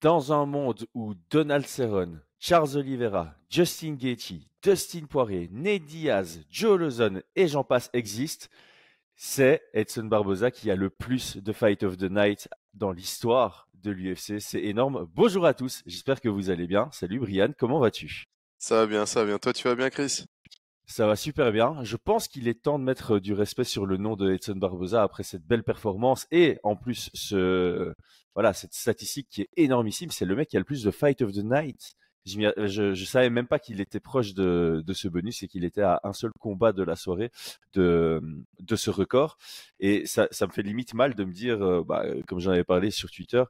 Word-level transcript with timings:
Dans 0.00 0.32
un 0.32 0.46
monde 0.46 0.86
où 0.94 1.12
Donald 1.30 1.66
Cerrone, 1.66 2.22
Charles 2.38 2.74
Oliveira, 2.74 3.34
Justin 3.50 3.96
Gaethje, 3.96 4.46
Dustin 4.62 5.04
Poirier, 5.04 5.50
Ned 5.52 5.84
Diaz, 5.84 6.40
Joe 6.48 6.78
Lozon 6.78 7.20
et 7.36 7.46
j'en 7.48 7.64
passe 7.64 7.90
existent, 7.92 8.46
c'est 9.14 9.60
Edson 9.74 10.04
Barboza 10.04 10.50
qui 10.50 10.70
a 10.70 10.74
le 10.74 10.88
plus 10.88 11.36
de 11.36 11.52
Fight 11.52 11.82
of 11.82 11.98
the 11.98 12.10
Night 12.10 12.48
dans 12.72 12.92
l'histoire 12.92 13.68
de 13.74 13.90
l'UFC. 13.90 14.40
C'est 14.40 14.62
énorme. 14.62 15.06
Bonjour 15.14 15.44
à 15.44 15.52
tous, 15.52 15.82
j'espère 15.84 16.22
que 16.22 16.30
vous 16.30 16.48
allez 16.48 16.66
bien. 16.66 16.88
Salut 16.92 17.20
Brian, 17.20 17.52
comment 17.58 17.78
vas-tu? 17.78 18.24
Ça 18.56 18.76
va 18.76 18.86
bien, 18.86 19.04
ça 19.04 19.20
va 19.20 19.26
bien. 19.26 19.38
Toi, 19.38 19.52
tu 19.52 19.68
vas 19.68 19.74
bien, 19.74 19.90
Chris? 19.90 20.24
Ça 20.90 21.06
va 21.06 21.14
super 21.14 21.52
bien. 21.52 21.84
Je 21.84 21.96
pense 21.96 22.26
qu'il 22.26 22.48
est 22.48 22.62
temps 22.62 22.78
de 22.78 22.84
mettre 22.84 23.20
du 23.20 23.32
respect 23.32 23.62
sur 23.62 23.86
le 23.86 23.96
nom 23.96 24.16
de 24.16 24.32
Edson 24.32 24.56
Barboza 24.56 25.04
après 25.04 25.22
cette 25.22 25.46
belle 25.46 25.62
performance 25.62 26.26
et 26.32 26.58
en 26.64 26.74
plus 26.74 27.10
ce 27.14 27.94
voilà 28.34 28.52
cette 28.52 28.74
statistique 28.74 29.28
qui 29.30 29.42
est 29.42 29.50
énormissime. 29.56 30.10
C'est 30.10 30.24
le 30.24 30.34
mec 30.34 30.48
qui 30.48 30.56
a 30.56 30.60
le 30.60 30.64
plus 30.64 30.82
de 30.82 30.90
Fight 30.90 31.22
of 31.22 31.32
the 31.32 31.44
Night. 31.44 31.94
Je, 32.26 32.92
je, 32.94 33.04
savais 33.04 33.30
même 33.30 33.46
pas 33.46 33.58
qu'il 33.58 33.80
était 33.80 34.00
proche 34.00 34.34
de, 34.34 34.82
de 34.84 34.92
ce 34.92 35.08
bonus 35.08 35.42
et 35.42 35.48
qu'il 35.48 35.64
était 35.64 35.80
à 35.80 36.00
un 36.04 36.12
seul 36.12 36.30
combat 36.38 36.72
de 36.72 36.82
la 36.82 36.96
soirée 36.96 37.30
de, 37.72 38.20
de 38.58 38.76
ce 38.76 38.90
record. 38.90 39.38
Et 39.78 40.06
ça, 40.06 40.28
ça 40.30 40.46
me 40.46 40.52
fait 40.52 40.62
limite 40.62 40.92
mal 40.92 41.14
de 41.14 41.24
me 41.24 41.32
dire, 41.32 41.62
euh, 41.62 41.82
bah, 41.82 42.04
comme 42.26 42.40
j'en 42.40 42.50
avais 42.50 42.64
parlé 42.64 42.90
sur 42.90 43.10
Twitter, 43.10 43.42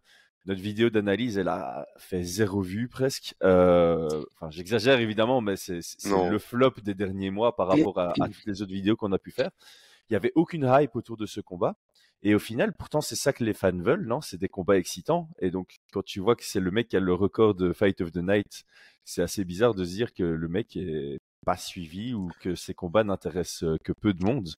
notre 0.47 0.61
vidéo 0.61 0.91
d'analyse, 0.91 1.39
elle 1.39 1.49
a 1.49 1.87
fait 1.99 2.23
zéro 2.23 2.63
vue 2.63 2.89
presque. 2.89 3.35
Euh, 3.43 4.23
enfin, 4.35 4.51
j'exagère 4.51 4.99
évidemment, 5.01 5.41
mais 5.41 5.57
c'est 5.57 5.81
le 6.05 6.39
flop 6.39 6.75
des 6.83 6.95
derniers 6.95 7.31
mois 7.31 7.57
par 7.57 7.69
rapport 7.69 7.99
à, 7.99 8.13
toutes 8.15 8.47
les 8.47 8.63
autres 8.63 8.73
vidéos 8.73 8.97
qu'on 8.97 9.13
a 9.13 9.19
pu 9.19 9.31
faire. 9.31 9.51
Il 10.09 10.15
y 10.15 10.17
avait 10.17 10.33
aucune 10.35 10.69
hype 10.69 10.97
autour 10.97 11.17
de 11.17 11.27
ce 11.27 11.41
combat. 11.41 11.77
Et 12.23 12.35
au 12.35 12.39
final, 12.39 12.75
pourtant, 12.75 13.01
c'est 13.01 13.17
ça 13.17 13.33
que 13.33 13.45
les 13.45 13.55
fans 13.55 13.79
veulent, 13.79 14.07
non? 14.07 14.21
C'est 14.21 14.37
des 14.37 14.49
combats 14.49 14.77
excitants. 14.77 15.29
Et 15.39 15.51
donc, 15.51 15.79
quand 15.93 16.05
tu 16.05 16.21
vois 16.21 16.37
que 16.37 16.45
c'est 16.45 16.61
le 16.61 16.71
mec 16.71 16.89
qui 16.89 16.97
a 16.97 17.01
le 17.01 17.15
record 17.15 17.55
de 17.55 17.73
Fight 17.73 18.01
of 18.01 18.13
the 18.13 18.17
Night, 18.17 18.65
c'est 19.05 19.23
assez 19.23 19.45
bizarre 19.45 19.75
de 19.75 19.85
se 19.85 19.91
dire 19.91 20.13
que 20.13 20.23
le 20.23 20.49
mec 20.49 20.77
est 20.77 21.19
pas 21.47 21.57
suivi 21.57 22.13
ou 22.13 22.29
que 22.41 22.55
ces 22.55 22.75
combats 22.75 23.05
n'intéressent 23.05 23.79
que 23.85 23.93
peu 23.93 24.13
de 24.13 24.25
monde. 24.25 24.51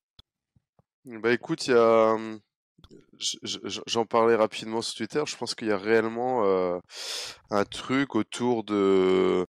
Bah 1.05 1.31
écoute, 1.31 1.67
il 1.67 1.71
y 1.71 1.77
a 1.77 2.13
hum, 2.13 2.39
J'en 3.87 4.05
parlais 4.05 4.35
rapidement 4.35 4.81
sur 4.81 4.95
Twitter. 4.95 5.23
Je 5.25 5.37
pense 5.37 5.55
qu'il 5.55 5.67
y 5.67 5.71
a 5.71 5.77
réellement 5.77 6.45
euh, 6.45 6.79
un 7.49 7.65
truc 7.65 8.15
autour 8.15 8.63
de. 8.63 9.45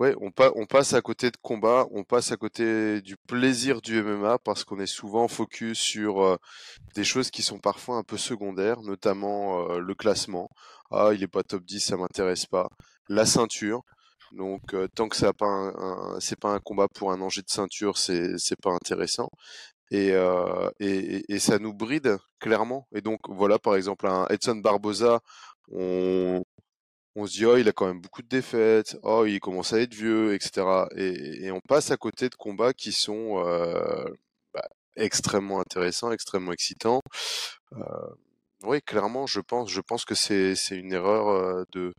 On, 0.00 0.66
passe 0.66 0.94
à 0.94 1.00
côté 1.00 1.30
de 1.30 1.36
combat, 1.40 1.86
on 1.92 2.02
passe 2.02 2.32
à 2.32 2.36
côté 2.36 3.00
du 3.02 3.16
plaisir 3.16 3.80
du 3.80 4.02
MMA 4.02 4.38
parce 4.38 4.64
qu'on 4.64 4.80
est 4.80 4.86
souvent 4.86 5.28
focus 5.28 5.78
sur 5.78 6.24
euh, 6.24 6.36
des 6.96 7.04
choses 7.04 7.30
qui 7.30 7.42
sont 7.42 7.60
parfois 7.60 7.98
un 7.98 8.02
peu 8.02 8.16
secondaires, 8.16 8.82
notamment 8.82 9.70
euh, 9.70 9.78
le 9.78 9.94
classement. 9.94 10.50
Ah, 10.90 11.10
il 11.14 11.22
est 11.22 11.28
pas 11.28 11.44
top 11.44 11.62
10, 11.64 11.78
ça 11.78 11.96
m'intéresse 11.96 12.46
pas. 12.46 12.68
La 13.08 13.26
ceinture. 13.26 13.82
Donc 14.32 14.74
tant 14.94 15.08
que 15.08 15.16
ça 15.16 15.32
pas 15.34 15.72
pas 16.40 16.48
un 16.48 16.58
combat 16.58 16.88
pour 16.88 17.12
un 17.12 17.20
enjeu 17.20 17.42
de 17.42 17.50
ceinture, 17.50 17.98
c'est 17.98 18.60
pas 18.62 18.72
intéressant. 18.72 19.28
Euh, 19.92 20.70
et, 20.80 21.38
ça 21.38 21.58
nous 21.58 21.74
bride 21.74 22.18
clairement. 22.40 22.86
Et 22.94 23.00
donc 23.00 23.20
voilà, 23.28 23.58
par 23.58 23.76
exemple, 23.76 24.06
un 24.06 24.26
Edson 24.28 24.56
Barboza, 24.56 25.20
on, 25.70 26.42
se 27.26 27.32
dit 27.32 27.46
oh 27.46 27.56
il 27.56 27.68
a 27.68 27.72
quand 27.72 27.86
même 27.86 28.00
beaucoup 28.00 28.22
de 28.22 28.28
défaites, 28.28 28.96
oh 29.02 29.24
il 29.26 29.40
commence 29.40 29.72
à 29.72 29.80
être 29.80 29.94
vieux, 29.94 30.34
etc. 30.34 30.86
Et, 30.96 31.50
on 31.52 31.60
passe 31.60 31.90
à 31.90 31.96
côté 31.96 32.28
de 32.28 32.34
combats 32.34 32.72
qui 32.72 32.92
sont 32.92 33.44
euh, 33.46 34.04
bah, 34.54 34.68
extrêmement 34.96 35.60
intéressants, 35.60 36.12
extrêmement 36.12 36.52
excitants. 36.52 37.00
Euh, 37.72 37.80
oui, 38.64 38.80
clairement, 38.82 39.26
je 39.26 39.40
pense, 39.40 39.70
je 39.70 39.80
pense 39.80 40.04
que 40.04 40.14
c'est 40.14 40.54
une 40.70 40.92
erreur 40.92 41.66
de 41.72 41.92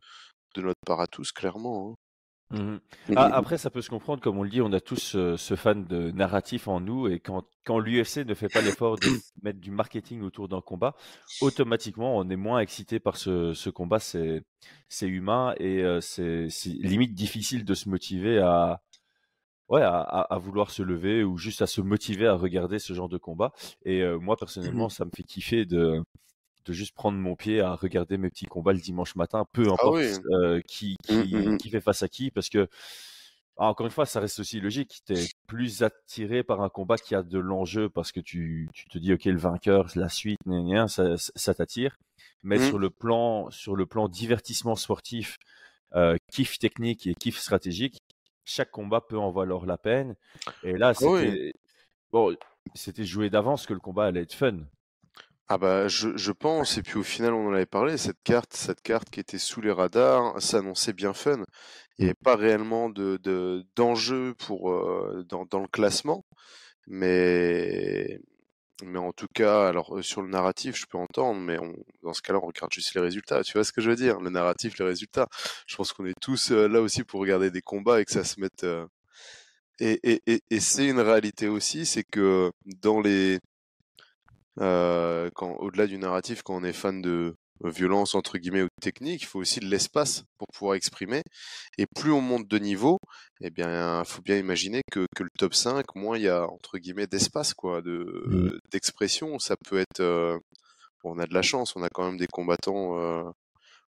de 0.55 0.61
notre 0.61 0.79
part 0.85 1.01
à 1.01 1.07
tous, 1.07 1.31
clairement. 1.31 1.91
Hein. 1.91 2.02
Mmh 2.51 2.77
ah, 3.15 3.31
après, 3.33 3.57
ça 3.57 3.69
peut 3.69 3.81
se 3.81 3.89
comprendre, 3.89 4.21
comme 4.21 4.37
on 4.37 4.43
le 4.43 4.49
dit, 4.49 4.61
on 4.61 4.71
a 4.73 4.79
tous 4.79 5.17
ce 5.37 5.55
fan 5.55 5.85
de 5.85 6.11
narratif 6.11 6.67
en 6.67 6.79
nous, 6.79 7.07
et 7.07 7.19
quand, 7.19 7.45
quand 7.65 7.79
l'UFC 7.79 8.25
ne 8.25 8.33
fait 8.33 8.47
pas 8.47 8.61
l'effort 8.61 8.97
de 8.97 9.07
mettre 9.43 9.59
du 9.59 9.71
marketing 9.71 10.21
autour 10.21 10.47
d'un 10.47 10.61
combat, 10.61 10.95
automatiquement, 11.41 12.15
on 12.17 12.29
est 12.29 12.35
moins 12.35 12.59
excité 12.59 12.99
par 12.99 13.17
ce, 13.17 13.53
ce 13.53 13.69
combat. 13.69 13.99
C'est, 13.99 14.43
humain 15.01 15.55
et 15.59 15.83
c'est, 16.01 16.47
limite 16.65 17.13
difficile 17.13 17.65
de 17.65 17.73
se 17.73 17.89
motiver 17.89 18.37
à, 18.39 18.81
ouais, 19.69 19.81
à, 19.81 19.99
à, 19.99 20.37
vouloir 20.37 20.69
se 20.69 20.83
lever 20.83 21.23
ou 21.23 21.37
juste 21.37 21.61
à 21.61 21.67
se 21.67 21.81
motiver 21.81 22.27
à 22.27 22.35
regarder 22.35 22.77
ce 22.77 22.93
genre 22.93 23.09
de 23.09 23.17
combat. 23.17 23.51
Et 23.83 24.05
moi, 24.21 24.37
personnellement, 24.37 24.87
mmh 24.87 24.91
ça 24.91 25.05
me 25.05 25.11
fait 25.15 25.23
kiffer 25.23 25.65
de, 25.65 26.03
de 26.65 26.73
juste 26.73 26.95
prendre 26.95 27.17
mon 27.17 27.35
pied 27.35 27.61
à 27.61 27.75
regarder 27.75 28.17
mes 28.17 28.29
petits 28.29 28.45
combats 28.45 28.73
le 28.73 28.79
dimanche 28.79 29.15
matin, 29.15 29.45
peu 29.51 29.67
ah 29.69 29.73
importe 29.73 30.01
euh, 30.31 30.61
qui, 30.67 30.97
mmh, 31.09 31.21
qui, 31.23 31.35
mmh, 31.35 31.49
mmh. 31.51 31.57
qui, 31.57 31.69
fait 31.69 31.81
face 31.81 32.03
à 32.03 32.07
qui, 32.07 32.31
parce 32.31 32.49
que 32.49 32.67
ah, 33.57 33.67
encore 33.67 33.85
une 33.85 33.91
fois, 33.91 34.05
ça 34.05 34.19
reste 34.19 34.39
aussi 34.39 34.59
logique. 34.59 35.01
Tu 35.05 35.13
es 35.13 35.27
plus 35.47 35.83
attiré 35.83 36.43
par 36.43 36.61
un 36.61 36.69
combat 36.69 36.97
qui 36.97 37.13
a 37.13 37.21
de 37.21 37.37
l'enjeu 37.37 37.87
parce 37.87 38.11
que 38.11 38.19
tu, 38.19 38.67
tu, 38.73 38.87
te 38.87 38.97
dis, 38.97 39.13
OK, 39.13 39.25
le 39.25 39.37
vainqueur, 39.37 39.87
la 39.95 40.09
suite, 40.09 40.39
ça, 40.87 41.15
ça 41.17 41.53
t'attire. 41.53 41.97
Mais 42.41 42.59
sur 42.59 42.79
le 42.79 42.89
plan, 42.89 43.49
sur 43.51 43.75
le 43.75 43.85
plan 43.85 44.09
divertissement 44.09 44.75
sportif, 44.75 45.37
euh, 45.95 46.17
kiff 46.31 46.57
technique 46.57 47.05
et 47.05 47.13
kiff 47.13 47.37
stratégique, 47.37 48.01
chaque 48.43 48.71
combat 48.71 49.01
peut 49.01 49.19
en 49.19 49.31
valoir 49.31 49.65
la 49.65 49.77
peine. 49.77 50.15
Et 50.63 50.73
là, 50.73 50.89
ah 50.89 50.93
c'était, 50.93 51.53
bon, 52.11 52.35
c'était 52.73 53.05
joué 53.05 53.29
d'avance 53.29 53.67
que 53.67 53.73
le 53.73 53.79
combat 53.79 54.05
allait 54.05 54.23
être 54.23 54.33
fun. 54.33 54.59
Ah 55.49 55.57
bah 55.57 55.87
je, 55.89 56.15
je 56.15 56.31
pense, 56.31 56.77
et 56.77 56.81
puis 56.83 56.97
au 56.97 57.03
final 57.03 57.33
on 57.33 57.49
en 57.49 57.53
avait 57.53 57.65
parlé, 57.65 57.97
cette 57.97 58.21
carte, 58.23 58.53
cette 58.53 58.81
carte 58.81 59.09
qui 59.09 59.19
était 59.19 59.37
sous 59.37 59.59
les 59.61 59.71
radars, 59.71 60.41
s'annonçait 60.41 60.93
bien 60.93 61.13
fun. 61.13 61.43
Il 61.97 62.05
n'y 62.05 62.05
avait 62.05 62.15
pas 62.23 62.35
réellement 62.37 62.89
de, 62.89 63.17
de 63.21 63.65
d'enjeu 63.75 64.33
pour 64.35 64.71
euh, 64.71 65.23
dans, 65.27 65.45
dans 65.45 65.59
le 65.59 65.67
classement, 65.67 66.25
mais 66.87 68.19
mais 68.83 68.99
en 68.99 69.13
tout 69.13 69.27
cas, 69.33 69.67
alors 69.69 69.97
euh, 69.97 70.01
sur 70.03 70.21
le 70.21 70.29
narratif, 70.29 70.77
je 70.77 70.85
peux 70.87 70.97
entendre, 70.97 71.39
mais 71.41 71.59
on, 71.59 71.73
dans 72.03 72.13
ce 72.13 72.21
cas-là, 72.21 72.39
on 72.43 72.47
regarde 72.47 72.71
juste 72.73 72.95
les 72.95 73.01
résultats. 73.01 73.43
Tu 73.43 73.53
vois 73.53 73.63
ce 73.65 73.71
que 73.73 73.81
je 73.81 73.89
veux 73.89 73.95
dire 73.97 74.19
Le 74.21 74.29
narratif, 74.29 74.77
les 74.79 74.85
résultats. 74.85 75.27
Je 75.67 75.75
pense 75.75 75.93
qu'on 75.93 76.05
est 76.05 76.19
tous 76.21 76.51
euh, 76.51 76.67
là 76.67 76.81
aussi 76.81 77.03
pour 77.03 77.21
regarder 77.21 77.51
des 77.51 77.61
combats 77.61 78.01
et 78.01 78.05
que 78.05 78.11
ça 78.11 78.23
se 78.23 78.39
mette. 78.41 78.65
Et, 79.79 79.99
et, 80.03 80.21
et, 80.27 80.41
et 80.49 80.59
c'est 80.59 80.87
une 80.87 80.99
réalité 80.99 81.47
aussi, 81.47 81.85
c'est 81.85 82.03
que 82.03 82.51
dans 82.81 83.01
les 83.01 83.39
euh, 84.59 85.29
quand 85.35 85.55
au-delà 85.59 85.87
du 85.87 85.97
narratif, 85.97 86.43
quand 86.43 86.55
on 86.55 86.63
est 86.63 86.73
fan 86.73 87.01
de 87.01 87.35
violence 87.63 88.15
entre 88.15 88.37
guillemets 88.37 88.63
ou 88.63 88.67
technique, 88.81 89.21
il 89.23 89.25
faut 89.25 89.39
aussi 89.39 89.59
de 89.59 89.65
l'espace 89.65 90.23
pour 90.37 90.47
pouvoir 90.53 90.75
exprimer. 90.75 91.21
Et 91.77 91.85
plus 91.85 92.11
on 92.11 92.21
monte 92.21 92.47
de 92.47 92.57
niveau, 92.59 92.97
eh 93.41 93.49
bien, 93.49 94.03
faut 94.05 94.21
bien 94.21 94.37
imaginer 94.37 94.81
que, 94.91 95.05
que 95.15 95.23
le 95.23 95.29
top 95.37 95.53
5, 95.53 95.95
moins 95.95 96.17
il 96.17 96.23
y 96.23 96.29
a 96.29 96.47
entre 96.49 96.77
guillemets 96.77 97.07
d'espace 97.07 97.53
quoi, 97.53 97.81
de 97.81 98.05
mmh. 98.27 98.59
d'expression. 98.71 99.39
Ça 99.39 99.55
peut 99.57 99.79
être, 99.79 100.01
euh, 100.01 100.37
on 101.03 101.19
a 101.19 101.25
de 101.25 101.33
la 101.33 101.41
chance, 101.41 101.75
on 101.75 101.83
a 101.83 101.89
quand 101.89 102.05
même 102.05 102.17
des 102.17 102.27
combattants. 102.27 102.97
Euh, 102.99 103.23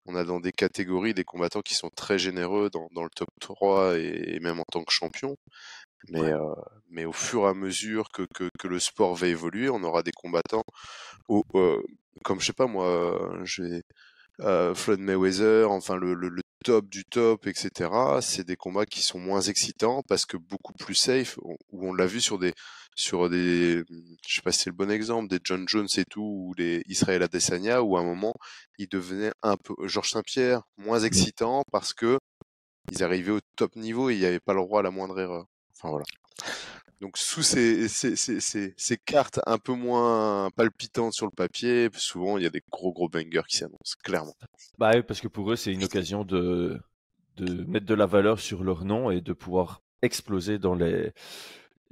on 0.05 0.15
a 0.15 0.25
dans 0.25 0.41
des 0.41 0.51
catégories 0.51 1.13
des 1.13 1.23
combattants 1.23 1.61
qui 1.61 1.75
sont 1.75 1.89
très 1.95 2.19
généreux 2.19 2.69
dans, 2.69 2.87
dans 2.93 3.03
le 3.03 3.09
top 3.15 3.29
3 3.39 3.97
et, 3.97 4.35
et, 4.35 4.39
même 4.41 4.59
en 4.59 4.65
tant 4.69 4.83
que 4.83 4.91
champion. 4.91 5.37
Mais, 6.09 6.33
euh, 6.33 6.53
mais 6.89 7.05
au 7.05 7.13
fur 7.13 7.43
et 7.45 7.49
à 7.49 7.53
mesure 7.53 8.09
que, 8.11 8.23
que, 8.33 8.49
que, 8.59 8.67
le 8.67 8.79
sport 8.79 9.15
va 9.15 9.27
évoluer, 9.27 9.69
on 9.69 9.83
aura 9.83 10.03
des 10.03 10.11
combattants, 10.11 10.65
où, 11.29 11.43
euh, 11.55 11.81
comme 12.23 12.39
je 12.39 12.47
sais 12.47 12.53
pas 12.53 12.67
moi, 12.67 13.41
j'ai 13.43 13.83
euh, 14.41 14.73
Floyd 14.75 14.99
Mayweather, 14.99 15.69
enfin 15.71 15.95
le, 15.95 16.13
le, 16.13 16.29
le, 16.29 16.41
top 16.63 16.87
du 16.89 17.03
top, 17.05 17.45
etc. 17.47 17.89
C'est 18.21 18.45
des 18.45 18.55
combats 18.55 18.85
qui 18.85 19.01
sont 19.01 19.19
moins 19.19 19.41
excitants 19.41 20.01
parce 20.07 20.25
que 20.25 20.37
beaucoup 20.37 20.73
plus 20.73 20.95
safe. 20.95 21.37
Où 21.41 21.57
on 21.71 21.93
l'a 21.93 22.05
vu 22.05 22.21
sur 22.21 22.39
des 22.39 22.53
sur 22.95 23.29
des, 23.29 23.83
je 24.27 24.35
sais 24.35 24.41
pas 24.41 24.51
si 24.51 24.59
c'est 24.59 24.69
le 24.69 24.75
bon 24.75 24.91
exemple, 24.91 25.27
des 25.29 25.39
John 25.43 25.65
Jones 25.67 25.87
et 25.97 26.05
tout, 26.05 26.21
ou 26.21 26.53
les 26.57 26.83
Israël 26.87 27.23
Adesanya, 27.23 27.81
où 27.83 27.97
à 27.97 28.01
un 28.01 28.03
moment, 28.03 28.33
ils 28.77 28.87
devenaient 28.87 29.31
un 29.41 29.57
peu, 29.57 29.73
Georges 29.87 30.11
Saint-Pierre, 30.11 30.61
moins 30.77 31.01
mmh. 31.01 31.05
excitant 31.05 31.63
parce 31.71 31.93
que 31.93 32.17
ils 32.91 33.03
arrivaient 33.03 33.31
au 33.31 33.39
top 33.55 33.75
niveau 33.75 34.09
et 34.09 34.15
il 34.15 34.19
n'y 34.19 34.25
avait 34.25 34.39
pas 34.39 34.53
le 34.53 34.61
droit 34.61 34.81
à 34.81 34.83
la 34.83 34.91
moindre 34.91 35.19
erreur. 35.19 35.45
Enfin 35.83 35.89
voilà. 35.89 36.05
Donc 37.01 37.17
sous 37.17 37.43
ces, 37.43 37.89
ces, 37.89 38.15
ces, 38.15 38.39
ces, 38.39 38.97
cartes 38.97 39.41
un 39.45 39.57
peu 39.57 39.73
moins 39.73 40.49
palpitantes 40.55 41.11
sur 41.11 41.25
le 41.25 41.31
papier, 41.35 41.89
souvent 41.95 42.37
il 42.37 42.43
y 42.43 42.47
a 42.47 42.49
des 42.49 42.63
gros 42.71 42.93
gros 42.93 43.09
bangers 43.09 43.41
qui 43.49 43.57
s'annoncent, 43.57 43.97
clairement. 44.01 44.35
Bah 44.77 44.91
oui, 44.95 45.03
parce 45.03 45.19
que 45.19 45.27
pour 45.27 45.51
eux 45.51 45.57
c'est 45.57 45.73
une 45.73 45.83
occasion 45.83 46.23
de, 46.23 46.79
de 47.35 47.65
mettre 47.65 47.85
de 47.85 47.93
la 47.93 48.05
valeur 48.05 48.39
sur 48.39 48.63
leur 48.63 48.85
nom 48.85 49.11
et 49.11 49.19
de 49.19 49.33
pouvoir 49.33 49.81
exploser 50.01 50.59
dans 50.59 50.75
les 50.75 51.11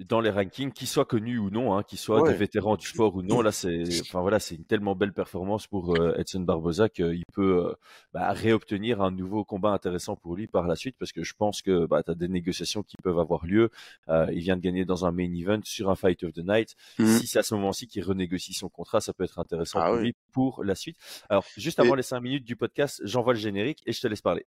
dans 0.08 0.20
les 0.20 0.30
rankings, 0.30 0.72
qu'ils 0.72 0.88
soient 0.88 1.06
connus 1.06 1.38
ou 1.38 1.50
non, 1.50 1.76
hein, 1.76 1.84
qu'ils 1.84 2.00
soient 2.00 2.28
des 2.28 2.36
vétérans 2.36 2.76
du 2.76 2.88
sport 2.88 3.16
ou 3.16 3.22
non. 3.22 3.42
Là, 3.42 3.52
c'est, 3.52 3.84
enfin 4.02 4.22
voilà, 4.22 4.40
c'est 4.40 4.56
une 4.56 4.66
tellement 4.66 4.96
belle 4.96 5.14
performance 5.14 5.68
pour 5.68 5.96
euh, 5.96 6.16
Edson 6.18 6.42
Barbosa 6.42 6.90
qu'il 6.90 7.24
peut 7.34 7.68
euh, 7.68 7.74
bah, 8.14 8.32
réobtenir 8.32 9.02
un 9.02 9.12
nouveau 9.12 9.44
combat 9.44 9.72
intéressant 9.72 10.16
pour 10.16 10.36
lui 10.36 10.48
par 10.48 10.68
la 10.68 10.76
suite, 10.76 10.96
parce 10.98 11.12
que 11.12 11.24
je 11.24 11.34
pense 11.34 11.62
que 11.62 11.86
bah, 11.86 12.04
tu 12.04 12.12
as 12.12 12.16
des 12.16 12.28
négociations 12.28 12.84
qui 12.84 12.96
peuvent 13.04 13.20
avoir 13.20 13.46
lieu. 13.46 13.70
Euh, 14.10 14.28
il 14.32 14.40
vient 14.40 14.58
de 14.58 14.62
gagner 14.62 14.86
dans 14.86 15.06
un 15.06 15.12
main 15.12 15.34
event 15.34 15.62
sur 15.64 15.90
un 15.90 15.96
Fight 15.96 16.24
of 16.24 16.34
the 16.34 16.46
Night. 16.46 16.76
Mmh. 17.00 17.06
Si 17.06 17.28
c'est 17.28 17.40
à 17.40 17.44
ce 17.44 17.54
moment-ci 17.56 17.88
qu'il 17.88 18.04
renégocie 18.04 18.54
son 18.54 18.70
contrat, 18.70 19.02
ça 19.02 19.14
peut 19.14 19.24
être 19.24 19.40
intéressant 19.40 19.80
ah 19.82 19.90
pour 19.90 19.98
lui 19.98 20.16
pour 20.32 20.64
la 20.64 20.76
suite. 20.76 20.98
Alors, 21.30 21.46
juste 21.58 21.80
avant 21.80 21.96
les 21.96 22.04
cinq 22.04 22.22
minutes 22.22 22.46
du 22.46 22.56
podcast, 22.56 23.02
j'envoie 23.04 23.34
le 23.34 23.40
générique 23.40 23.82
et 23.86 23.92
je 23.92 24.02
te 24.02 24.08
laisse 24.08 24.22
parler. 24.22 24.46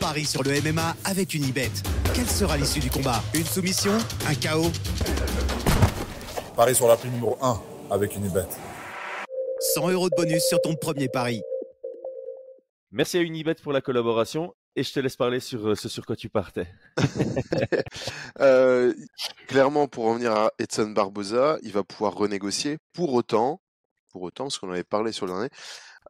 Paris 0.00 0.24
sur 0.24 0.42
le 0.42 0.50
MMA 0.62 0.96
avec 1.04 1.34
une 1.34 1.42
Unibet. 1.42 1.70
Quelle 2.14 2.26
sera 2.26 2.56
l'issue 2.56 2.80
du 2.80 2.90
combat? 2.90 3.22
Une 3.34 3.44
soumission? 3.44 3.92
Un 4.26 4.34
chaos? 4.34 4.72
Paris 6.56 6.74
sur 6.74 6.88
la 6.88 6.96
prime 6.96 7.12
numéro 7.12 7.36
1 7.42 7.60
avec 7.90 8.16
une 8.16 8.24
Unibet. 8.24 8.48
100 9.74 9.90
euros 9.90 10.08
de 10.08 10.16
bonus 10.16 10.42
sur 10.48 10.58
ton 10.62 10.74
premier 10.74 11.08
pari. 11.08 11.42
Merci 12.90 13.18
à 13.18 13.20
Unibet 13.20 13.56
pour 13.62 13.72
la 13.72 13.82
collaboration 13.82 14.54
et 14.74 14.82
je 14.82 14.92
te 14.92 15.00
laisse 15.00 15.16
parler 15.16 15.38
sur 15.38 15.68
euh, 15.68 15.74
ce 15.74 15.90
sur 15.90 16.06
quoi 16.06 16.16
tu 16.16 16.30
partais. 16.30 16.66
Euh, 18.40 18.94
clairement, 19.48 19.86
pour 19.86 20.06
revenir 20.06 20.32
à 20.32 20.50
Edson 20.58 20.90
Barbosa, 20.90 21.58
il 21.62 21.72
va 21.72 21.84
pouvoir 21.84 22.14
renégocier. 22.14 22.78
Pour 22.94 23.12
autant, 23.12 23.60
pour 24.10 24.22
autant, 24.22 24.44
parce 24.44 24.58
qu'on 24.58 24.70
avait 24.70 24.84
parlé 24.84 25.12
sur 25.12 25.26
le 25.26 25.32
dernier, 25.32 25.50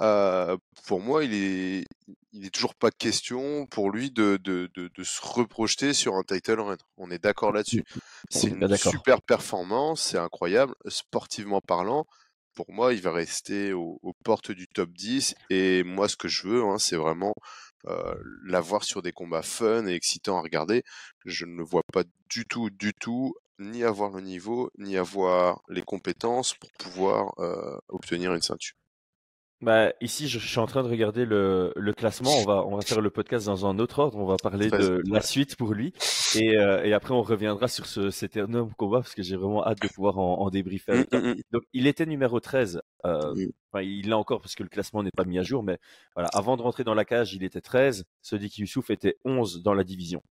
euh, 0.01 0.57
pour 0.87 1.01
moi, 1.01 1.25
il 1.25 1.35
est, 1.35 1.85
il 2.33 2.47
est 2.47 2.51
toujours 2.51 2.75
pas 2.75 2.91
question 2.91 3.67
pour 3.67 3.91
lui 3.91 4.11
de, 4.11 4.39
de, 4.43 4.71
de, 4.75 5.05
se 5.05 5.21
reprojeter 5.23 5.93
sur 5.93 6.15
un 6.15 6.23
title 6.23 6.61
run. 6.61 6.77
On 6.97 7.11
est 7.11 7.23
d'accord 7.23 7.53
là-dessus. 7.53 7.85
C'est 8.31 8.49
une 8.49 8.77
super 8.77 9.21
performance, 9.23 10.03
c'est 10.03 10.19
incroyable, 10.19 10.75
sportivement 10.87 11.61
parlant. 11.61 12.07
Pour 12.55 12.73
moi, 12.73 12.95
il 12.95 13.01
va 13.01 13.13
rester 13.13 13.73
aux, 13.73 14.01
portes 14.25 14.53
du 14.53 14.67
top 14.69 14.91
10. 14.91 15.35
Et 15.51 15.83
moi, 15.85 16.09
ce 16.09 16.17
que 16.17 16.29
je 16.29 16.49
veux, 16.49 16.65
hein, 16.65 16.79
c'est 16.79 16.97
vraiment 16.97 17.35
euh, 17.87 18.15
l'avoir 18.45 18.85
sur 18.85 19.03
des 19.03 19.13
combats 19.13 19.43
fun 19.43 19.87
et 19.87 19.95
excitants 19.95 20.39
à 20.39 20.43
regarder. 20.43 20.83
Je 21.25 21.45
ne 21.47 21.57
le 21.57 21.65
vois 21.65 21.85
pas 21.93 22.05
du 22.29 22.45
tout, 22.47 22.71
du 22.71 22.93
tout, 22.93 23.35
ni 23.59 23.85
avoir 23.85 24.11
le 24.11 24.21
niveau, 24.21 24.71
ni 24.79 24.97
avoir 24.97 25.63
les 25.69 25.83
compétences 25.83 26.55
pour 26.55 26.71
pouvoir 26.73 27.35
euh, 27.39 27.79
obtenir 27.89 28.35
une 28.35 28.43
ceinture. 28.43 28.77
Bah, 29.63 29.93
ici, 30.01 30.27
je, 30.27 30.39
suis 30.39 30.59
en 30.59 30.67
train 30.67 30.83
de 30.83 30.89
regarder 30.89 31.27
le, 31.27 31.73
le, 31.77 31.93
classement. 31.93 32.31
On 32.39 32.45
va, 32.45 32.65
on 32.65 32.77
va 32.77 32.83
faire 32.83 33.03
le 33.03 33.11
podcast 33.11 33.45
dans 33.45 33.67
un 33.67 33.79
autre 33.79 33.99
ordre. 33.99 34.17
On 34.17 34.25
va 34.25 34.37
parler 34.37 34.71
de 34.71 35.03
la 35.07 35.21
suite 35.21 35.57
pour 35.57 35.75
lui. 35.75 35.93
Et, 36.35 36.57
euh, 36.57 36.83
et 36.83 36.95
après, 36.95 37.13
on 37.13 37.21
reviendra 37.21 37.69
sur 37.69 37.85
ce, 37.85 38.09
cet 38.11 38.39
énorme 38.39 38.73
combat 38.79 39.01
parce 39.01 39.15
que 39.15 39.23
j'ai 39.23 39.37
vraiment 39.37 39.67
hâte 39.67 39.83
de 39.83 39.89
pouvoir 39.89 40.19
en, 40.19 40.41
en 40.41 40.49
débriefer. 40.49 41.01
Mmh, 41.01 41.17
mmh, 41.17 41.19
mmh. 41.19 41.35
Donc, 41.53 41.63
il 41.75 41.87
était 41.87 42.07
numéro 42.07 42.41
13. 42.41 42.81
Euh, 43.05 43.35
enfin, 43.71 43.83
il 43.83 44.09
l'a 44.09 44.17
encore 44.17 44.41
parce 44.41 44.55
que 44.55 44.63
le 44.63 44.71
classement 44.71 45.03
n'est 45.03 45.11
pas 45.11 45.25
mis 45.25 45.39
à 45.39 45.43
jour. 45.43 45.63
Mais 45.63 45.79
voilà, 46.15 46.31
avant 46.33 46.57
de 46.57 46.63
rentrer 46.63 46.85
dans 46.85 46.95
la 46.95 47.05
cage, 47.05 47.35
il 47.35 47.45
était 47.45 47.61
13. 47.61 48.05
Sodiq 48.23 48.59
Youssouf 48.59 48.89
était 48.89 49.19
11 49.27 49.63
dans 49.63 49.75
la 49.75 49.85
division. 49.85 50.23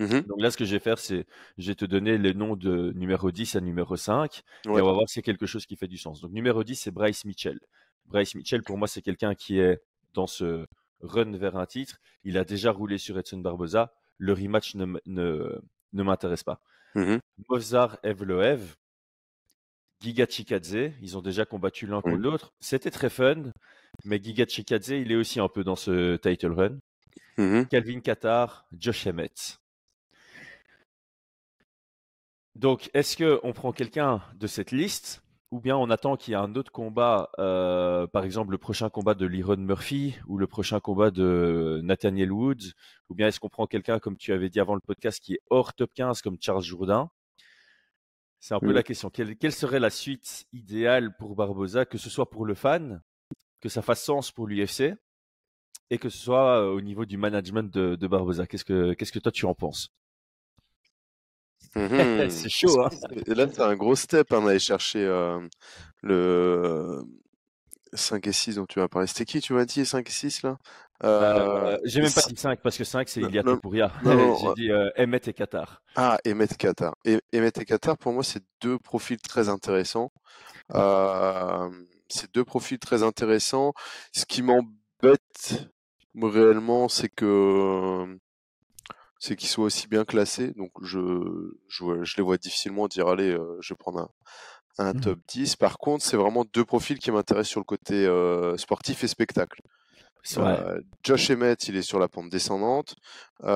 Donc 0.00 0.40
là, 0.40 0.50
ce 0.50 0.56
que 0.56 0.64
je 0.64 0.72
vais 0.72 0.80
faire, 0.80 0.98
c'est 0.98 1.26
je 1.58 1.68
vais 1.68 1.74
te 1.74 1.84
donner 1.84 2.16
les 2.16 2.32
noms 2.32 2.56
de 2.56 2.92
numéro 2.96 3.30
10 3.30 3.56
à 3.56 3.60
numéro 3.60 3.96
5 3.96 4.42
et 4.64 4.68
on 4.68 4.74
va 4.74 4.80
voir 4.80 5.08
si 5.08 5.14
c'est 5.14 5.22
quelque 5.22 5.44
chose 5.46 5.66
qui 5.66 5.76
fait 5.76 5.88
du 5.88 5.98
sens. 5.98 6.22
Donc 6.22 6.32
numéro 6.32 6.64
10, 6.64 6.76
c'est 6.76 6.90
Bryce 6.90 7.24
Mitchell. 7.26 7.60
Bryce 8.10 8.34
Mitchell, 8.34 8.62
pour 8.62 8.76
moi, 8.76 8.88
c'est 8.88 9.02
quelqu'un 9.02 9.34
qui 9.34 9.58
est 9.58 9.80
dans 10.14 10.26
ce 10.26 10.66
run 11.00 11.36
vers 11.36 11.56
un 11.56 11.66
titre. 11.66 12.00
Il 12.24 12.36
a 12.36 12.44
déjà 12.44 12.72
roulé 12.72 12.98
sur 12.98 13.18
Edson 13.18 13.38
Barboza. 13.38 13.92
Le 14.18 14.32
rematch 14.32 14.74
ne, 14.74 14.86
ne, 15.06 15.60
ne 15.92 16.02
m'intéresse 16.02 16.42
pas. 16.44 16.60
Mmh 16.94 17.18
Mozart 17.48 17.98
Evloev, 18.02 18.74
Giga 20.00 20.26
Chikadze, 20.26 20.92
ils 21.00 21.16
ont 21.16 21.22
déjà 21.22 21.44
combattu 21.44 21.86
l'un 21.86 22.02
contre 22.02 22.16
l'autre. 22.16 22.52
C'était 22.60 22.90
très 22.90 23.10
fun, 23.10 23.52
mais 24.04 24.20
Giga 24.22 24.44
Chikadze, 24.46 24.90
il 24.90 25.12
est 25.12 25.16
aussi 25.16 25.40
un 25.40 25.48
peu 25.48 25.62
dans 25.62 25.76
ce 25.76 26.16
title 26.16 26.52
run. 26.52 26.78
Mmh 27.38 27.66
Calvin 27.66 28.00
Qatar, 28.00 28.66
Josh 28.76 29.06
Emmett. 29.06 29.60
Donc, 32.56 32.90
est-ce 32.92 33.16
qu'on 33.16 33.52
prend 33.52 33.72
quelqu'un 33.72 34.22
de 34.34 34.46
cette 34.46 34.72
liste? 34.72 35.22
Ou 35.50 35.60
bien 35.60 35.76
on 35.76 35.90
attend 35.90 36.16
qu'il 36.16 36.32
y 36.32 36.34
ait 36.34 36.40
un 36.40 36.54
autre 36.54 36.70
combat, 36.70 37.30
euh, 37.38 38.06
par 38.06 38.24
exemple 38.24 38.52
le 38.52 38.58
prochain 38.58 38.88
combat 38.88 39.14
de 39.14 39.26
Liron 39.26 39.56
Murphy 39.56 40.16
ou 40.26 40.38
le 40.38 40.46
prochain 40.46 40.78
combat 40.80 41.10
de 41.10 41.80
Nathaniel 41.82 42.30
Woods, 42.30 42.72
ou 43.08 43.14
bien 43.14 43.28
est-ce 43.28 43.40
qu'on 43.40 43.48
prend 43.48 43.66
quelqu'un, 43.66 43.98
comme 43.98 44.16
tu 44.16 44.32
avais 44.32 44.48
dit 44.48 44.60
avant 44.60 44.74
le 44.74 44.80
podcast, 44.80 45.20
qui 45.20 45.34
est 45.34 45.40
hors 45.50 45.74
top 45.74 45.92
15 45.94 46.22
comme 46.22 46.36
Charles 46.40 46.62
Jourdain? 46.62 47.10
C'est 48.38 48.54
un 48.54 48.60
peu 48.60 48.72
la 48.72 48.82
question. 48.82 49.10
Quelle, 49.10 49.52
serait 49.52 49.80
la 49.80 49.90
suite 49.90 50.46
idéale 50.54 51.14
pour 51.18 51.36
Barbosa, 51.36 51.84
que 51.84 51.98
ce 51.98 52.08
soit 52.08 52.30
pour 52.30 52.46
le 52.46 52.54
fan, 52.54 53.02
que 53.60 53.68
ça 53.68 53.82
fasse 53.82 54.02
sens 54.02 54.32
pour 54.32 54.46
l'UFC, 54.46 54.94
et 55.90 55.98
que 55.98 56.08
ce 56.08 56.16
soit 56.16 56.62
euh, 56.62 56.70
au 56.70 56.80
niveau 56.80 57.04
du 57.04 57.18
management 57.18 57.70
de, 57.70 57.96
de 57.96 58.06
Barbosa? 58.06 58.46
Qu'est-ce 58.46 58.64
que, 58.64 58.94
qu'est-ce 58.94 59.12
que 59.12 59.18
toi 59.18 59.30
tu 59.30 59.44
en 59.44 59.54
penses? 59.54 59.92
Mmh 61.76 62.30
c'est 62.30 62.48
chaud, 62.48 62.80
hein. 62.82 62.90
Là, 63.28 63.46
c'est 63.52 63.60
un 63.60 63.76
gros 63.76 63.94
step, 63.94 64.32
hein, 64.32 64.42
d'aller 64.44 64.58
chercher 64.58 65.04
euh, 65.04 65.38
le 66.02 67.04
5 67.92 68.26
et 68.26 68.32
6 68.32 68.56
dont 68.56 68.66
tu 68.66 68.78
m'as 68.80 68.88
parlé. 68.88 69.06
C'était 69.06 69.24
qui, 69.24 69.40
tu 69.40 69.52
m'as 69.52 69.64
dit, 69.64 69.86
5 69.86 70.06
et 70.08 70.12
6 70.12 70.42
là? 70.42 70.58
Euh, 71.02 71.78
J'ai 71.84 72.02
même 72.02 72.12
pas 72.12 72.22
dit 72.22 72.36
5 72.36 72.60
parce 72.60 72.76
que 72.76 72.84
5 72.84 73.08
c'est 73.08 73.20
Ilia 73.20 73.42
Topuria. 73.42 73.90
J'ai 74.04 74.54
dit 74.56 74.70
euh, 74.70 74.90
Emmet 74.98 75.20
et 75.26 75.32
Qatar. 75.32 75.82
Ah, 75.96 76.18
Emmet 76.26 76.44
et 76.44 76.56
Qatar. 76.56 76.94
Et, 77.04 77.20
Emmet 77.34 77.52
et 77.56 77.64
Qatar, 77.64 77.96
pour 77.96 78.12
moi, 78.12 78.22
c'est 78.22 78.42
deux 78.60 78.78
profils 78.78 79.20
très 79.20 79.48
intéressants. 79.48 80.12
Euh, 80.74 81.70
c'est 82.08 82.32
deux 82.34 82.44
profils 82.44 82.78
très 82.78 83.02
intéressants. 83.02 83.72
Ce 84.12 84.26
qui 84.26 84.42
m'embête 84.42 85.70
réellement, 86.20 86.88
c'est 86.88 87.08
que 87.08 88.18
c'est 89.20 89.36
qu'ils 89.36 89.50
soient 89.50 89.66
aussi 89.66 89.86
bien 89.86 90.04
classés. 90.04 90.52
Donc 90.56 90.72
je, 90.82 90.98
je, 91.68 92.02
je 92.02 92.16
les 92.16 92.22
vois 92.22 92.38
difficilement 92.38 92.88
dire 92.88 93.06
allez, 93.06 93.30
euh, 93.30 93.56
je 93.60 93.74
vais 93.74 93.78
prendre 93.78 94.00
un, 94.00 94.08
un 94.78 94.94
mmh 94.94 95.00
top 95.00 95.18
10. 95.28 95.56
Par 95.56 95.78
contre, 95.78 96.04
c'est 96.04 96.16
vraiment 96.16 96.44
deux 96.52 96.64
profils 96.64 96.98
qui 96.98 97.12
m'intéressent 97.12 97.50
sur 97.50 97.60
le 97.60 97.64
côté 97.64 98.06
euh, 98.06 98.56
sportif 98.56 99.04
et 99.04 99.08
spectacle. 99.08 99.60
Euh, 100.38 100.80
Josh 101.02 101.30
Emmett, 101.30 101.68
il 101.68 101.76
est 101.76 101.82
sur 101.82 101.98
la 101.98 102.08
pente 102.08 102.30
descendante. 102.30 102.96
Il 103.42 103.46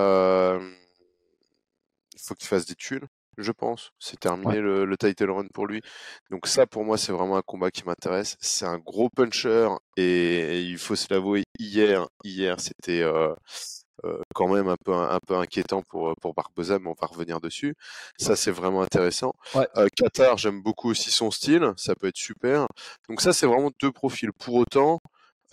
faut 2.21 2.35
qu'il 2.35 2.49
fasse 2.49 2.67
des 2.67 2.75
thunes, 2.75 3.07
je 3.39 3.53
pense. 3.53 3.93
C'est 3.99 4.21
terminé 4.21 4.61
le, 4.61 4.85
le, 4.85 4.97
title 4.97 5.31
run 5.31 5.47
pour 5.53 5.67
lui. 5.67 5.83
Donc 6.31 6.47
ça, 6.47 6.67
pour 6.67 6.85
moi, 6.85 6.97
c'est 6.99 7.13
vraiment 7.13 7.37
un 7.37 7.43
combat 7.43 7.71
qui 7.71 7.85
m'intéresse. 7.85 8.37
C'est 8.41 8.67
un 8.67 8.79
gros 8.79 9.09
puncher 9.11 9.69
et, 9.97 10.63
il 10.63 10.79
faut 10.79 10.97
se 10.97 11.13
l'avouer. 11.13 11.45
Hier, 11.59 12.07
hier, 12.23 12.61
c'était 12.61 13.03
euh, 14.05 14.19
quand 14.35 14.49
même 14.49 14.69
un 14.69 14.76
peu 14.85 14.93
un, 14.93 15.20
peu 15.26 15.37
inquiétant 15.37 15.82
pour 15.82 16.08
euh, 16.08 16.14
pour 16.20 16.35
Barbosa, 16.35 16.79
mais 16.79 16.88
on 16.88 16.96
va 17.00 17.06
revenir 17.06 17.41
dessus. 17.41 17.75
Ça 18.19 18.35
c'est 18.35 18.50
vraiment 18.50 18.82
intéressant. 18.82 19.32
Euh, 19.55 19.88
Qatar, 19.96 20.37
j'aime 20.37 20.62
beaucoup 20.62 20.91
aussi 20.91 21.11
son 21.11 21.31
style, 21.31 21.73
ça 21.76 21.94
peut 21.94 22.08
être 22.08 22.17
super. 22.17 22.67
Donc 23.08 23.20
ça 23.20 23.32
c'est 23.32 23.46
vraiment 23.46 23.70
deux 23.81 23.93
profils. 23.93 24.32
Pour 24.32 24.55
autant, 24.55 25.00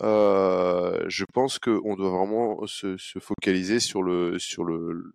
je 0.00 1.24
pense 1.32 1.58
qu'on 1.58 1.94
doit 1.94 2.10
vraiment 2.10 2.66
se, 2.66 2.96
se, 2.96 3.20
focaliser 3.20 3.78
sur 3.78 4.02
le 4.02 4.38
sur 4.38 4.64
le 4.64 5.12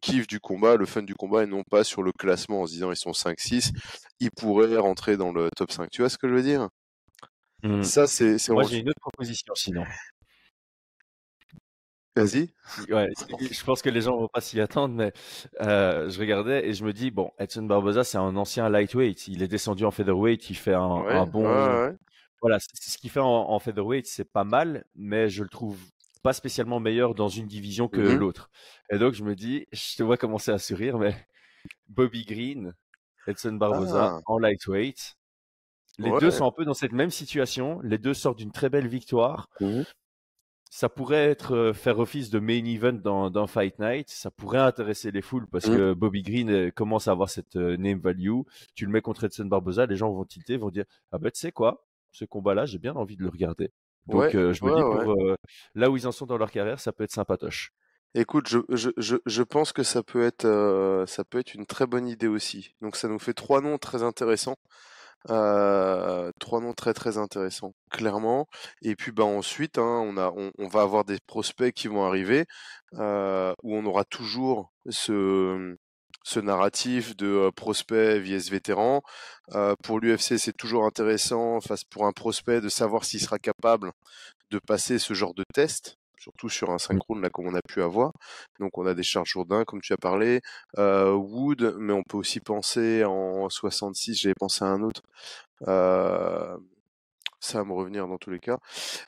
kiff 0.00 0.26
du 0.26 0.38
combat, 0.38 0.76
le 0.76 0.86
fun 0.86 1.02
du 1.02 1.14
combat, 1.14 1.42
et 1.42 1.46
non 1.46 1.64
pas 1.64 1.82
sur 1.82 2.02
le 2.02 2.12
classement 2.12 2.62
en 2.62 2.66
se 2.66 2.72
disant 2.72 2.92
ils 2.92 2.96
sont 2.96 3.12
5-6, 3.12 3.72
ils 4.20 4.30
pourraient 4.30 4.76
rentrer 4.76 5.16
dans 5.16 5.32
le 5.32 5.48
top 5.56 5.72
5. 5.72 5.90
Tu 5.90 6.02
vois 6.02 6.08
ce 6.08 6.18
que 6.18 6.28
je 6.28 6.34
veux 6.34 6.42
dire? 6.42 6.68
Mmh. 7.64 7.82
Ça, 7.82 8.06
c'est. 8.06 8.36
Moi, 8.50 8.64
j'ai 8.64 8.78
une 8.78 8.90
autre 8.90 9.00
proposition 9.00 9.54
sinon. 9.54 9.84
Vas-y. 12.16 12.50
Ouais, 12.90 13.08
je 13.40 13.64
pense 13.64 13.82
que 13.82 13.90
les 13.90 14.02
gens 14.02 14.16
vont 14.16 14.28
pas 14.28 14.40
s'y 14.40 14.60
attendre, 14.60 14.94
mais 14.94 15.12
euh, 15.60 16.08
je 16.08 16.20
regardais 16.20 16.68
et 16.68 16.72
je 16.72 16.84
me 16.84 16.92
dis 16.92 17.10
bon, 17.10 17.32
Edson 17.38 17.64
Barboza, 17.64 18.04
c'est 18.04 18.18
un 18.18 18.36
ancien 18.36 18.68
lightweight. 18.68 19.26
Il 19.26 19.42
est 19.42 19.48
descendu 19.48 19.84
en 19.84 19.90
featherweight, 19.90 20.48
il 20.48 20.54
fait 20.54 20.74
un, 20.74 20.80
un 20.80 21.26
bon. 21.26 21.42
Voilà, 22.40 22.58
ce 22.60 22.98
qu'il 22.98 23.10
fait 23.10 23.20
en, 23.20 23.26
en 23.26 23.58
featherweight, 23.58 24.06
c'est 24.06 24.30
pas 24.30 24.44
mal, 24.44 24.84
mais 24.94 25.30
je 25.30 25.42
le 25.42 25.48
trouve 25.48 25.78
pas 26.22 26.32
spécialement 26.32 26.78
meilleur 26.78 27.14
dans 27.14 27.28
une 27.28 27.46
division 27.46 27.88
que 27.88 28.00
mmh 28.00 28.16
l'autre. 28.16 28.50
Et 28.90 28.98
donc 28.98 29.14
je 29.14 29.24
me 29.24 29.34
dis, 29.34 29.66
je 29.72 29.96
te 29.96 30.02
vois 30.02 30.16
commencer 30.16 30.50
à 30.50 30.58
sourire, 30.58 30.98
mais 30.98 31.14
Bobby 31.88 32.24
Green, 32.24 32.74
Edson 33.26 33.52
Barboza 33.52 34.16
ah. 34.16 34.20
en 34.26 34.38
lightweight. 34.38 35.16
Les 35.98 36.10
deux 36.20 36.30
sont 36.30 36.46
un 36.46 36.50
peu 36.50 36.64
dans 36.64 36.74
cette 36.74 36.92
même 36.92 37.10
situation. 37.10 37.80
Les 37.82 37.98
deux 37.98 38.14
sortent 38.14 38.38
d'une 38.38 38.52
très 38.52 38.68
belle 38.68 38.88
victoire. 38.88 39.48
Mmh 39.60 39.82
ça 40.74 40.88
pourrait 40.88 41.30
être 41.30 41.54
euh, 41.54 41.72
faire 41.72 42.00
office 42.00 42.30
de 42.30 42.40
main 42.40 42.64
event 42.64 42.94
dans, 42.94 43.30
dans 43.30 43.46
Fight 43.46 43.78
Night. 43.78 44.10
Ça 44.10 44.32
pourrait 44.32 44.58
intéresser 44.58 45.12
les 45.12 45.22
foules 45.22 45.46
parce 45.46 45.68
mmh. 45.68 45.76
que 45.76 45.92
Bobby 45.92 46.22
Green 46.22 46.50
euh, 46.50 46.70
commence 46.72 47.06
à 47.06 47.12
avoir 47.12 47.30
cette 47.30 47.54
euh, 47.54 47.76
name 47.76 48.00
value. 48.00 48.40
Tu 48.74 48.84
le 48.84 48.90
mets 48.90 49.00
contre 49.00 49.22
Edson 49.22 49.44
Barboza, 49.44 49.86
les 49.86 49.94
gens 49.94 50.10
vont 50.10 50.24
tilter, 50.24 50.56
vont 50.56 50.70
dire 50.70 50.84
ah 51.12 51.18
ben 51.18 51.30
tu 51.30 51.38
sais 51.38 51.52
quoi, 51.52 51.86
ce 52.10 52.24
combat-là, 52.24 52.66
j'ai 52.66 52.80
bien 52.80 52.94
envie 52.94 53.16
de 53.16 53.22
le 53.22 53.28
regarder. 53.28 53.70
Donc 54.06 54.32
je 54.32 54.64
me 54.64 54.74
dis 54.74 54.82
pour 54.82 55.36
là 55.76 55.90
où 55.90 55.96
ils 55.96 56.08
en 56.08 56.12
sont 56.12 56.26
dans 56.26 56.38
leur 56.38 56.50
carrière, 56.50 56.80
ça 56.80 56.92
peut 56.92 57.04
être 57.04 57.12
sympatoche. 57.12 57.72
Écoute, 58.16 58.48
je, 58.48 58.58
je, 58.68 58.90
je, 58.96 59.16
je 59.26 59.42
pense 59.42 59.72
que 59.72 59.82
ça 59.82 60.04
peut 60.04 60.24
être 60.24 60.44
euh, 60.44 61.04
ça 61.06 61.24
peut 61.24 61.38
être 61.38 61.54
une 61.54 61.66
très 61.66 61.86
bonne 61.86 62.06
idée 62.06 62.28
aussi. 62.28 62.74
Donc 62.80 62.94
ça 62.94 63.08
nous 63.08 63.18
fait 63.18 63.34
trois 63.34 63.60
noms 63.60 63.76
très 63.76 64.02
intéressants. 64.02 64.56
Euh, 65.30 66.30
trois 66.38 66.60
noms 66.60 66.74
très 66.74 66.92
très 66.94 67.18
intéressants, 67.18 67.74
clairement. 67.90 68.46
Et 68.82 68.94
puis 68.96 69.12
bah 69.12 69.24
ensuite, 69.24 69.78
hein, 69.78 70.02
on 70.06 70.16
a 70.18 70.32
on, 70.58 70.68
va 70.68 70.82
avoir 70.82 71.04
des 71.04 71.18
prospects 71.26 71.72
qui 71.74 71.88
vont 71.88 72.04
arriver 72.04 72.44
euh, 72.94 73.54
où 73.62 73.76
on 73.76 73.86
aura 73.86 74.04
toujours 74.04 74.72
ce 74.90 75.76
ce 76.24 76.40
narratif 76.40 77.16
de 77.16 77.26
euh, 77.26 77.50
prospect 77.52 78.18
vs 78.18 78.50
vétéran. 78.50 79.02
Euh, 79.54 79.74
pour 79.84 80.00
l'UFC, 80.00 80.38
c'est 80.38 80.56
toujours 80.56 80.84
intéressant 80.86 81.60
face 81.60 81.84
pour 81.84 82.06
un 82.06 82.12
prospect 82.12 82.60
de 82.60 82.68
savoir 82.68 83.04
s'il 83.04 83.20
sera 83.20 83.38
capable 83.38 83.92
de 84.50 84.58
passer 84.58 84.98
ce 84.98 85.14
genre 85.14 85.34
de 85.34 85.44
test 85.54 85.98
surtout 86.24 86.48
sur 86.48 86.70
un 86.70 86.78
synchrone 86.78 87.20
là 87.20 87.30
comme 87.30 87.46
on 87.46 87.54
a 87.54 87.62
pu 87.62 87.82
avoir. 87.82 88.12
Donc 88.60 88.78
on 88.78 88.86
a 88.86 88.94
des 88.94 89.02
Charles 89.02 89.26
Jourdain 89.26 89.64
comme 89.64 89.80
tu 89.80 89.92
as 89.92 89.98
parlé, 89.98 90.40
euh, 90.78 91.12
Wood, 91.12 91.76
mais 91.78 91.92
on 91.92 92.02
peut 92.02 92.16
aussi 92.16 92.40
penser 92.40 93.04
en 93.04 93.48
66, 93.48 94.14
j'avais 94.14 94.34
pensé 94.34 94.64
à 94.64 94.68
un 94.68 94.82
autre. 94.82 95.02
Euh, 95.68 96.56
ça 97.40 97.58
va 97.58 97.64
me 97.64 97.74
revenir 97.74 98.08
dans 98.08 98.16
tous 98.18 98.30
les 98.30 98.40
cas. 98.40 98.58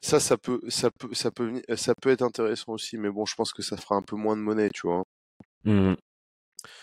Ça, 0.02 0.20
ça 0.20 0.36
peut, 0.36 0.60
ça 0.68 0.90
peut, 0.90 1.14
ça 1.14 1.30
peut, 1.30 1.62
ça 1.76 1.94
peut 1.94 2.10
être 2.10 2.22
intéressant 2.22 2.72
aussi, 2.72 2.98
mais 2.98 3.10
bon, 3.10 3.24
je 3.24 3.34
pense 3.34 3.52
que 3.52 3.62
ça 3.62 3.78
fera 3.78 3.96
un 3.96 4.02
peu 4.02 4.16
moins 4.16 4.36
de 4.36 4.42
monnaie, 4.42 4.68
tu 4.70 4.86
vois. 4.86 5.04
Mmh. 5.64 5.94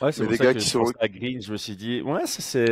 Ouais, 0.02 0.12
c'est 0.12 0.28
des 0.28 0.38
gars 0.38 0.54
qui 0.54 0.68
sont 0.68 0.92
à 1.00 1.08
Green, 1.08 1.42
je 1.42 1.52
me 1.52 1.58
suis 1.58 1.76
dit, 1.76 2.02
ouais, 2.02 2.26
c'est 2.26 2.66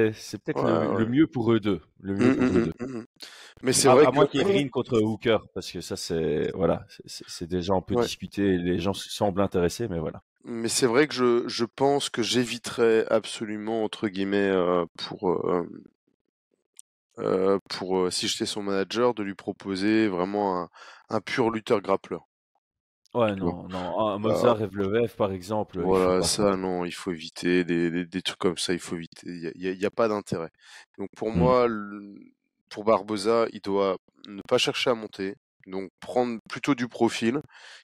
peut-être 0.44 0.64
le, 0.98 1.06
mieux 1.06 1.28
pour 1.28 1.52
eux 1.52 1.60
deux, 1.60 1.82
le 2.02 2.16
mieux 2.16 2.32
mmh, 2.32 2.36
pour 2.36 2.46
eux 2.46 2.60
mmh, 2.60 2.66
deux. 2.66 3.08
Mais 3.64 3.74
c'est 3.74 3.90
vrai 3.90 4.06
à 4.06 4.12
moins 4.12 4.26
qu'il 4.26 4.42
y 4.42 4.44
ait 4.44 4.54
Green 4.54 4.70
contre 4.70 5.00
Hooker, 5.00 5.40
parce 5.54 5.72
que 5.72 5.82
ça 5.82 5.96
c'est 5.96 6.52
voilà, 6.54 6.86
c'est 7.06 7.48
déjà 7.48 7.74
on 7.74 7.82
peut 7.82 7.96
discuter, 7.96 8.58
les 8.58 8.80
gens 8.80 8.94
semblent 8.94 9.42
intéressés, 9.42 9.88
mais 9.88 10.00
voilà. 10.00 10.22
Mais 10.44 10.70
c'est 10.70 10.88
vrai 10.88 11.08
que 11.08 11.14
je, 11.14 11.48
je 11.48 11.66
pense 11.66 12.10
que 12.10 12.24
j'éviterais 12.24 13.06
absolument 13.10 13.84
entre 13.84 14.08
guillemets 14.08 14.50
euh, 14.50 14.86
pour 14.98 15.30
euh, 15.30 15.70
euh, 17.20 17.60
pour 17.70 18.12
si 18.12 18.28
j'étais 18.28 18.48
son 18.48 18.64
manager 18.64 19.14
de 19.14 19.22
lui 19.22 19.36
proposer 19.36 20.08
vraiment 20.08 20.64
un, 20.64 20.70
un 21.10 21.22
pur 21.22 21.52
lutteur 21.52 21.82
grappleur. 21.82 22.28
Ouais, 23.14 23.36
non, 23.36 23.68
non, 23.68 24.08
un 24.08 24.20
Mozart 24.20 24.62
Evlev, 24.62 25.14
par 25.18 25.34
exemple. 25.34 25.82
Voilà, 25.82 26.22
ça, 26.22 26.56
non, 26.56 26.86
il 26.86 26.94
faut 26.94 27.12
éviter 27.12 27.66
des, 27.66 28.06
des, 28.06 28.22
trucs 28.22 28.40
comme 28.40 28.58
ça, 28.58 28.72
il 28.72 28.80
faut 28.80 28.96
éviter. 28.96 29.28
Il 29.28 29.78
n'y 29.78 29.84
a, 29.84 29.88
a, 29.88 29.92
pas 29.92 30.08
d'intérêt. 30.08 30.50
Donc 30.98 31.10
pour 31.18 31.30
mmh. 31.30 31.38
moi, 31.38 31.68
pour 32.70 32.86
Barbosa, 32.86 33.48
il 33.52 33.60
doit 33.60 33.98
ne 34.28 34.42
pas 34.48 34.58
chercher 34.58 34.92
à 34.92 34.94
monter, 34.94 35.36
donc 35.68 35.90
prendre 36.00 36.40
plutôt 36.50 36.74
du 36.74 36.88
profil 36.88 37.42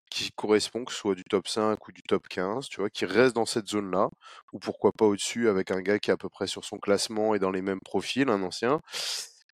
qui 0.10 0.32
correspond, 0.32 0.86
que 0.86 0.94
ce 0.94 1.00
soit 1.00 1.16
du 1.16 1.26
top 1.26 1.48
5 1.50 1.86
ou 1.88 1.92
du 1.92 2.04
top 2.04 2.26
15, 2.30 2.70
tu 2.70 2.80
vois, 2.80 2.90
qui 2.90 3.06
reste 3.06 3.36
dans 3.36 3.46
cette 3.46 3.68
zone-là, 3.68 4.10
ou 4.54 4.60
pourquoi 4.60 4.94
pas 4.94 5.06
au-dessus 5.06 5.50
avec 5.50 5.72
un 5.72 5.82
gars 5.82 6.00
qui 6.00 6.10
est 6.10 6.14
à 6.14 6.18
peu 6.18 6.30
près 6.30 6.48
sur 6.48 6.64
son 6.64 6.78
classement 6.78 7.36
et 7.36 7.40
dans 7.40 7.52
les 7.52 7.62
mêmes 7.62 7.82
profils, 7.82 8.30
un 8.30 8.44
ancien, 8.44 8.80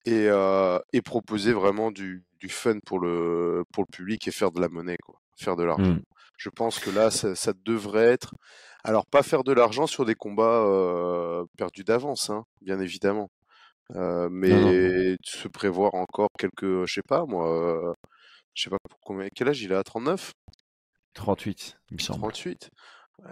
et, 0.04 0.28
euh, 0.28 0.78
et 0.92 1.02
proposer 1.02 1.52
vraiment 1.52 1.90
du, 1.90 2.24
du 2.38 2.48
fun 2.48 2.78
pour 2.86 3.00
le, 3.00 3.64
pour 3.72 3.84
le 3.84 3.92
public 3.92 4.28
et 4.28 4.30
faire 4.30 4.52
de 4.52 4.60
la 4.60 4.68
monnaie, 4.68 4.98
quoi 5.04 5.23
faire 5.36 5.56
de 5.56 5.64
l'argent. 5.64 5.92
Mmh. 5.92 6.02
Je 6.36 6.50
pense 6.50 6.78
que 6.78 6.90
là, 6.90 7.10
ça, 7.10 7.52
devrait 7.64 8.06
être. 8.06 8.34
Alors, 8.82 9.06
pas 9.06 9.22
faire 9.22 9.44
de 9.44 9.52
l'argent 9.52 9.86
sur 9.86 10.04
des 10.04 10.14
combats 10.14 10.62
euh, 10.62 11.44
perdus 11.56 11.84
d'avance, 11.84 12.30
hein, 12.30 12.44
bien 12.60 12.80
évidemment. 12.80 13.30
Euh, 13.94 14.28
mais 14.30 15.16
se 15.22 15.46
prévoir 15.48 15.94
encore 15.94 16.30
quelques, 16.38 16.86
je 16.86 16.94
sais 16.94 17.02
pas 17.06 17.26
moi, 17.26 17.46
euh, 17.50 17.92
je 18.54 18.62
sais 18.62 18.70
pas 18.70 18.78
combien, 19.02 19.28
quel 19.34 19.48
âge 19.48 19.60
il 19.60 19.74
a, 19.74 19.82
39 19.82 20.32
38, 21.12 21.76
il 21.90 21.94
me 21.94 22.00
semble. 22.00 22.20
38 22.20 22.70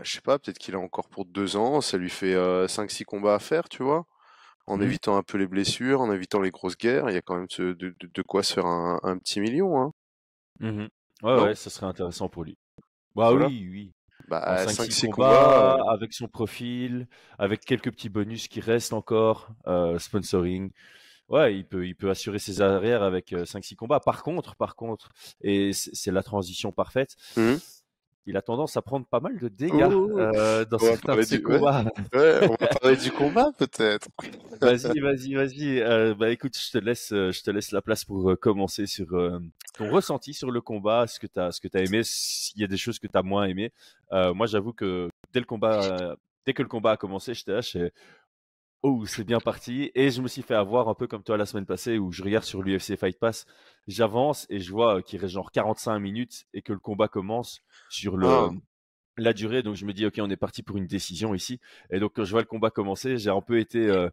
Je 0.02 0.12
sais 0.12 0.20
pas, 0.20 0.38
peut-être 0.38 0.58
qu'il 0.58 0.74
a 0.74 0.78
encore 0.78 1.08
pour 1.08 1.24
deux 1.24 1.56
ans, 1.56 1.80
ça 1.80 1.96
lui 1.96 2.10
fait 2.10 2.34
5-6 2.34 3.04
combats 3.04 3.34
à 3.34 3.38
faire, 3.38 3.68
tu 3.68 3.82
vois 3.82 4.04
en 4.66 4.78
mmh. 4.78 4.82
évitant 4.82 5.16
un 5.16 5.22
peu 5.22 5.38
les 5.38 5.46
blessures, 5.46 6.00
en 6.00 6.12
évitant 6.12 6.40
les 6.40 6.50
grosses 6.50 6.76
guerres, 6.76 7.10
il 7.10 7.14
y 7.14 7.18
a 7.18 7.22
quand 7.22 7.34
même 7.34 7.48
de, 7.48 8.22
quoi 8.22 8.42
se 8.42 8.54
faire 8.54 8.66
un, 8.66 9.18
petit 9.18 9.40
million. 9.40 9.80
Hein. 9.80 9.92
Mmh 10.60 10.86
Ouais, 11.22 11.40
ouais, 11.40 11.54
ça 11.54 11.70
serait 11.70 11.86
intéressant 11.86 12.28
pour 12.28 12.44
lui. 12.44 12.58
Bah 13.14 13.32
oui, 13.32 13.68
oui. 13.70 13.92
Bah, 14.28 14.66
5-6 14.66 15.08
combats, 15.10 15.78
euh 15.78 15.90
avec 15.92 16.12
son 16.12 16.28
profil, 16.28 17.06
avec 17.38 17.60
quelques 17.64 17.90
petits 17.90 18.08
bonus 18.08 18.48
qui 18.48 18.60
restent 18.60 18.92
encore, 18.92 19.50
euh, 19.66 19.98
sponsoring. 19.98 20.70
Ouais, 21.28 21.56
il 21.56 21.66
peut, 21.66 21.86
il 21.86 21.94
peut 21.94 22.10
assurer 22.10 22.38
ses 22.38 22.60
arrières 22.60 23.02
avec 23.02 23.32
5-6 23.32 23.76
combats. 23.76 24.00
Par 24.00 24.22
contre, 24.22 24.54
par 24.56 24.76
contre, 24.76 25.10
et 25.42 25.72
c'est 25.72 26.10
la 26.12 26.22
transition 26.22 26.72
parfaite, 26.72 27.16
mmh 27.36 27.56
il 28.26 28.36
a 28.36 28.42
tendance 28.42 28.76
à 28.76 28.82
prendre 28.82 29.06
pas 29.06 29.20
mal 29.20 29.38
de 29.38 29.48
dégâts 29.48 29.88
euh, 29.90 30.64
dans 30.64 30.78
certains 30.78 31.16
de 31.16 31.22
ses 31.22 31.42
combats. 31.42 31.84
Ouais. 32.14 32.40
on 32.42 32.54
va 32.54 32.66
parler 32.80 32.96
du 32.96 33.10
combat 33.10 33.50
peut-être. 33.58 34.08
vas-y, 34.60 35.00
vas-y, 35.00 35.34
vas-y. 35.34 35.80
Euh, 35.80 36.14
bah 36.14 36.30
écoute, 36.30 36.56
je 36.56 36.70
te 36.70 36.78
laisse, 36.78 37.12
euh, 37.12 37.32
je 37.32 37.42
te 37.42 37.50
laisse 37.50 37.72
la 37.72 37.82
place 37.82 38.04
pour 38.04 38.30
euh, 38.30 38.36
commencer 38.36 38.86
sur 38.86 39.08
ton 39.76 39.90
ressenti 39.90 40.34
sur 40.34 40.50
le 40.50 40.60
combat, 40.60 41.06
ce 41.06 41.18
que 41.18 41.26
tu 41.26 41.40
as, 41.40 41.52
ce 41.52 41.60
que 41.60 41.68
tu 41.68 41.76
as 41.76 41.82
aimé, 41.82 42.02
s'il 42.04 42.60
y 42.60 42.64
a 42.64 42.68
des 42.68 42.76
choses 42.76 42.98
que 42.98 43.06
tu 43.06 43.16
as 43.16 43.22
moins 43.22 43.44
aimé. 43.44 43.72
moi, 44.10 44.46
j'avoue 44.46 44.72
que 44.72 45.08
dès 45.32 45.40
le 45.40 45.46
combat, 45.46 46.16
dès 46.46 46.54
que 46.54 46.62
le 46.62 46.68
combat 46.68 46.92
a 46.92 46.96
commencé, 46.96 47.34
j'étais 47.34 47.52
là, 47.52 47.62
oh, 48.82 49.04
c'est 49.06 49.24
bien 49.24 49.40
parti. 49.40 49.90
Et 49.94 50.10
je 50.10 50.20
me 50.20 50.28
suis 50.28 50.42
fait 50.42 50.54
avoir 50.54 50.88
un 50.88 50.94
peu 50.94 51.06
comme 51.06 51.22
toi 51.22 51.36
la 51.36 51.46
semaine 51.46 51.66
passée 51.66 51.98
où 51.98 52.12
je 52.12 52.22
regarde 52.22 52.44
sur 52.44 52.62
l'UFC 52.62 52.96
Fight 52.96 53.18
Pass, 53.18 53.46
j'avance 53.86 54.46
et 54.50 54.60
je 54.60 54.70
vois 54.72 55.02
qu'il 55.02 55.20
reste 55.20 55.34
genre 55.34 55.50
45 55.50 55.98
minutes 55.98 56.44
et 56.52 56.62
que 56.62 56.72
le 56.72 56.78
combat 56.78 57.08
commence 57.08 57.60
sur 57.88 58.16
le, 58.16 58.28
ah. 58.28 58.50
la 59.16 59.32
durée. 59.32 59.62
Donc 59.62 59.76
je 59.76 59.86
me 59.86 59.92
dis, 59.92 60.06
ok, 60.06 60.14
on 60.18 60.30
est 60.30 60.36
parti 60.36 60.62
pour 60.62 60.76
une 60.76 60.86
décision 60.86 61.34
ici. 61.34 61.60
Et 61.90 62.00
donc 62.00 62.12
quand 62.14 62.24
je 62.24 62.30
vois 62.32 62.40
le 62.40 62.46
combat 62.46 62.70
commencer, 62.70 63.16
j'ai 63.18 63.30
un 63.30 63.40
peu 63.40 63.58
été 63.58 63.88
euh, 63.88 64.10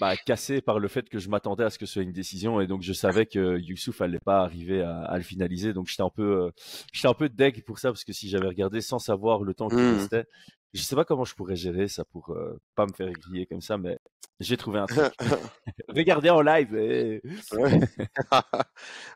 bah, 0.00 0.16
cassé 0.16 0.60
par 0.60 0.78
le 0.78 0.86
fait 0.86 1.08
que 1.08 1.18
je 1.18 1.28
m'attendais 1.28 1.64
à 1.64 1.70
ce 1.70 1.78
que 1.78 1.86
ce 1.86 1.94
soit 1.94 2.02
une 2.02 2.12
décision 2.12 2.60
et 2.60 2.68
donc 2.68 2.82
je 2.82 2.92
savais 2.92 3.26
que 3.26 3.58
Youssouf 3.58 4.00
allait 4.00 4.20
pas 4.20 4.42
arriver 4.42 4.80
à, 4.80 5.16
le 5.16 5.24
finaliser. 5.24 5.72
Donc 5.72 5.88
j'étais 5.88 6.02
un 6.02 6.10
peu, 6.10 6.44
euh, 6.44 6.50
j'étais 6.92 7.08
un 7.08 7.14
peu 7.14 7.28
deg 7.28 7.64
pour 7.64 7.80
ça 7.80 7.90
parce 7.90 8.04
que 8.04 8.12
si 8.12 8.28
j'avais 8.28 8.46
regardé 8.46 8.80
sans 8.80 9.00
savoir 9.00 9.42
le 9.42 9.54
temps 9.54 9.68
qui 9.68 9.76
mmh. 9.76 9.94
restait, 9.96 10.26
je 10.74 10.82
sais 10.82 10.94
pas 10.94 11.04
comment 11.04 11.24
je 11.24 11.34
pourrais 11.34 11.56
gérer 11.56 11.88
ça 11.88 12.04
pour 12.04 12.30
euh, 12.30 12.60
pas 12.74 12.86
me 12.86 12.92
faire 12.92 13.10
griller 13.10 13.46
comme 13.46 13.60
ça, 13.60 13.78
mais 13.78 13.98
j'ai 14.40 14.56
trouvé 14.56 14.78
un 14.78 14.86
truc. 14.86 15.12
Regardez 15.88 16.30
en 16.30 16.42
live. 16.42 16.74
Eh. 16.76 17.22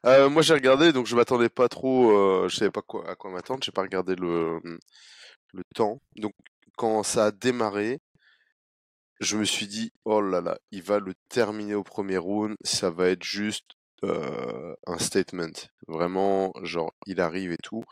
euh, 0.06 0.30
moi 0.30 0.42
j'ai 0.42 0.54
regardé, 0.54 0.92
donc 0.92 1.06
je 1.06 1.16
m'attendais 1.16 1.48
pas 1.48 1.68
trop. 1.68 2.10
Euh, 2.12 2.48
je 2.48 2.56
savais 2.56 2.70
pas 2.70 2.82
quoi, 2.82 3.08
à 3.08 3.14
quoi 3.14 3.30
m'attendre. 3.30 3.62
J'ai 3.62 3.72
pas 3.72 3.82
regardé 3.82 4.16
le 4.16 4.60
le 5.52 5.62
temps. 5.74 6.00
Donc 6.16 6.32
quand 6.76 7.02
ça 7.02 7.26
a 7.26 7.30
démarré, 7.30 8.00
je 9.20 9.36
me 9.36 9.44
suis 9.44 9.66
dit 9.66 9.92
oh 10.04 10.20
là 10.20 10.40
là, 10.40 10.58
il 10.70 10.82
va 10.82 10.98
le 10.98 11.14
terminer 11.28 11.74
au 11.74 11.84
premier 11.84 12.16
round. 12.18 12.56
Ça 12.64 12.90
va 12.90 13.08
être 13.10 13.22
juste 13.22 13.72
un 14.02 14.98
statement. 14.98 15.52
Vraiment, 15.86 16.52
genre 16.62 16.92
il 17.06 17.20
arrive 17.20 17.52
et 17.52 17.58
tout. 17.62 17.84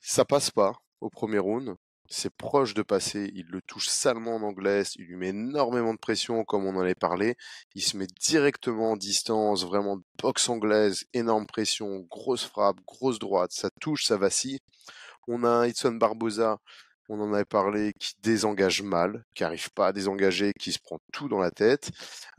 Ça 0.00 0.24
passe 0.24 0.50
pas 0.50 0.74
au 1.00 1.10
premier 1.10 1.38
round 1.38 1.76
c'est 2.12 2.34
proche 2.34 2.74
de 2.74 2.82
passer, 2.82 3.30
il 3.34 3.46
le 3.46 3.62
touche 3.62 3.88
salement 3.88 4.36
en 4.36 4.42
anglaise, 4.42 4.92
il 4.96 5.06
lui 5.06 5.16
met 5.16 5.28
énormément 5.28 5.94
de 5.94 5.98
pression 5.98 6.44
comme 6.44 6.66
on 6.66 6.76
en 6.76 6.80
avait 6.80 6.94
parlé, 6.94 7.36
il 7.74 7.82
se 7.82 7.96
met 7.96 8.06
directement 8.20 8.92
en 8.92 8.96
distance, 8.96 9.64
vraiment 9.64 9.98
boxe 10.20 10.48
anglaise, 10.50 11.04
énorme 11.14 11.46
pression, 11.46 12.06
grosse 12.10 12.44
frappe, 12.44 12.76
grosse 12.86 13.18
droite, 13.18 13.52
ça 13.52 13.70
touche, 13.80 14.04
ça 14.04 14.18
vacille. 14.18 14.60
On 15.26 15.42
a 15.44 15.48
un 15.48 15.62
Edson 15.64 15.92
Barbosa, 15.92 16.58
on 17.08 17.20
en 17.20 17.32
avait 17.32 17.44
parlé, 17.46 17.92
qui 17.98 18.14
désengage 18.22 18.82
mal, 18.82 19.24
qui 19.34 19.44
arrive 19.44 19.70
pas 19.72 19.88
à 19.88 19.92
désengager, 19.92 20.52
qui 20.58 20.72
se 20.72 20.78
prend 20.78 20.98
tout 21.12 21.28
dans 21.28 21.38
la 21.38 21.50
tête. 21.50 21.90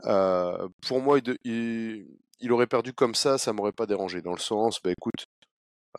Euh, 0.04 0.68
pour 0.86 1.00
moi, 1.00 1.18
il, 1.44 2.06
aurait 2.50 2.66
perdu 2.66 2.92
comme 2.92 3.14
ça, 3.14 3.38
ça 3.38 3.52
m'aurait 3.52 3.72
pas 3.72 3.86
dérangé, 3.86 4.22
dans 4.22 4.32
le 4.32 4.38
sens, 4.38 4.80
bah 4.82 4.92
écoute, 4.92 5.26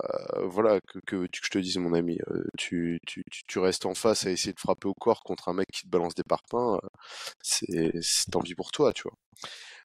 euh, 0.04 0.46
voilà, 0.48 0.82
que, 0.82 1.00
que, 1.06 1.28
je 1.32 1.50
te 1.50 1.58
dise, 1.58 1.78
mon 1.78 1.94
ami, 1.94 2.20
euh, 2.30 2.44
tu, 2.58 3.00
tu, 3.08 3.24
tu, 3.48 3.60
restes 3.60 3.86
en 3.86 3.96
face 3.96 4.26
à 4.26 4.32
essayer 4.32 4.54
de 4.54 4.60
frapper 4.60 4.88
au 4.88 4.94
corps 4.94 5.24
contre 5.24 5.50
un 5.50 5.54
mec 5.54 5.68
qui 5.72 5.84
te 5.84 5.88
balance 5.88 6.16
des 6.16 6.24
parpaings, 6.24 6.80
euh, 6.84 7.92
c'est 8.02 8.32
tant 8.32 8.42
pis 8.42 8.56
pour 8.56 8.72
toi, 8.72 8.94
tu 8.94 9.04
vois. 9.04 9.16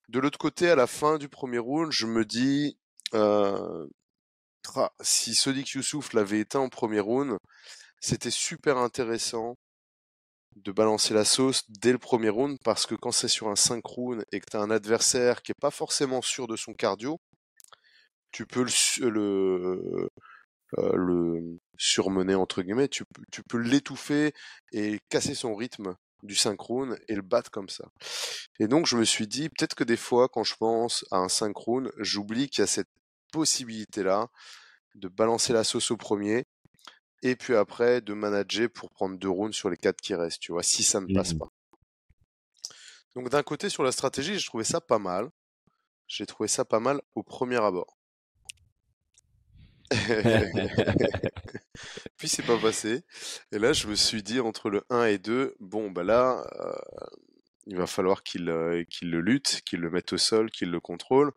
De 0.09 0.19
l'autre 0.19 0.39
côté, 0.39 0.71
à 0.71 0.75
la 0.75 0.87
fin 0.87 1.19
du 1.19 1.29
premier 1.29 1.59
round, 1.59 1.93
je 1.93 2.07
me 2.07 2.25
dis, 2.25 2.79
euh, 3.15 3.87
si 5.01 5.35
Sodiq 5.35 5.75
Youssouf 5.75 6.13
l'avait 6.13 6.41
éteint 6.41 6.61
en 6.61 6.69
premier 6.69 7.01
round, 7.01 7.37
c'était 8.01 8.31
super 8.31 8.79
intéressant 8.79 9.57
de 10.57 10.73
balancer 10.73 11.15
la 11.15 11.25
sauce 11.25 11.63
dès 11.69 11.93
le 11.93 11.99
premier 11.99 12.29
round 12.29 12.59
parce 12.65 12.87
que 12.87 12.95
quand 12.95 13.13
c'est 13.13 13.29
sur 13.29 13.49
un 13.49 13.57
5 13.57 13.85
rounds 13.85 14.25
et 14.33 14.41
que 14.41 14.47
tu 14.51 14.57
as 14.57 14.61
un 14.61 14.71
adversaire 14.71 15.43
qui 15.43 15.53
est 15.53 15.61
pas 15.61 15.71
forcément 15.71 16.23
sûr 16.23 16.47
de 16.49 16.57
son 16.57 16.75
cardio, 16.75 17.19
tu 18.33 18.47
peux 18.47 18.65
le, 18.65 19.11
le, 19.11 20.11
euh, 20.79 20.93
le 20.95 21.59
surmener 21.79 22.35
entre 22.35 22.63
guillemets, 22.63 22.89
tu, 22.89 23.05
tu 23.33 23.43
peux 23.43 23.59
l'étouffer 23.59 24.33
et 24.73 25.01
casser 25.09 25.35
son 25.35 25.55
rythme 25.57 25.97
du 26.23 26.35
synchrone 26.37 26.99
et 27.09 27.15
le 27.15 27.23
battre 27.23 27.51
comme 27.51 27.69
ça. 27.69 27.85
Et 28.61 28.69
donc 28.69 28.87
je 28.87 28.97
me 28.97 29.05
suis 29.05 29.27
dit, 29.27 29.49
peut-être 29.49 29.75
que 29.75 29.85
des 29.85 29.97
fois 29.97 30.29
quand 30.29 30.45
je 30.45 30.55
pense 30.57 31.05
à 31.11 31.19
un 31.19 31.29
synchrone, 31.29 31.91
j'oublie 31.99 32.49
qu'il 32.49 32.63
y 32.63 32.65
a 32.65 32.69
cette 32.69 32.89
possibilité-là 33.33 34.29
de 34.97 35.09
balancer 35.09 35.53
la 35.53 35.65
sauce 35.65 35.91
au 35.91 35.97
premier 35.97 36.45
et 37.23 37.37
puis 37.37 37.55
après 37.57 38.01
de 38.03 38.15
manager 38.15 38.69
pour 38.71 38.91
prendre 38.91 39.19
deux 39.19 39.31
rounds 39.31 39.57
sur 39.57 39.71
les 39.71 39.77
quatre 39.79 40.01
qui 40.01 40.15
restent, 40.15 40.41
tu 40.41 40.53
vois, 40.53 40.63
si 40.63 40.83
ça 40.85 41.01
ne 41.01 41.09
passe 41.09 41.35
Mmh. 41.35 41.39
pas. 41.39 41.49
Donc 43.15 43.29
d'un 43.29 43.43
côté 43.45 43.69
sur 43.69 43.83
la 43.85 43.93
stratégie, 43.93 44.39
j'ai 44.39 44.47
trouvé 44.47 44.65
ça 44.65 44.81
pas 44.81 44.99
mal. 44.99 45.31
J'ai 46.09 46.27
trouvé 46.27 46.49
ça 46.49 46.65
pas 46.65 46.81
mal 46.81 47.01
au 47.15 47.23
premier 47.23 47.57
abord. 47.63 47.99
Puis 52.17 52.29
c'est 52.29 52.47
pas 52.47 52.59
passé. 52.59 53.03
Et 53.53 53.59
là, 53.59 53.73
je 53.73 53.89
me 53.89 53.95
suis 53.95 54.23
dit 54.23 54.41
entre 54.41 54.71
le 54.71 54.83
1 54.91 55.07
et 55.07 55.19
2, 55.19 55.57
bon 55.61 55.91
bah 55.91 56.05
là, 56.05 56.45
euh, 56.61 56.73
il 57.67 57.77
va 57.77 57.87
falloir 57.87 58.23
qu'il 58.23 58.49
euh, 58.49 58.85
qu'il 58.85 59.11
le 59.11 59.21
lutte, 59.21 59.63
qu'il 59.65 59.81
le 59.81 59.91
mette 59.91 60.13
au 60.13 60.19
sol, 60.19 60.51
qu'il 60.51 60.71
le 60.71 60.81
contrôle 60.81 61.33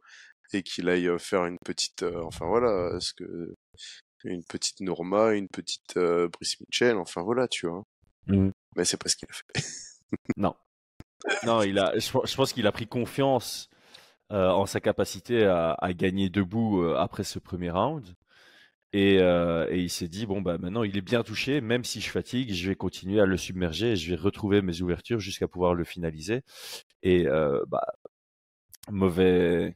et 0.54 0.64
qu'il 0.64 0.90
aille 0.90 1.08
euh, 1.08 1.18
faire 1.18 1.46
une 1.46 1.58
petite, 1.60 2.04
euh, 2.04 2.22
enfin 2.24 2.46
voilà, 2.46 3.00
ce 3.00 3.14
que 3.14 3.56
une 4.24 4.44
petite 4.46 4.80
Norma, 4.80 5.34
une 5.34 5.50
petite 5.50 5.98
Brice 5.98 6.60
Mitchell, 6.62 6.98
enfin 6.98 7.24
voilà, 7.24 7.48
tu 7.48 7.68
vois. 7.68 7.84
Mmh. 8.28 8.52
Mais 8.76 8.86
c'est 8.86 8.98
pas 8.98 9.10
ce 9.10 9.18
qu'il 9.18 9.28
a 9.30 9.34
fait. 9.34 9.44
Non. 10.38 10.56
Non, 11.44 11.64
il 11.64 11.80
a, 11.80 11.98
je, 11.98 12.08
je 12.08 12.36
pense 12.36 12.54
qu'il 12.54 12.68
a 12.68 12.72
pris 12.72 12.86
confiance 12.86 13.68
euh, 14.32 14.50
en 14.50 14.66
sa 14.66 14.80
capacité 14.80 15.46
à, 15.46 15.74
à 15.74 15.94
gagner 15.94 16.30
debout 16.30 16.82
euh, 16.82 16.96
après 16.98 17.24
ce 17.24 17.40
premier 17.40 17.70
round. 17.70 18.16
Et, 18.94 19.18
euh, 19.20 19.68
et 19.72 19.80
il 19.80 19.90
s'est 19.90 20.08
dit, 20.08 20.28
bon, 20.28 20.42
bah, 20.42 20.60
maintenant 20.60 20.84
il 20.84 20.96
est 20.98 21.02
bien 21.02 21.24
touché, 21.24 21.62
même 21.62 21.84
si 21.84 22.00
je 22.00 22.10
fatigue, 22.12 22.54
je 22.54 22.70
vais 22.70 22.76
continuer 22.76 23.20
à 23.20 23.26
le 23.26 23.38
submerger 23.38 23.94
et 23.94 23.96
je 23.96 24.12
vais 24.12 24.22
retrouver 24.22 24.62
mes 24.62 24.82
ouvertures 24.82 25.20
jusqu'à 25.20 25.48
pouvoir 25.48 25.74
le 25.74 25.84
finaliser. 25.84 26.44
Et 27.02 27.28
euh, 27.28 27.64
bah, 27.68 27.88
mauvais, 28.92 29.76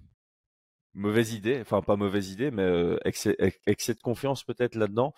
mauvaise 0.94 1.34
idée, 1.34 1.60
enfin 1.62 1.82
pas 1.82 1.96
mauvaise 1.96 2.32
idée, 2.32 2.52
mais 2.52 2.64
euh, 2.64 3.00
excès, 3.06 3.36
de 3.36 4.02
confiance 4.02 4.44
peut-être 4.44 4.76
là-dedans. 4.76 5.14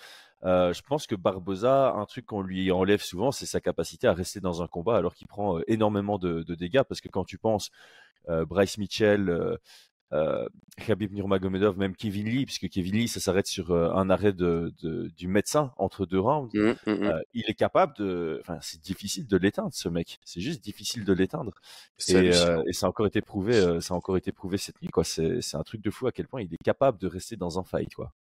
Euh, 0.46 0.72
je 0.74 0.82
pense 0.82 1.06
que 1.06 1.16
Barbosa, 1.16 1.92
un 1.92 2.06
truc 2.06 2.26
qu'on 2.26 2.42
lui 2.42 2.72
enlève 2.72 3.02
souvent, 3.02 3.32
c'est 3.34 3.46
sa 3.46 3.60
capacité 3.60 4.08
à 4.08 4.14
rester 4.14 4.40
dans 4.40 4.64
un 4.64 4.68
combat 4.68 4.98
alors 4.98 5.14
qu'il 5.14 5.28
prend 5.28 5.60
énormément 5.68 6.18
de, 6.18 6.44
dégâts. 6.56 6.84
Parce 6.88 7.02
que 7.02 7.10
quand 7.10 7.26
tu 7.26 7.38
penses 7.38 7.70
Bryce 8.28 8.78
Mitchell, 8.78 9.58
euh, 10.14 10.20
euh, 10.20 10.48
Khabib 10.78 11.14
Nurmagomedov, 11.14 11.78
même 11.78 11.96
Kevin 11.96 12.28
Lee, 12.28 12.46
puisque 12.46 12.70
Kevin 12.70 12.96
Lee, 12.96 13.08
ça 13.08 13.20
s'arrête 13.20 13.48
sur 13.48 13.72
euh, 13.72 13.92
un 13.92 14.10
arrêt 14.10 14.34
de, 14.34 14.74
de, 14.82 15.10
du 15.18 15.28
médecin 15.28 15.74
entre 15.78 16.06
deux 16.06 16.20
rounds. 16.20 16.50
Mmh, 16.54 16.74
mmh, 16.86 16.92
mmh. 16.92 17.22
il 17.34 17.44
est 17.48 17.54
capable 17.54 17.96
de, 17.98 18.40
enfin, 18.42 18.58
c'est 18.62 18.82
difficile 18.82 19.28
de 19.28 19.38
l'éteindre, 19.38 19.74
ce 19.74 19.90
mec. 19.90 20.20
C'est 20.24 20.42
juste 20.42 20.64
difficile 20.64 21.06
de 21.06 21.14
l'éteindre. 21.14 21.54
Et, 22.08 22.16
euh, 22.16 22.64
et 22.68 22.74
ça 22.74 22.86
a 22.86 22.90
encore 22.90 23.08
été 23.08 23.22
prouvé, 23.22 23.56
euh, 23.56 23.82
ça 23.82 23.94
a 23.94 23.98
encore 23.98 24.18
été 24.18 24.32
prouvé 24.32 24.58
cette 24.58 24.82
nuit, 24.82 24.90
quoi. 24.90 25.04
C'est, 25.04 25.40
un 25.54 25.64
truc 25.64 25.82
de 25.82 25.92
fou 25.92 26.08
à 26.08 26.12
quel 26.12 26.28
point 26.28 26.42
il 26.42 26.54
est 26.54 26.64
capable 26.64 26.98
de 27.00 27.08
rester 27.08 27.36
dans 27.36 27.60
un 27.60 27.64
fight, 27.64 27.94
quoi. 27.94 28.14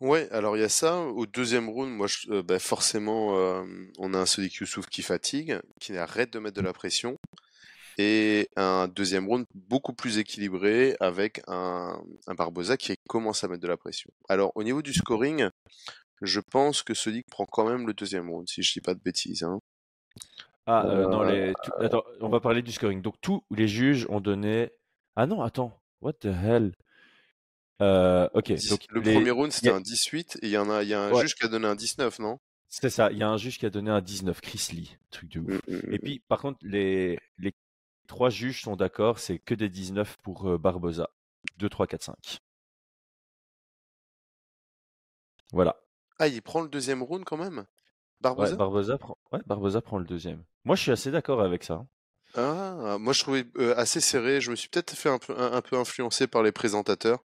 Ouais, 0.00 0.28
alors 0.32 0.56
il 0.56 0.60
y 0.60 0.64
a 0.64 0.68
ça. 0.68 0.98
Au 0.98 1.26
deuxième 1.26 1.68
round, 1.68 1.92
moi, 1.92 2.08
je- 2.08 2.28
euh, 2.30 2.42
bah, 2.42 2.58
forcément, 2.58 3.38
euh, 3.38 3.64
on 3.98 4.14
a 4.14 4.18
un 4.18 4.26
Sodiq 4.26 4.56
Youssouf 4.56 4.86
qui 4.86 5.00
fatigue, 5.02 5.60
qui 5.78 5.96
arrête 5.96 6.32
de 6.32 6.40
mettre 6.40 6.56
de 6.56 6.60
la 6.60 6.72
pression, 6.72 7.18
et 7.98 8.48
un 8.56 8.88
deuxième 8.88 9.26
round 9.28 9.46
beaucoup 9.54 9.92
plus 9.92 10.18
équilibré 10.18 10.96
avec 11.00 11.42
un, 11.46 12.00
un 12.26 12.34
Barbosa 12.34 12.76
qui 12.76 12.94
commence 13.08 13.44
à 13.44 13.48
mettre 13.48 13.62
de 13.62 13.68
la 13.68 13.76
pression. 13.76 14.10
Alors 14.28 14.52
au 14.54 14.62
niveau 14.62 14.82
du 14.82 14.92
scoring, 14.92 15.48
je 16.22 16.40
pense 16.40 16.82
que 16.82 16.94
Sodiq 16.94 17.26
prend 17.30 17.46
quand 17.46 17.68
même 17.68 17.86
le 17.86 17.94
deuxième 17.94 18.30
round, 18.30 18.48
si 18.48 18.62
je 18.62 18.72
dis 18.72 18.80
pas 18.80 18.94
de 18.94 19.00
bêtises. 19.00 19.42
Hein. 19.42 19.58
Ah, 20.66 20.86
euh, 20.86 21.08
dans 21.10 21.22
Euh, 21.24 21.46
les, 21.48 21.52
tout- 21.64 21.72
attends, 21.80 22.04
on 22.20 22.28
va 22.28 22.40
parler 22.40 22.62
du 22.62 22.70
scoring. 22.72 23.02
Donc 23.02 23.14
tous 23.20 23.42
les 23.50 23.66
juges 23.68 24.06
ont 24.08 24.20
donné. 24.20 24.70
Ah 25.16 25.26
non, 25.26 25.42
attends, 25.42 25.76
what 26.00 26.12
the 26.14 26.26
hell? 26.26 26.72
Euh, 27.80 28.28
ok, 28.34 28.52
donc 28.68 28.86
le 28.90 29.00
les- 29.00 29.12
premier 29.14 29.30
round 29.32 29.50
c'était 29.50 29.70
a- 29.70 29.74
un 29.74 29.80
18 29.80 30.38
et 30.42 30.46
il 30.46 30.50
y 30.52 30.56
en 30.56 30.70
a, 30.70 30.82
il 30.84 30.88
y 30.88 30.94
a 30.94 31.00
un 31.02 31.12
Ouais. 31.12 31.22
juge 31.22 31.34
qui 31.34 31.44
a 31.44 31.48
donné 31.48 31.66
un 31.66 31.74
19, 31.74 32.18
non? 32.20 32.38
C'est 32.68 32.90
ça. 32.90 33.10
Il 33.10 33.18
y 33.18 33.22
a 33.22 33.28
un 33.28 33.36
juge 33.36 33.58
qui 33.58 33.66
a 33.66 33.70
donné 33.70 33.90
un 33.90 34.00
19, 34.00 34.40
Chris 34.40 34.68
Lee, 34.72 34.96
truc 35.10 35.30
de 35.32 35.40
ouf. 35.40 35.60
Mm, 35.68 35.74
mm, 35.74 35.92
Et 35.94 35.98
puis, 35.98 36.22
par 36.28 36.40
contre, 36.40 36.58
les, 36.62 37.18
les 37.38 37.52
trois 38.12 38.30
juges 38.30 38.62
sont 38.62 38.76
d'accord, 38.76 39.18
c'est 39.18 39.38
que 39.38 39.54
des 39.54 39.70
19 39.70 40.18
pour 40.22 40.46
euh, 40.48 40.58
Barbosa. 40.58 41.08
2, 41.58 41.70
3, 41.70 41.86
4, 41.86 42.02
5. 42.04 42.40
Voilà. 45.52 45.76
Ah, 46.18 46.26
il 46.26 46.40
prend 46.40 46.62
le 46.62 46.70
deuxième 46.70 47.02
round 47.02 47.22
quand 47.26 47.36
même? 47.36 47.66
Ouais, 48.36 48.50
Barbosa? 48.50 48.56
Barbosa 48.56 48.98
prend, 48.98 49.16
ouais, 49.32 49.40
Barbosa 49.46 49.80
prend 49.80 49.96
le 49.98 50.04
deuxième. 50.04 50.44
Moi, 50.64 50.76
je 50.76 50.82
suis 50.82 50.90
assez 50.92 51.10
d'accord 51.10 51.40
avec 51.40 51.64
ça. 51.64 51.74
hein. 51.74 51.88
Ah, 52.34 52.96
moi 53.00 53.12
je 53.12 53.20
trouvais 53.22 53.44
euh, 53.58 53.74
assez 53.76 54.00
serré. 54.00 54.40
Je 54.40 54.50
me 54.50 54.56
suis 54.56 54.68
peut-être 54.68 54.94
fait 54.96 55.08
un 55.10 55.18
peu, 55.18 55.38
un, 55.38 55.52
un 55.52 55.62
peu 55.62 55.76
influencé 55.78 56.26
par 56.26 56.42
les 56.42 56.52
présentateurs 56.52 57.20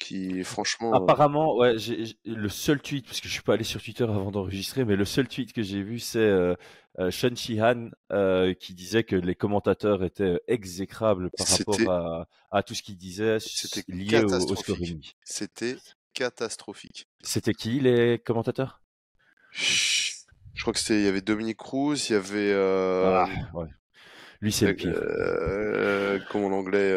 qui, 0.00 0.44
franchement. 0.44 1.10
euh, 1.10 1.14
Apparemment, 1.14 1.56
ouais, 1.56 1.76
j'ai, 1.78 2.04
j'ai- 2.06 2.16
le 2.24 2.48
seul 2.48 2.80
tweet, 2.80 3.06
parce 3.06 3.20
que 3.20 3.26
je 3.28 3.32
suis 3.32 3.42
pas 3.42 3.54
allé 3.54 3.64
sur 3.64 3.82
Twitter 3.82 4.04
avant 4.04 4.30
d'enregistrer, 4.30 4.84
mais 4.84 4.94
le 4.96 5.04
seul 5.04 5.26
tweet 5.26 5.52
que 5.52 5.62
j'ai 5.62 5.82
vu, 5.82 5.98
c'est 5.98 6.18
euh, 6.20 6.54
euh, 6.98 7.10
Sean 7.10 7.34
Sheehan 7.34 7.90
euh, 8.12 8.54
qui 8.54 8.74
disait 8.74 9.04
que 9.04 9.16
les 9.16 9.34
commentateurs 9.34 10.04
étaient 10.04 10.22
euh, 10.34 10.44
exécrables 10.48 11.30
par 11.36 11.46
rapport 11.48 11.90
à, 11.90 12.28
à 12.50 12.62
tout 12.62 12.74
ce 12.74 12.82
qu'ils 12.82 12.96
disaient 12.96 13.38
C'était 13.40 13.84
lié 13.88 14.22
au, 14.22 14.32
au 14.32 14.56
scoring. 14.56 15.02
C'était 15.24 15.76
catastrophique. 16.12 17.08
C'était 17.22 17.54
qui 17.54 17.80
les 17.80 18.18
commentateurs? 18.18 18.80
Je 19.52 20.60
crois 20.62 20.72
que 20.72 20.78
c'était, 20.78 21.00
il 21.00 21.04
y 21.04 21.08
avait 21.08 21.20
Dominique 21.20 21.58
Cruz, 21.58 21.96
il 22.08 22.12
y 22.12 22.16
avait, 22.16 22.52
euh, 22.52 23.24
Ah, 23.24 23.28
ouais. 23.54 23.68
Lui, 24.40 24.52
c'est 24.52 24.66
le 24.66 24.74
pire. 24.76 24.92
euh, 24.94 26.20
comment 26.30 26.48
l'anglais, 26.48 26.96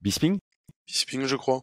Bisping? 0.00 0.38
Bisping, 0.86 1.26
je 1.26 1.36
crois. 1.36 1.62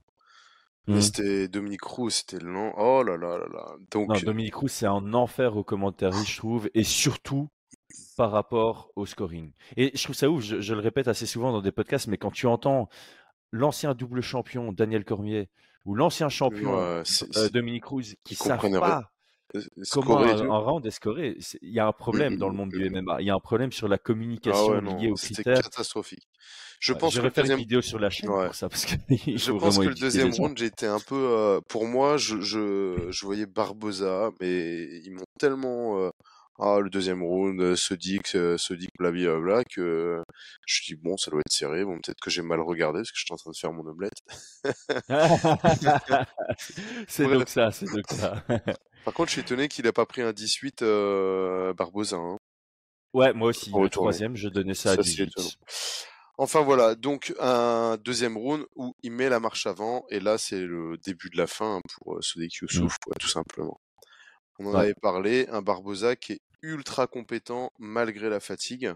Mais 0.90 0.96
Mhm. 0.96 1.02
c'était 1.02 1.48
Dominique 1.48 1.82
Cruz, 1.82 2.12
c'était 2.12 2.40
lent. 2.44 2.74
Oh 2.78 3.04
là 3.04 3.16
là 3.18 3.38
là 3.38 3.46
là. 3.54 3.76
Donc, 3.92 4.10
Non, 4.10 4.20
Dominique 4.20 4.56
Roux, 4.56 4.68
c'est 4.68 4.86
un 4.88 5.14
enfer 5.14 5.56
aux 5.56 5.64
commentaires, 5.64 6.12
je 6.12 6.38
trouve, 6.38 6.70
et 6.74 6.84
surtout 6.84 7.50
par 8.18 8.32
rapport 8.32 8.92
au 8.96 9.06
scoring. 9.06 9.52
Et 9.78 9.92
je 9.96 10.04
trouve 10.04 10.16
ça 10.16 10.30
ouf, 10.30 10.44
je, 10.44 10.60
je 10.62 10.74
le 10.74 10.80
répète 10.82 11.08
assez 11.08 11.26
souvent 11.26 11.52
dans 11.52 11.62
des 11.62 11.72
podcasts, 11.72 12.08
mais 12.08 12.18
quand 12.18 12.32
tu 12.32 12.48
entends 12.48 12.90
l'ancien 13.52 13.94
double 13.94 14.22
champion 14.22 14.72
Daniel 14.74 15.06
Cormier 15.06 15.50
ou 15.86 15.96
l'ancien 15.96 16.30
champion 16.30 16.74
Ouais, 16.74 17.04
euh, 17.38 17.50
Dominique 17.50 17.84
Cruz 17.84 18.16
qui 18.24 18.36
savent 18.36 18.60
pas 18.80 18.98
euh, 18.98 19.02
comment 19.92 20.18
un, 20.20 20.50
un 20.50 20.58
round 20.60 20.86
est 20.86 20.92
scoré, 20.92 21.38
il 21.62 21.74
y 21.74 21.80
a 21.80 21.88
un 21.88 21.92
problème 21.92 22.36
Mm, 22.36 22.38
dans 22.38 22.48
le 22.48 22.54
mm, 22.54 22.58
monde 22.58 22.70
du 22.70 22.90
MMA. 22.90 23.22
Il 23.22 23.28
y 23.28 23.30
a 23.30 23.36
un 23.36 23.40
problème 23.40 23.72
sur 23.72 23.88
la 23.88 23.98
Ah 23.98 24.00
communication 24.04 24.72
ouais, 24.72 24.82
liée 24.82 25.10
non, 25.10 25.12
aux 25.12 25.16
c'était 25.18 25.44
catastrophique. 25.44 26.28
Je 26.80 26.94
pense 26.94 27.14
je 27.14 27.20
que 27.20 27.26
le 27.26 27.30
faire 27.32 27.44
deuxième, 27.44 27.58
une 27.58 27.64
vidéo 27.64 27.82
sur 27.82 28.00
la 28.00 28.10
chaîne 28.10 28.30
Ouais. 28.30 28.46
pour 28.46 28.56
ça, 28.56 28.70
parce 28.70 28.86
je 29.10 29.52
pense 29.52 29.78
que 29.80 29.88
le 29.88 29.96
deuxième 29.96 30.32
round, 30.34 30.60
été 30.62 30.86
un 30.88 31.00
peu, 31.00 31.16
euh, 31.16 31.60
pour 31.68 31.86
moi, 31.88 32.18
je, 32.18 32.40
je, 32.42 33.08
je 33.10 33.26
voyais 33.26 33.46
Barbosa, 33.46 34.32
mais 34.40 34.88
ils 35.04 35.12
m'ont 35.12 35.26
tellement, 35.40 36.00
euh, 36.00 36.10
ah, 36.60 36.80
le 36.82 36.90
deuxième 36.90 37.22
round, 37.24 37.60
euh, 37.62 37.76
se 37.76 37.94
dit 37.94 38.20
que, 38.20 38.56
se 38.58 38.74
dit 38.74 38.88
que 38.88 38.92
blablabla, 39.00 39.64
que 39.66 40.22
je 40.66 40.82
dis 40.86 40.96
bon, 40.96 41.18
ça 41.18 41.32
doit 41.32 41.42
être 41.42 41.52
serré, 41.52 41.84
bon, 41.84 41.96
peut-être 42.02 42.20
que 42.22 42.30
j'ai 42.30 42.42
mal 42.42 42.62
regardé 42.62 43.00
parce 43.00 43.12
que 43.12 43.18
j'étais 43.18 43.34
en 43.34 43.38
train 43.38 43.52
de 43.52 43.58
faire 43.58 43.74
mon 43.74 43.86
omelette. 43.86 44.20
c'est 47.08 47.28
donc 47.30 47.50
ça, 47.50 47.72
c'est 47.72 47.90
donc 47.92 48.06
ça. 48.10 48.44
Par 49.06 49.14
contre, 49.14 49.30
je 49.30 49.34
suis 49.34 49.42
étonné 49.42 49.68
qu'il 49.68 49.88
a 49.88 49.94
pas 49.94 50.06
pris 50.06 50.22
un 50.22 50.34
18, 50.34 50.82
euh, 50.82 51.74
Barbosa, 51.74 52.18
hein. 52.18 52.38
Ouais, 53.14 53.34
moi 53.34 53.50
aussi. 53.50 53.72
Pour 53.72 53.82
Le 53.84 53.90
troisième, 53.90 54.36
je 54.36 54.50
donnais 54.50 54.76
ça 54.76 54.92
à 54.92 54.96
Ça, 54.96 55.04
c'est 55.04 55.10
18. 55.10 55.30
étonnant. 55.30 55.50
Enfin 56.38 56.62
voilà, 56.62 56.96
donc 56.96 57.34
un 57.40 57.98
deuxième 57.98 58.38
round 58.38 58.66
où 58.76 58.94
il 59.04 59.12
met 59.12 59.28
la 59.28 59.40
marche 59.42 59.68
avant, 59.68 60.06
et 60.10 60.22
là 60.22 60.38
c'est 60.38 60.62
le 60.62 60.98
début 61.04 61.30
de 61.30 61.38
la 61.38 61.48
fin 61.48 61.78
hein, 61.78 61.82
pour 61.94 62.16
euh, 62.16 62.22
Sodiq 62.22 62.60
Youssouf, 62.62 62.96
quoi, 63.04 63.14
tout 63.20 63.28
simplement. 63.28 63.82
On 64.60 64.68
en 64.68 64.74
Ouais. 64.74 64.82
avait 64.84 64.94
parlé, 64.94 65.48
un 65.50 65.62
Barbosa 65.62 66.16
qui 66.16 66.34
est 66.34 66.40
ultra 66.62 67.08
compétent 67.08 67.72
malgré 67.78 68.30
la 68.30 68.40
fatigue, 68.40 68.94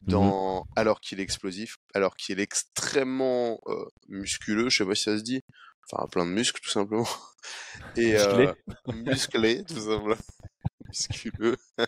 dans... 0.00 0.64
alors 0.76 1.00
qu'il 1.00 1.20
est 1.20 1.22
explosif, 1.22 1.76
alors 1.94 2.16
qu'il 2.16 2.38
est 2.40 2.42
extrêmement 2.42 3.60
euh, 3.66 3.84
musculeux, 4.08 4.70
je 4.70 4.78
sais 4.78 4.86
pas 4.86 4.94
si 4.94 5.02
ça 5.04 5.18
se 5.18 5.22
dit, 5.22 5.42
enfin 5.92 6.06
plein 6.08 6.26
de 6.26 6.30
muscles 6.32 6.60
tout 6.62 6.70
simplement, 6.70 7.08
et 7.96 8.12
Musclé. 8.12 8.48
euh, 8.48 8.54
musclé 8.92 9.64
tout 9.64 9.80
simplement, 9.80 10.16
musculeux. 10.88 11.56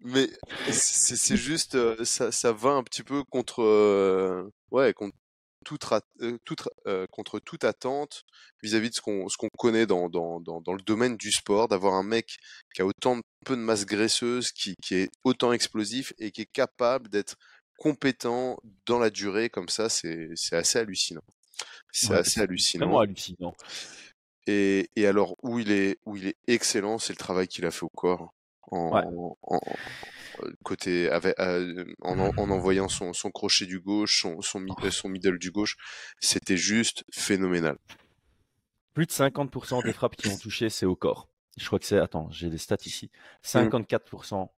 Mais 0.00 0.28
c'est 0.72 1.36
juste, 1.36 1.76
euh, 1.76 2.04
ça, 2.04 2.32
ça 2.32 2.52
va 2.52 2.70
un 2.70 2.82
petit 2.82 3.04
peu 3.04 3.22
contre, 3.24 3.62
euh, 3.62 4.50
ouais, 4.72 4.92
contre 4.94 5.16
toute, 5.64 5.84
euh, 6.22 6.38
toute, 6.44 6.68
euh, 6.88 7.06
contre 7.12 7.38
toute 7.38 7.64
attente 7.64 8.24
vis-à-vis 8.62 8.90
de 8.90 8.94
ce 8.96 9.00
qu'on 9.00 9.28
ce 9.28 9.36
qu'on 9.36 9.48
connaît 9.58 9.86
dans, 9.86 10.08
dans, 10.10 10.40
dans, 10.40 10.60
dans 10.60 10.72
le 10.74 10.82
domaine 10.82 11.16
du 11.16 11.30
sport, 11.30 11.68
d'avoir 11.68 11.94
un 11.94 12.02
mec 12.02 12.36
qui 12.74 12.82
a 12.82 12.86
autant 12.86 13.16
de 13.16 13.22
peu 13.44 13.54
de 13.56 13.60
masse 13.60 13.86
graisseuse, 13.86 14.50
qui, 14.52 14.74
qui 14.82 14.96
est 14.96 15.10
autant 15.24 15.52
explosif 15.52 16.12
et 16.18 16.32
qui 16.32 16.42
est 16.42 16.52
capable 16.52 17.08
d'être 17.08 17.36
compétent 17.78 18.58
dans 18.86 18.98
la 18.98 19.10
durée 19.10 19.50
comme 19.50 19.68
ça, 19.68 19.88
c'est 19.88 20.30
c'est 20.36 20.56
assez 20.56 20.78
hallucinant. 20.80 21.22
C'est 21.90 22.10
Ouais, 22.10 22.18
assez 22.18 22.40
hallucinant. 22.40 22.86
Vraiment 22.86 23.00
hallucinant. 23.00 23.54
Et, 24.46 24.90
et 24.96 25.06
alors 25.06 25.36
où 25.42 25.58
il 25.58 25.70
est 25.70 25.98
où 26.04 26.16
il 26.16 26.26
est 26.28 26.36
excellent, 26.48 26.98
c'est 26.98 27.12
le 27.12 27.18
travail 27.18 27.46
qu'il 27.48 27.64
a 27.64 27.70
fait 27.70 27.84
au 27.84 27.88
corps. 27.90 28.32
En, 28.70 28.90
Ouais. 28.90 29.02
en- 29.04 29.36
en- 29.42 29.60
côté 30.64 31.10
avec, 31.10 31.38
euh, 31.40 31.84
en, 32.00 32.18
en, 32.18 32.32
en 32.36 32.50
envoyant 32.50 32.88
son, 32.88 33.12
son 33.12 33.30
crochet 33.30 33.66
du 33.66 33.78
gauche, 33.80 34.22
son, 34.22 34.40
son, 34.40 34.64
euh, 34.82 34.90
son 34.90 35.08
middle 35.08 35.38
du 35.38 35.50
gauche, 35.50 35.76
c'était 36.20 36.56
juste 36.56 37.04
phénoménal. 37.12 37.76
Plus 38.94 39.06
de 39.06 39.12
50% 39.12 39.82
des 39.82 39.92
frappes 39.92 40.16
qui 40.16 40.28
ont 40.28 40.36
touché, 40.36 40.68
c'est 40.68 40.86
au 40.86 40.96
corps. 40.96 41.28
Je 41.58 41.66
crois 41.66 41.78
que 41.78 41.84
c'est. 41.84 41.98
Attends, 41.98 42.30
j'ai 42.30 42.48
les 42.50 42.58
stats 42.58 42.76
ici. 42.86 43.10
54%. 43.42 44.52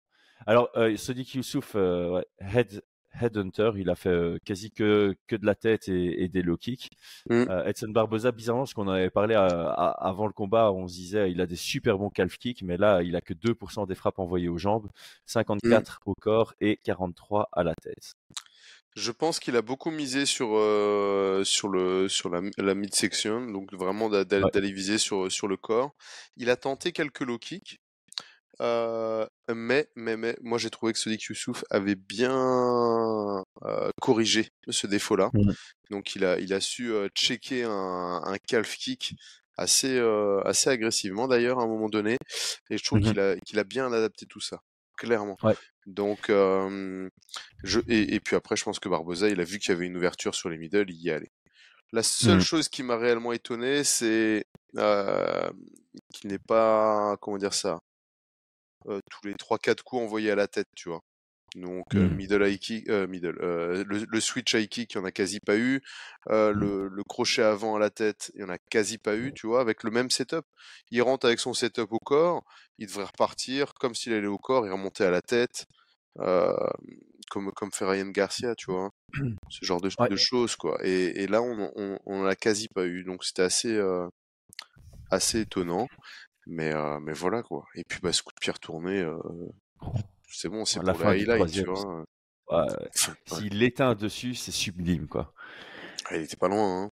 Alors, 0.45 0.69
euh, 0.75 0.95
Sadiq 0.97 1.35
Youssouf, 1.35 1.73
euh, 1.75 2.21
head, 2.39 2.83
Headhunter, 3.19 3.71
il 3.78 3.89
a 3.89 3.95
fait 3.95 4.10
euh, 4.10 4.38
quasi 4.45 4.71
que, 4.71 5.15
que 5.28 5.36
de 5.36 5.45
la 5.45 5.56
tête 5.56 5.88
et, 5.88 6.28
des 6.28 6.41
low 6.41 6.58
kicks. 6.58 6.89
Mm. 7.30 7.45
Euh, 7.49 7.65
Edson 7.65 7.89
Barboza, 7.89 8.32
bizarrement, 8.32 8.65
ce 8.65 8.73
qu'on 8.73 8.88
avait 8.88 9.10
parlé 9.10 9.36
avant 9.36 10.28
le 10.28 10.34
combat, 10.34 10.71
on 10.71 10.88
se 10.88 10.95
disait 10.95 11.32
il 11.32 11.41
a 11.41 11.45
des 11.45 11.56
super 11.56 11.97
bons 11.97 12.10
calf 12.10 12.38
kicks, 12.38 12.62
mais 12.63 12.78
là, 12.78 13.02
il 13.04 13.15
a 13.15 13.21
que 13.21 13.34
2% 13.34 13.88
des 13.88 13.95
frappes 13.95 14.19
envoyées 14.19 14.49
aux 14.49 14.58
jambes, 14.58 14.88
54 15.26 15.99
mm. 16.06 16.10
au 16.10 16.15
corps 16.15 16.54
et 16.60 16.80
43 16.84 17.49
à 17.52 17.63
la 17.63 17.76
tête. 17.76 18.15
Je 18.95 19.12
pense 19.12 19.39
qu'il 19.39 19.56
a 19.56 19.63
beaucoup 19.63 19.89
misé 19.89 20.28
sur 20.28 20.49
euh, 20.52 21.43
sur 21.43 21.67
le 21.67 22.08
sur 22.08 22.30
la, 22.30 22.41
la 22.58 22.76
midsection, 22.76 23.47
donc 23.47 23.73
vraiment 23.73 24.08
d'aller 24.08 24.71
viser 24.71 24.99
sur 24.99 25.32
sur 25.32 25.47
le 25.47 25.58
corps. 25.58 25.95
Il 26.38 26.52
a 26.52 26.56
tenté 26.56 26.91
quelques 26.91 27.21
low 27.21 27.39
kicks, 27.39 27.80
euh, 28.61 29.25
mais, 29.53 29.87
mais, 29.95 30.15
mais, 30.15 30.35
moi 30.41 30.57
j'ai 30.57 30.69
trouvé 30.69 30.93
que 30.93 30.99
Sodiq 30.99 31.29
Youssouf 31.29 31.63
avait 31.69 31.95
bien 31.95 33.43
euh, 33.63 33.89
corrigé 34.01 34.49
ce 34.69 34.87
défaut-là. 34.87 35.31
Mmh. 35.33 35.51
Donc 35.89 36.15
il 36.15 36.25
a, 36.25 36.39
il 36.39 36.53
a 36.53 36.59
su 36.59 36.91
euh, 36.91 37.07
checker 37.15 37.63
un, 37.63 38.21
un 38.23 38.37
calf 38.47 38.75
kick 38.77 39.15
assez, 39.57 39.99
assez 40.45 40.69
agressivement 40.69 41.27
d'ailleurs 41.27 41.59
à 41.59 41.63
un 41.63 41.67
moment 41.67 41.89
donné. 41.89 42.17
Et 42.69 42.77
je 42.77 42.83
trouve 42.83 42.99
mmh 42.99 43.03
qu'il 43.03 43.19
a, 43.19 43.35
qu'il 43.37 43.59
a 43.59 43.63
bien 43.63 43.91
adapté 43.91 44.25
tout 44.25 44.39
ça, 44.39 44.59
clairement. 44.97 45.37
Donc, 45.85 46.29
je, 46.29 47.79
et, 47.87 48.15
et, 48.15 48.19
puis 48.19 48.35
après, 48.35 48.55
je 48.55 48.63
pense 48.63 48.79
que 48.79 48.89
Barbosa, 48.89 49.27
il 49.27 49.39
a 49.39 49.43
vu 49.43 49.59
qu'il 49.59 49.69
y 49.69 49.75
avait 49.75 49.85
une 49.85 49.97
ouverture 49.97 50.33
sur 50.33 50.49
les 50.49 50.57
middle, 50.57 50.89
il 50.89 50.95
y 50.95 51.09
est 51.09 51.13
allé. 51.13 51.29
La 51.91 52.01
seule 52.01 52.37
mmh. 52.37 52.41
chose 52.41 52.69
qui 52.69 52.81
m'a 52.81 52.97
réellement 52.97 53.31
étonné, 53.31 53.83
c'est 53.83 54.45
qu'il 54.73 56.29
n'est 56.31 56.39
pas, 56.39 57.15
comment 57.21 57.37
dire 57.37 57.53
ça, 57.53 57.79
tous 58.86 59.28
les 59.28 59.34
3-4 59.34 59.84
coups 59.84 60.02
envoyés 60.02 60.32
à 60.32 60.36
la 60.36 60.48
tête, 60.48 60.67
tu 60.76 60.89
vois? 60.89 61.02
Donc 61.56 61.93
mmh. 61.93 62.15
middle 62.15 62.48
high 62.48 62.58
kick, 62.58 62.89
middle, 62.89 63.36
le, 63.39 64.19
switch 64.19 64.54
high 64.54 64.67
kick, 64.67 64.93
il 64.93 64.98
n'y 64.98 65.04
en 65.04 65.06
a 65.06 65.12
quasi 65.12 65.39
pas 65.39 65.56
eu. 65.56 65.82
Mmh. 66.28 66.50
le, 66.50 67.04
crochet 67.08 67.43
avant 67.43 67.76
à 67.76 67.80
la 67.80 67.89
tête, 67.89 68.32
il 68.34 68.39
n'y 68.39 68.50
en 68.50 68.54
a 68.54 68.58
quasi 68.58 68.98
pas 68.98 69.15
eu, 69.15 69.34
tu 69.34 69.48
vois, 69.48 69.62
avec 69.62 69.84
le 69.84 69.91
même 69.91 70.10
setup. 70.10 70.46
Il 70.91 71.02
rentre 71.02 71.28
avec 71.28 71.39
son 71.39 71.54
setup 71.54 71.91
au 71.91 72.00
corps, 72.00 72.43
il 72.80 72.88
devrait 72.88 73.06
repartir 73.06 73.74
comme 73.76 73.93
s'il 73.93 74.13
allait 74.13 74.28
au 74.28 74.38
corps, 74.38 74.65
il 74.65 74.72
remontait 74.72 75.06
à 75.06 75.12
la 75.12 75.22
tête, 75.22 75.65
comme, 76.15 77.52
comme 77.52 77.72
fait 77.72 77.86
Ryan 77.86 78.08
Garcia, 78.08 78.56
tu 78.56 78.72
vois. 78.72 78.89
Ce 79.50 79.65
genre 79.65 79.82
de, 79.82 79.89
de 80.10 80.15
choses, 80.15 80.56
quoi. 80.56 80.80
Et, 80.84 81.28
là, 81.28 81.41
on, 81.41 82.00
on, 82.06 82.24
l'a 82.24 82.36
quasi 82.36 82.67
pas 82.67 82.86
eu, 82.86 83.04
donc 83.04 83.24
c'était 83.24 83.43
assez, 83.43 83.80
assez 85.12 85.41
étonnant. 85.41 85.88
Mais, 86.45 86.73
euh, 86.73 86.99
mais 86.99 87.13
voilà 87.13 87.41
quoi. 87.43 87.65
Et 87.75 87.84
puis 87.84 87.99
bah, 88.01 88.12
ce 88.12 88.21
coup 88.21 88.34
de 88.34 88.39
pierre 88.39 88.60
tourné, 88.60 88.99
euh, 88.99 89.17
c'est 90.27 90.49
bon, 90.49 90.65
c'est 90.65 90.79
pour 90.79 90.88
la 90.88 91.10
highlight, 91.10 91.51
tu 91.51 91.63
vois. 91.65 92.03
Ouais, 92.49 92.67
S'il 93.25 93.58
l'éteint 93.58 93.95
dessus, 93.95 94.36
c'est 94.36 94.51
sublime 94.51 95.08
quoi. 95.08 95.34
Ah, 96.06 96.17
il 96.17 96.23
était 96.23 96.36
pas 96.36 96.49
loin. 96.49 96.84
Hein. 96.84 96.89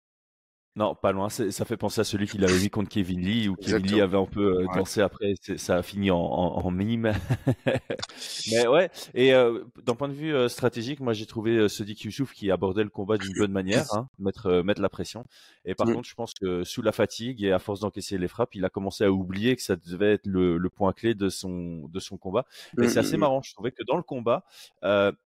Non, 0.76 0.94
pas 0.94 1.10
loin. 1.10 1.28
Ça 1.28 1.64
fait 1.64 1.76
penser 1.76 2.00
à 2.00 2.04
celui 2.04 2.28
qu'il 2.28 2.44
avait 2.44 2.58
mis 2.58 2.70
contre 2.70 2.88
Kevin 2.88 3.20
Lee, 3.20 3.48
où 3.48 3.56
Kevin 3.56 3.86
Lee 3.86 4.00
avait 4.00 4.16
un 4.16 4.26
peu 4.26 4.60
euh, 4.60 4.66
dansé 4.74 5.00
après. 5.00 5.34
Ça 5.56 5.76
a 5.76 5.82
fini 5.82 6.12
en, 6.12 6.70
mime. 6.70 7.12
Mais 8.52 8.66
ouais. 8.68 8.88
Et 9.14 9.34
euh, 9.34 9.64
d'un 9.84 9.96
point 9.96 10.08
de 10.08 10.14
vue 10.14 10.32
euh, 10.32 10.48
stratégique, 10.48 11.00
moi 11.00 11.12
j'ai 11.12 11.26
trouvé 11.26 11.68
Sadiq 11.68 12.04
Youssouf 12.04 12.32
qui 12.32 12.52
abordait 12.52 12.84
le 12.84 12.88
combat 12.88 13.18
d'une 13.18 13.34
bonne 13.36 13.50
manière, 13.50 13.84
hein, 13.92 14.08
mettre 14.20 14.62
mettre 14.62 14.80
la 14.80 14.88
pression. 14.88 15.24
Et 15.64 15.74
par 15.74 15.88
contre, 15.88 16.08
je 16.08 16.14
pense 16.14 16.34
que 16.34 16.62
sous 16.62 16.82
la 16.82 16.92
fatigue 16.92 17.42
et 17.42 17.50
à 17.50 17.58
force 17.58 17.80
d'encaisser 17.80 18.16
les 18.16 18.28
frappes, 18.28 18.54
il 18.54 18.64
a 18.64 18.70
commencé 18.70 19.02
à 19.02 19.10
oublier 19.10 19.56
que 19.56 19.62
ça 19.62 19.74
devait 19.74 20.12
être 20.12 20.26
le, 20.26 20.70
point 20.70 20.92
clé 20.92 21.14
de 21.14 21.28
son 21.28 21.88
de 21.88 21.98
son 21.98 22.16
combat. 22.16 22.46
Et 22.80 22.88
c'est 22.88 23.00
assez 23.00 23.16
marrant. 23.16 23.42
Je 23.42 23.52
trouvais 23.54 23.72
que 23.72 23.82
dans 23.82 23.96
le 23.96 24.04
combat, 24.04 24.44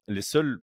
les 0.09 0.22
seuls 0.22 0.62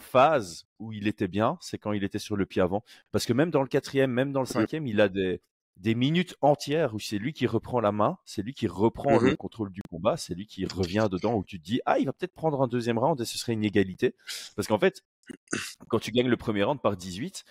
phase 0.00 0.66
où 0.78 0.92
il 0.92 1.06
était 1.06 1.28
bien, 1.28 1.58
c'est 1.60 1.78
quand 1.78 1.92
il 1.92 2.04
était 2.04 2.18
sur 2.18 2.36
le 2.36 2.46
pied 2.46 2.62
avant. 2.62 2.82
Parce 3.12 3.26
que 3.26 3.32
même 3.32 3.50
dans 3.50 3.62
le 3.62 3.68
quatrième, 3.68 4.10
même 4.10 4.32
dans 4.32 4.40
le 4.40 4.46
cinquième, 4.46 4.86
il 4.86 5.00
a 5.00 5.08
des, 5.08 5.40
des 5.80 5.94
minutes 5.94 6.36
entières 6.42 6.94
où 6.94 6.98
c'est 6.98 7.18
lui 7.18 7.32
qui 7.32 7.46
reprend 7.46 7.80
la 7.80 7.90
main, 7.90 8.18
c'est 8.24 8.42
lui 8.42 8.52
qui 8.52 8.66
reprend 8.66 9.18
le 9.18 9.32
mmh 9.32 9.36
contrôle 9.36 9.72
du 9.72 9.80
combat, 9.90 10.16
c'est 10.16 10.34
lui 10.34 10.46
qui 10.46 10.66
revient 10.66 11.08
dedans 11.10 11.34
où 11.34 11.44
tu 11.44 11.58
te 11.58 11.64
dis 11.64 11.80
ah 11.86 11.98
il 11.98 12.04
va 12.04 12.12
peut-être 12.12 12.34
prendre 12.34 12.60
un 12.60 12.68
deuxième 12.68 12.98
round 12.98 13.18
et 13.20 13.24
ce 13.24 13.38
serait 13.38 13.54
une 13.54 13.64
égalité 13.64 14.14
parce 14.56 14.68
qu'en 14.68 14.78
fait 14.78 15.02
quand 15.88 15.98
tu 15.98 16.10
gagnes 16.10 16.28
le 16.28 16.36
premier 16.36 16.62
round 16.64 16.80
par 16.80 16.96
18 16.96 17.44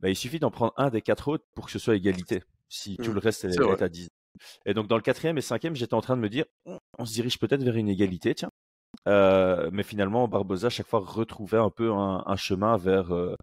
bah, 0.00 0.08
il 0.08 0.16
suffit 0.16 0.38
d'en 0.38 0.50
prendre 0.50 0.72
un 0.76 0.88
des 0.88 1.02
quatre 1.02 1.28
autres 1.28 1.44
pour 1.54 1.66
que 1.66 1.72
ce 1.72 1.78
soit 1.78 1.94
égalité 1.94 2.42
si 2.68 2.96
tout 2.96 3.10
mmh. 3.10 3.14
le 3.14 3.20
reste 3.20 3.44
est, 3.44 3.82
à 3.82 3.88
10 3.88 4.08
et 4.64 4.72
donc 4.72 4.88
dans 4.88 4.96
le 4.96 5.02
quatrième 5.02 5.36
et 5.36 5.42
cinquième 5.42 5.76
j'étais 5.76 5.94
en 5.94 6.00
train 6.00 6.16
de 6.16 6.22
me 6.22 6.30
dire 6.30 6.46
on 6.98 7.04
se 7.04 7.12
dirige 7.12 7.38
peut-être 7.38 7.62
vers 7.62 7.76
une 7.76 7.88
égalité 7.88 8.34
tiens 8.34 8.50
euh, 9.08 9.70
mais 9.72 9.82
finalement, 9.82 10.28
Barbosa, 10.28 10.70
chaque 10.70 10.86
fois, 10.86 11.00
retrouvait 11.00 11.58
un 11.58 11.70
peu 11.70 11.92
un, 11.92 12.36
chemin 12.36 12.76
vers, 12.76 13.12
euh, 13.12 13.36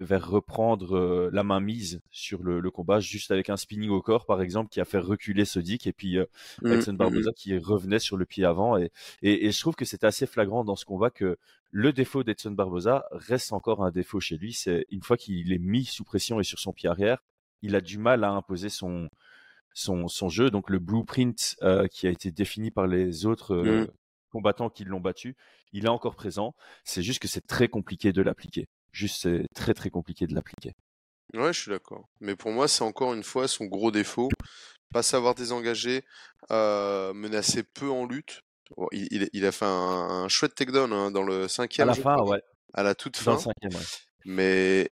vers 0.00 0.28
reprendre 0.28 0.96
euh, 0.96 1.30
la 1.32 1.42
main 1.42 1.60
mise 1.60 2.00
sur 2.10 2.42
le, 2.42 2.70
combat, 2.70 3.00
juste 3.00 3.30
avec 3.30 3.50
un 3.50 3.56
spinning 3.56 3.90
au 3.90 4.00
corps, 4.00 4.24
par 4.26 4.40
exemple, 4.40 4.70
qui 4.70 4.80
a 4.80 4.84
fait 4.84 4.98
reculer 4.98 5.44
Sodic, 5.44 5.86
et 5.86 5.92
puis 5.92 6.18
mmh, 6.62 6.72
Edson 6.72 6.92
mmh, 6.92 6.96
Barbosa 6.96 7.30
mmh. 7.30 7.34
qui 7.34 7.58
revenait 7.58 7.98
sur 7.98 8.16
le 8.16 8.24
pied 8.24 8.44
avant. 8.44 8.78
Et, 8.78 8.90
et, 9.22 9.50
je 9.50 9.60
trouve 9.60 9.76
que 9.76 9.84
c'est 9.84 10.04
assez 10.04 10.26
flagrant 10.26 10.64
dans 10.64 10.76
ce 10.76 10.84
combat 10.84 11.10
que 11.10 11.36
le 11.70 11.92
défaut 11.92 12.24
d'Edson 12.24 12.52
Barbosa 12.52 13.04
reste 13.10 13.52
encore 13.52 13.84
un 13.84 13.90
défaut 13.90 14.20
chez 14.20 14.38
lui. 14.38 14.54
C'est 14.54 14.86
une 14.90 15.02
fois 15.02 15.18
qu'il 15.18 15.52
est 15.52 15.58
mis 15.58 15.84
sous 15.84 16.04
pression 16.04 16.40
et 16.40 16.44
sur 16.44 16.58
son 16.58 16.72
pied 16.72 16.88
arrière, 16.88 17.22
il 17.60 17.76
a 17.76 17.82
du 17.82 17.98
mal 17.98 18.24
à 18.24 18.30
imposer 18.30 18.70
son, 18.70 19.10
son, 19.74 20.08
son 20.08 20.30
jeu. 20.30 20.50
Donc 20.50 20.70
le 20.70 20.78
blueprint 20.78 21.56
qui 21.90 22.06
a 22.06 22.10
été 22.10 22.30
défini 22.30 22.70
par 22.70 22.86
les 22.86 23.26
autres 23.26 23.86
combattants 24.28 24.70
qui 24.70 24.84
l'ont 24.84 25.00
battu, 25.00 25.36
il 25.72 25.86
est 25.86 25.90
encore 25.90 26.14
présent. 26.14 26.54
C'est 26.84 27.02
juste 27.02 27.20
que 27.20 27.28
c'est 27.28 27.46
très 27.46 27.68
compliqué 27.68 28.12
de 28.12 28.22
l'appliquer. 28.22 28.68
Juste, 28.92 29.22
c'est 29.22 29.46
très 29.54 29.74
très 29.74 29.90
compliqué 29.90 30.26
de 30.26 30.34
l'appliquer. 30.34 30.74
Ouais, 31.34 31.52
je 31.52 31.60
suis 31.60 31.70
d'accord. 31.70 32.08
Mais 32.20 32.36
pour 32.36 32.52
moi, 32.52 32.68
c'est 32.68 32.84
encore 32.84 33.12
une 33.12 33.22
fois 33.22 33.48
son 33.48 33.66
gros 33.66 33.90
défaut. 33.90 34.28
Pas 34.92 35.02
savoir 35.02 35.34
désengager, 35.34 36.04
euh, 36.50 37.12
menacer 37.12 37.62
peu 37.62 37.90
en 37.90 38.06
lutte. 38.06 38.40
il, 38.92 39.44
a 39.44 39.52
fait 39.52 39.66
un, 39.66 40.28
chouette 40.28 40.54
takedown 40.54 40.92
hein, 40.92 41.10
dans 41.10 41.22
le 41.22 41.48
cinquième. 41.48 41.90
À 41.90 41.94
la 41.94 42.00
fin, 42.00 42.22
ouais. 42.22 42.42
À 42.72 42.82
la 42.82 42.94
toute 42.94 43.16
fin. 43.16 43.38
Mais 44.24 44.90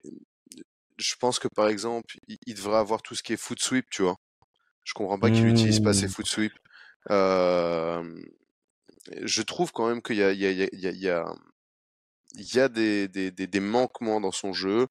je 0.99 1.14
pense 1.16 1.38
que 1.38 1.49
par 1.49 1.68
exemple, 1.68 2.16
il, 2.46 2.55
devrait 2.55 2.79
avoir 2.79 3.03
tout 3.03 3.14
ce 3.14 3.22
qui 3.22 3.33
est 3.33 3.38
foot 3.38 3.61
sweep, 3.61 3.87
tu 3.90 4.03
vois. 4.03 4.16
Je 4.85 4.92
comprends 4.94 5.18
pas 5.18 5.31
qu'il 5.31 5.44
n'utilise 5.44 5.81
pas 5.81 5.92
ses 5.92 6.07
mmh. 6.07 6.11
foot 6.11 6.27
sweep. 6.27 6.53
Euh, 7.11 8.22
je 9.23 9.42
trouve 9.42 9.73
quand 9.73 9.88
même 9.88 10.03
qu'il 10.03 10.16
y 10.16 10.23
a, 10.23 10.33
il 10.33 10.40
y 10.40 10.47
a, 10.47 10.51
il 10.51 10.59
y 10.59 10.62
a, 10.64 10.90
il 10.90 11.01
y 11.01 11.09
a, 11.09 11.25
il 12.35 12.55
y 12.55 12.61
a 12.61 12.69
des, 12.69 13.09
des, 13.09 13.31
des, 13.31 13.61
manquements 13.61 14.21
dans 14.21 14.33
son 14.33 14.53
jeu 14.53 14.88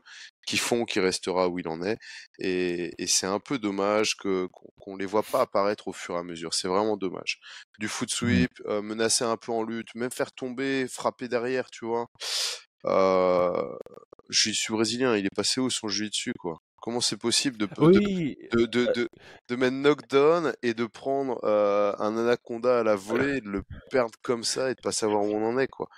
qui 0.47 0.57
font 0.57 0.85
qu'il 0.85 1.01
restera 1.01 1.47
où 1.49 1.59
il 1.59 1.67
en 1.67 1.81
est. 1.83 1.97
Et, 2.39 2.91
et 2.97 3.07
c'est 3.07 3.27
un 3.27 3.39
peu 3.39 3.59
dommage 3.59 4.15
que 4.17 4.47
qu'on 4.79 4.95
ne 4.95 4.99
les 4.99 5.05
voit 5.05 5.23
pas 5.23 5.41
apparaître 5.41 5.87
au 5.87 5.93
fur 5.93 6.15
et 6.15 6.19
à 6.19 6.23
mesure. 6.23 6.53
C'est 6.53 6.67
vraiment 6.67 6.97
dommage. 6.97 7.39
Du 7.79 7.87
foot 7.87 8.09
mmh. 8.11 8.15
sweep, 8.15 8.51
euh, 8.65 8.81
menacer 8.81 9.25
un 9.25 9.37
peu 9.37 9.51
en 9.51 9.63
lutte, 9.63 9.93
même 9.95 10.11
faire 10.11 10.31
tomber, 10.31 10.87
frapper 10.87 11.27
derrière, 11.27 11.69
tu 11.69 11.85
vois. 11.85 12.07
Euh, 12.85 13.77
je 14.29 14.51
suis 14.51 14.73
brésilien, 14.73 15.15
il 15.15 15.25
est 15.25 15.35
passé 15.35 15.61
où 15.61 15.69
son 15.69 15.87
jeu 15.87 16.09
dessus, 16.09 16.33
quoi? 16.39 16.59
Comment 16.85 17.01
c'est 17.01 17.17
possible 17.17 17.57
de, 17.57 17.65
de, 17.65 18.67
de, 18.67 18.85
de, 18.93 19.09
de, 19.49 19.55
mettre 19.55 19.75
knockdown 19.75 20.53
et 20.61 20.75
de 20.75 20.85
prendre 20.85 21.43
euh, 21.43 21.91
un 21.97 22.15
anaconda 22.15 22.81
à 22.81 22.83
la 22.83 22.95
volée 22.95 23.37
et 23.37 23.41
de 23.41 23.49
le 23.49 23.63
perdre 23.89 24.13
comme 24.21 24.43
ça 24.43 24.69
et 24.69 24.75
de 24.75 24.81
pas 24.81 24.91
savoir 24.91 25.23
où 25.23 25.31
on 25.33 25.49
en 25.49 25.57
est, 25.57 25.67
quoi. 25.67 25.89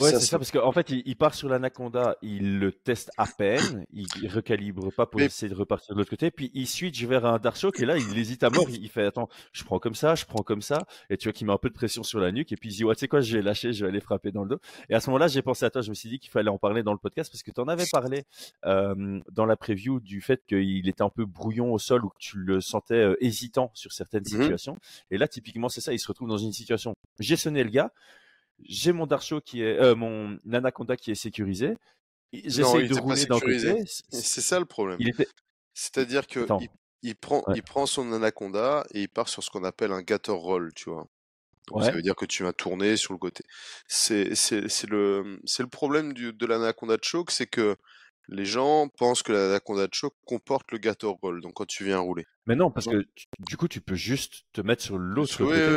Ouais, 0.00 0.10
c'est 0.10 0.20
ça, 0.20 0.38
parce 0.38 0.50
qu'en 0.50 0.72
fait, 0.72 0.90
il, 0.90 1.16
part 1.16 1.34
sur 1.34 1.48
l'anaconda, 1.48 2.16
il 2.20 2.58
le 2.58 2.72
teste 2.72 3.12
à 3.16 3.26
peine, 3.26 3.86
il, 3.92 4.06
recalibre 4.28 4.92
pas 4.92 5.06
pour 5.06 5.20
essayer 5.20 5.48
de 5.48 5.54
repartir 5.54 5.94
de 5.94 6.00
l'autre 6.00 6.10
côté, 6.10 6.32
puis 6.32 6.50
il 6.52 6.66
switch 6.66 7.04
vers 7.04 7.24
un 7.24 7.38
Darshok 7.38 7.78
et 7.78 7.86
là, 7.86 7.96
il 7.96 8.18
hésite 8.18 8.42
à 8.42 8.50
mort, 8.50 8.68
il, 8.68 8.88
fait 8.88 9.04
attends, 9.04 9.28
je 9.52 9.62
prends 9.62 9.78
comme 9.78 9.94
ça, 9.94 10.16
je 10.16 10.24
prends 10.24 10.42
comme 10.42 10.62
ça, 10.62 10.84
et 11.10 11.16
tu 11.16 11.28
vois 11.28 11.32
qu'il 11.32 11.46
met 11.46 11.52
un 11.52 11.58
peu 11.58 11.68
de 11.68 11.74
pression 11.74 12.02
sur 12.02 12.18
la 12.18 12.32
nuque, 12.32 12.50
et 12.50 12.56
puis 12.56 12.70
il 12.70 12.76
dit 12.76 12.84
ouais, 12.84 12.94
tu 12.96 13.00
sais 13.00 13.08
quoi, 13.08 13.20
je 13.20 13.36
vais 13.36 13.42
lâcher, 13.42 13.72
je 13.72 13.84
vais 13.84 13.90
aller 13.90 14.00
frapper 14.00 14.32
dans 14.32 14.42
le 14.42 14.48
dos. 14.48 14.58
Et 14.88 14.94
à 14.94 15.00
ce 15.00 15.10
moment-là, 15.10 15.28
j'ai 15.28 15.42
pensé 15.42 15.64
à 15.64 15.70
toi, 15.70 15.80
je 15.80 15.90
me 15.90 15.94
suis 15.94 16.08
dit 16.08 16.18
qu'il 16.18 16.30
fallait 16.30 16.50
en 16.50 16.58
parler 16.58 16.82
dans 16.82 16.92
le 16.92 16.98
podcast 16.98 17.30
parce 17.30 17.44
que 17.44 17.52
tu 17.52 17.60
en 17.60 17.68
avais 17.68 17.86
parlé 17.92 18.24
euh, 18.66 19.20
dans 19.30 19.46
la 19.46 19.56
preview 19.56 20.00
du 20.00 20.20
fait 20.20 20.42
qu'il 20.46 20.88
était 20.88 21.02
un 21.02 21.08
peu 21.08 21.24
brouillon 21.24 21.72
au 21.72 21.78
sol 21.78 22.04
ou 22.04 22.08
que 22.08 22.18
tu 22.18 22.38
le 22.38 22.60
sentais 22.60 22.94
euh, 22.94 23.16
hésitant 23.20 23.70
sur 23.74 23.92
certaines 23.92 24.22
mmh 24.22 24.42
situations. 24.42 24.76
Et 25.12 25.18
là, 25.18 25.28
typiquement, 25.28 25.68
c'est 25.68 25.80
ça, 25.80 25.92
il 25.92 26.00
se 26.00 26.08
retrouve 26.08 26.28
dans 26.28 26.38
une 26.38 26.52
situation. 26.52 26.94
J'ai 27.20 27.36
sonné 27.36 27.62
le 27.62 27.70
gars 27.70 27.92
j'ai 28.62 28.92
mon 28.92 29.06
Darcho 29.06 29.40
qui 29.40 29.62
est 29.62 29.78
euh, 29.78 29.94
mon 29.94 30.38
Anaconda 30.52 30.96
qui 30.96 31.10
est 31.10 31.16
sécurisé. 31.16 31.76
J'essaie 32.32 32.88
de 32.88 32.94
rouler 32.98 33.26
d'un 33.26 33.38
côté. 33.38 33.84
C'est 33.86 34.40
ça 34.40 34.58
le 34.58 34.64
problème. 34.64 34.98
C'est-à-dire 35.74 36.26
que 36.26 36.46
il, 37.02 37.16
prend, 37.16 37.44
il 37.54 37.62
prend 37.62 37.86
son 37.86 38.12
Anaconda 38.12 38.86
et 38.92 39.02
il 39.02 39.08
part 39.08 39.28
sur 39.28 39.42
ce 39.42 39.50
qu'on 39.50 39.64
appelle 39.64 39.92
un 39.92 40.02
gator 40.02 40.40
roll, 40.40 40.72
tu 40.74 40.90
vois. 40.90 41.06
Donc 41.68 41.82
ça 41.82 41.92
veut 41.92 42.02
dire 42.02 42.14
que 42.14 42.26
tu 42.26 42.42
vas 42.42 42.52
tourner 42.52 42.96
sur 42.96 43.12
le 43.12 43.18
côté. 43.18 43.44
C'est 43.88 44.30
le 44.88 45.40
c'est 45.44 45.62
le 45.62 45.68
problème 45.68 46.12
du, 46.12 46.32
de 46.32 46.46
l'Anaconda 46.46 46.96
choke, 47.00 47.30
c'est 47.30 47.46
que 47.46 47.76
les 48.28 48.44
gens 48.44 48.88
pensent 48.88 49.22
que 49.22 49.32
la 49.32 49.48
Nakonda 49.48 49.86
Choke 49.92 50.14
comporte 50.24 50.72
le 50.72 50.78
gâteau 50.78 51.14
roll, 51.22 51.40
donc 51.40 51.54
quand 51.54 51.66
tu 51.66 51.84
viens 51.84 51.98
rouler. 51.98 52.26
Mais 52.46 52.56
non, 52.56 52.70
parce 52.70 52.86
que 52.86 53.06
du 53.38 53.56
coup, 53.56 53.68
tu 53.68 53.80
peux 53.80 53.94
juste 53.94 54.42
te 54.52 54.60
mettre 54.60 54.82
sur 54.82 54.98
l'autre 54.98 55.44
Oui, 55.44 55.56
côté. 55.56 55.70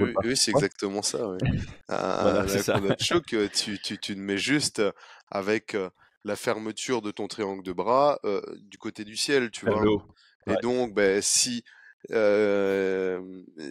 oui, 0.00 0.14
oui, 0.24 0.36
c'est 0.36 0.50
exactement 0.52 1.02
ça. 1.02 1.28
Oui. 1.28 1.38
Voilà, 1.88 2.44
la 2.44 2.46
c'est 2.46 2.58
ça. 2.62 2.74
Nakonda 2.74 2.96
Choke, 3.00 3.34
euh, 3.34 3.48
tu, 3.48 3.78
tu, 3.78 3.98
tu 3.98 4.14
te 4.14 4.18
mets 4.18 4.38
juste 4.38 4.82
avec 5.30 5.74
euh, 5.74 5.88
la 6.24 6.36
fermeture 6.36 7.02
de 7.02 7.10
ton 7.10 7.28
triangle 7.28 7.62
de 7.62 7.72
bras 7.72 8.18
euh, 8.24 8.42
du 8.62 8.78
côté 8.78 9.04
du 9.04 9.16
ciel, 9.16 9.50
tu 9.50 9.66
vois. 9.66 9.82
Et 10.46 10.56
donc, 10.62 10.94
ben, 10.94 11.20
si, 11.22 11.62
euh, 12.12 13.20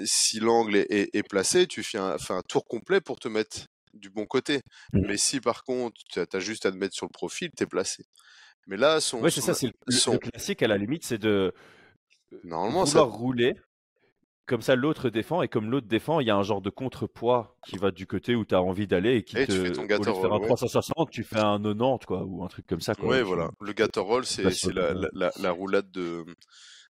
si 0.05 0.39
l'angle 0.39 0.75
est, 0.77 0.87
est- 0.91 1.15
est 1.15 1.23
placé, 1.23 1.67
tu 1.67 1.83
fais 1.83 1.97
un, 1.97 2.17
fais 2.17 2.33
un 2.33 2.41
tour 2.41 2.65
complet 2.65 3.01
pour 3.01 3.19
te 3.19 3.27
mettre 3.27 3.65
du 3.93 4.09
bon 4.09 4.25
côté. 4.25 4.61
Mhm. 4.93 5.05
Mais 5.07 5.17
si 5.17 5.39
par 5.39 5.63
contre, 5.63 6.01
tu 6.09 6.19
as, 6.19 6.39
juste 6.39 6.65
à 6.65 6.71
te 6.71 6.77
mettre 6.77 6.95
sur 6.95 7.05
le 7.05 7.11
profil, 7.11 7.49
t'es 7.51 7.65
placé. 7.65 8.05
Mais 8.67 8.77
là, 8.77 8.99
son, 8.99 9.21
c'est 9.29 9.41
son- 9.41 9.47
ça, 9.47 9.53
c'est 9.53 9.67
le, 9.67 9.73
le- 9.87 9.93
son- 9.95 10.11
le 10.13 10.17
classique 10.19 10.61
à 10.61 10.67
la 10.67 10.77
limite, 10.77 11.05
c'est 11.05 11.17
de 11.17 11.53
normalement, 12.43 12.85
ça, 12.85 12.99
vouloir 13.01 13.17
rouler. 13.17 13.55
Comme 14.45 14.61
ça, 14.61 14.75
l'autre 14.77 15.09
défend, 15.09 15.41
et 15.41 15.49
comme 15.49 15.69
l'autre 15.69 15.87
défend, 15.87 16.21
il 16.21 16.27
y 16.27 16.29
a 16.29 16.35
un 16.37 16.41
genre 16.43 16.61
de 16.61 16.69
contrepoids 16.69 17.57
qui 17.67 17.77
va 17.77 17.91
du 17.91 18.07
côté 18.07 18.33
où 18.33 18.45
tu 18.45 18.55
as 18.55 18.61
envie 18.61 18.87
d'aller 18.87 19.17
et 19.17 19.23
qui 19.23 19.37
Et 19.37 19.45
te. 19.45 19.51
tu 19.51 19.57
fais 19.59 19.71
ton 19.73 19.81
au 19.81 19.87
lieu 19.87 19.97
de 19.97 20.03
faire 20.05 20.13
un 20.15 20.27
roll, 20.29 20.39
ouais. 20.41 20.47
360, 20.47 21.09
tu 21.11 21.25
fais 21.25 21.39
un 21.39 21.59
90, 21.61 22.05
quoi, 22.05 22.23
ou 22.23 22.45
un 22.45 22.47
truc 22.47 22.65
comme 22.65 22.79
ça, 22.79 22.95
quoi. 22.95 23.09
ouais, 23.09 23.17
Tu- 23.19 23.23
voilà. 23.25 23.49
Le 23.59 23.73
gâteau 23.73 24.05
roll, 24.05 24.25
c'est 24.25 24.43
la 24.73 25.51
roulade 25.51 25.91
de, 25.91 26.23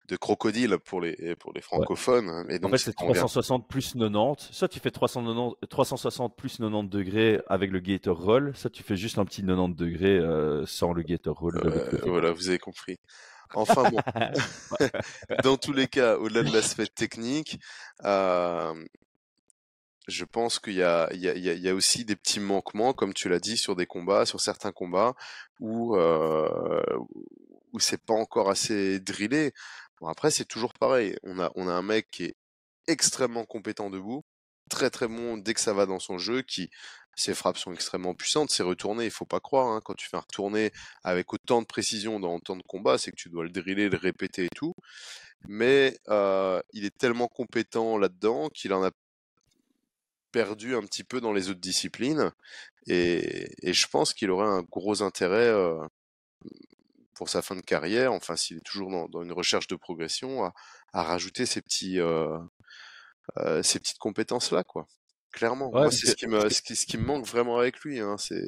de 0.07 0.15
crocodile 0.15 0.77
pour 0.77 1.01
les, 1.01 1.35
pour 1.35 1.51
les 1.53 1.61
francophones. 1.61 2.29
hein. 2.29 2.45
Et 2.49 2.63
En 2.63 2.69
fait, 2.69 2.77
c'est 2.77 2.85
c'est 2.85 2.95
quand 2.95 3.05
on 3.05 3.11
vient- 3.11 3.21
360 3.21 3.67
plus 3.67 3.93
90. 3.93 4.49
Soit 4.51 4.67
tu 4.69 4.79
fais 4.79 4.91
390, 4.91 5.55
360 5.69 6.35
plus 6.37 6.57
90 6.57 6.89
degrés 6.89 7.41
avec 7.47 7.71
le 7.71 7.79
gator 7.79 8.17
roll, 8.21 8.55
soit 8.55 8.69
tu 8.69 8.83
fais 8.83 8.95
juste 8.95 9.17
un 9.17 9.25
petit 9.25 9.41
90 9.41 9.75
degrés 9.75 10.17
euh, 10.17 10.65
sans 10.65 10.93
le 10.93 11.01
gator 11.03 11.37
roll 11.37 11.57
Euh, 11.63 11.89
voilà, 12.05 12.31
vous 12.31 12.47
avez 12.49 12.57
compris. 12.59 12.97
Enfin 13.53 13.89
bon, 13.89 13.97
dans 15.43 15.57
tous 15.57 15.73
les 15.73 15.87
cas, 15.87 16.17
au-delà 16.17 16.43
de 16.43 16.53
l'aspect 16.53 16.87
technique, 16.87 17.59
euh, 18.05 18.73
je 20.07 20.23
pense 20.23 20.59
qu'il 20.59 20.73
y 20.75 20.83
a, 20.83 21.09
il 21.13 21.19
y, 21.19 21.27
a, 21.27 21.33
il 21.35 21.43
y 21.43 21.49
a- 21.49 21.53
il 21.53 21.61
y 21.61 21.69
a 21.69 21.75
aussi 21.75 22.05
des 22.05 22.15
petits 22.15 22.39
manquements, 22.39 22.93
comme 22.93 23.13
tu 23.13 23.27
l'as 23.27 23.39
dit, 23.39 23.57
sur 23.57 23.75
des 23.75 23.85
combats, 23.85 24.25
sur 24.25 24.39
certains 24.39 24.71
combats, 24.71 25.13
où, 25.59 25.97
euh, 25.97 26.49
où 27.73 27.79
c'est 27.79 28.01
pas 28.01 28.13
encore 28.13 28.49
assez 28.49 28.99
drillé. 29.01 29.51
Bon, 29.99 30.07
après, 30.07 30.31
c'est 30.31 30.45
toujours 30.45 30.73
pareil. 30.73 31.15
On 31.23 31.39
a, 31.39 31.51
on 31.55 31.67
a 31.67 31.73
un 31.73 31.81
mec 31.81 32.09
qui 32.11 32.25
est 32.25 32.35
extrêmement 32.87 33.45
compétent 33.45 33.89
debout, 33.89 34.23
très 34.69 34.89
très 34.89 35.07
bon 35.07 35.37
dès 35.37 35.53
que 35.53 35.59
ça 35.59 35.73
va 35.73 35.85
dans 35.85 35.99
son 35.99 36.17
jeu, 36.17 36.41
qui 36.41 36.69
ses 37.15 37.33
frappes 37.33 37.57
sont 37.57 37.73
extrêmement 37.73 38.13
puissantes, 38.13 38.51
ses 38.51 38.63
retournées, 38.63 39.05
il 39.05 39.11
faut 39.11 39.25
pas 39.25 39.39
croire, 39.39 39.67
hein, 39.69 39.81
quand 39.83 39.95
tu 39.95 40.07
fais 40.07 40.17
un 40.17 40.21
retourné 40.21 40.71
avec 41.03 41.33
autant 41.33 41.61
de 41.61 41.65
précision 41.67 42.19
dans 42.19 42.35
autant 42.35 42.55
de 42.55 42.61
combats, 42.63 42.99
c'est 42.99 43.11
que 43.11 43.15
tu 43.15 43.29
dois 43.29 43.43
le 43.43 43.49
driller, 43.49 43.89
le 43.89 43.97
répéter 43.97 44.45
et 44.45 44.49
tout. 44.55 44.73
Mais 45.47 45.97
euh, 46.09 46.61
il 46.73 46.85
est 46.85 46.95
tellement 46.97 47.27
compétent 47.27 47.97
là-dedans 47.97 48.49
qu'il 48.49 48.73
en 48.73 48.83
a 48.83 48.91
perdu 50.31 50.75
un 50.75 50.81
petit 50.81 51.03
peu 51.03 51.21
dans 51.21 51.33
les 51.33 51.49
autres 51.49 51.59
disciplines. 51.59 52.31
Et, 52.87 53.49
et 53.67 53.73
je 53.73 53.87
pense 53.87 54.13
qu'il 54.13 54.29
aurait 54.31 54.47
un 54.47 54.61
gros 54.63 55.01
intérêt 55.01 55.47
euh, 55.47 55.79
pour 57.17 57.29
sa 57.29 57.41
fin 57.41 57.55
de 57.55 57.61
carrière, 57.61 58.13
enfin 58.13 58.35
s'il 58.35 58.57
est 58.57 58.65
toujours 58.65 58.91
dans, 58.91 59.07
dans 59.09 59.23
une 59.23 59.31
recherche 59.33 59.67
de 59.67 59.75
progression, 59.75 60.43
à, 60.45 60.53
à 60.93 61.03
rajouter 61.03 61.45
ces 61.45 61.61
petits 61.61 61.99
euh, 61.99 62.37
euh, 63.37 63.63
ces 63.63 63.79
petites 63.79 63.97
compétences 63.99 64.51
là, 64.51 64.63
quoi. 64.63 64.87
Clairement. 65.31 65.67
Ouais, 65.71 65.71
Moi, 65.81 65.91
parce 65.91 65.97
c'est 65.97 66.07
ce 66.07 66.15
qui 66.15 66.27
me 66.27 66.49
ce 66.49 66.61
qui, 66.61 66.75
ce 66.75 66.85
qui 66.85 66.97
me 66.97 67.05
manque 67.05 67.25
vraiment 67.25 67.57
avec 67.59 67.79
lui. 67.81 67.99
Hein, 67.99 68.17
c'est 68.17 68.41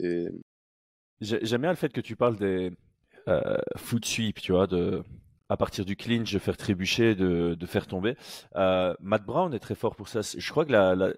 J'ai- 1.21 1.39
J'aime 1.45 1.61
bien 1.61 1.69
le 1.71 1.75
fait 1.75 1.91
que 1.91 2.01
tu 2.01 2.15
parles 2.15 2.37
des 2.37 2.71
euh, 3.27 3.57
foot 3.77 4.05
sweep, 4.05 4.41
tu 4.41 4.51
vois, 4.53 4.67
de 4.67 5.03
à 5.49 5.57
partir 5.57 5.85
du 5.85 5.95
clinch, 5.95 6.31
de 6.33 6.39
faire 6.39 6.57
trébucher, 6.57 7.15
de, 7.15 7.55
de 7.55 7.65
faire 7.65 7.87
tomber. 7.87 8.15
Euh, 8.55 8.95
Matt 9.01 9.25
Brown 9.25 9.53
est 9.53 9.59
très 9.59 9.75
fort 9.75 9.95
pour 9.95 10.07
ça. 10.07 10.21
Je 10.21 10.51
crois 10.51 10.65
que 10.65 10.71
la, 10.71 10.95
la- 10.95 11.13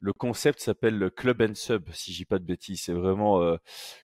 le 0.00 0.12
concept 0.12 0.60
s'appelle 0.60 0.98
le 0.98 1.10
club 1.10 1.40
and 1.42 1.54
sub, 1.54 1.88
si 1.92 2.12
je 2.12 2.18
dis 2.18 2.24
pas 2.24 2.38
de 2.38 2.44
bêtises. 2.44 2.82
C'est 2.82 2.92
vraiment, 2.92 3.40
euh, 3.42 3.56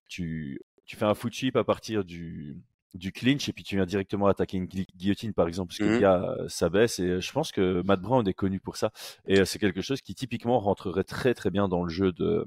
tu, 0.09 0.61
tu 0.88 0.96
fais 0.96 1.05
un 1.05 1.14
foot 1.14 1.33
sweep 1.35 1.55
à 1.57 1.64
partir 1.64 2.03
du, 2.03 2.57
du 2.94 3.12
clinch 3.12 3.48
et 3.48 3.53
puis 3.53 3.62
tu 3.62 3.77
viens 3.77 3.85
directement 3.87 4.27
attaquer 4.27 4.57
une 4.57 4.64
gui- 4.64 4.87
guillotine, 4.96 5.35
par 5.35 5.46
exemple, 5.46 5.68
parce 5.68 5.79
que 5.79 5.85
Mhm. 5.85 5.92
le 5.92 6.01
gars 6.01 6.22
euh, 6.40 6.48
s'abaisse. 6.48 6.98
Et 6.98 7.05
euh, 7.07 7.20
je 7.20 7.31
pense 7.31 7.53
que 7.53 7.83
Matt 7.83 8.01
Brown 8.01 8.27
est 8.27 8.33
connu 8.35 8.59
pour 8.59 8.77
ça. 8.79 8.90
Et 9.27 9.38
euh, 9.38 9.44
c'est 9.44 9.59
quelque 9.59 9.83
chose 9.83 10.01
qui 10.01 10.14
typiquement 10.14 10.59
rentrerait 10.59 11.05
très 11.05 11.35
très 11.35 11.51
bien 11.51 11.68
dans 11.68 11.85
le 11.85 11.90
jeu 11.90 12.11
de, 12.12 12.46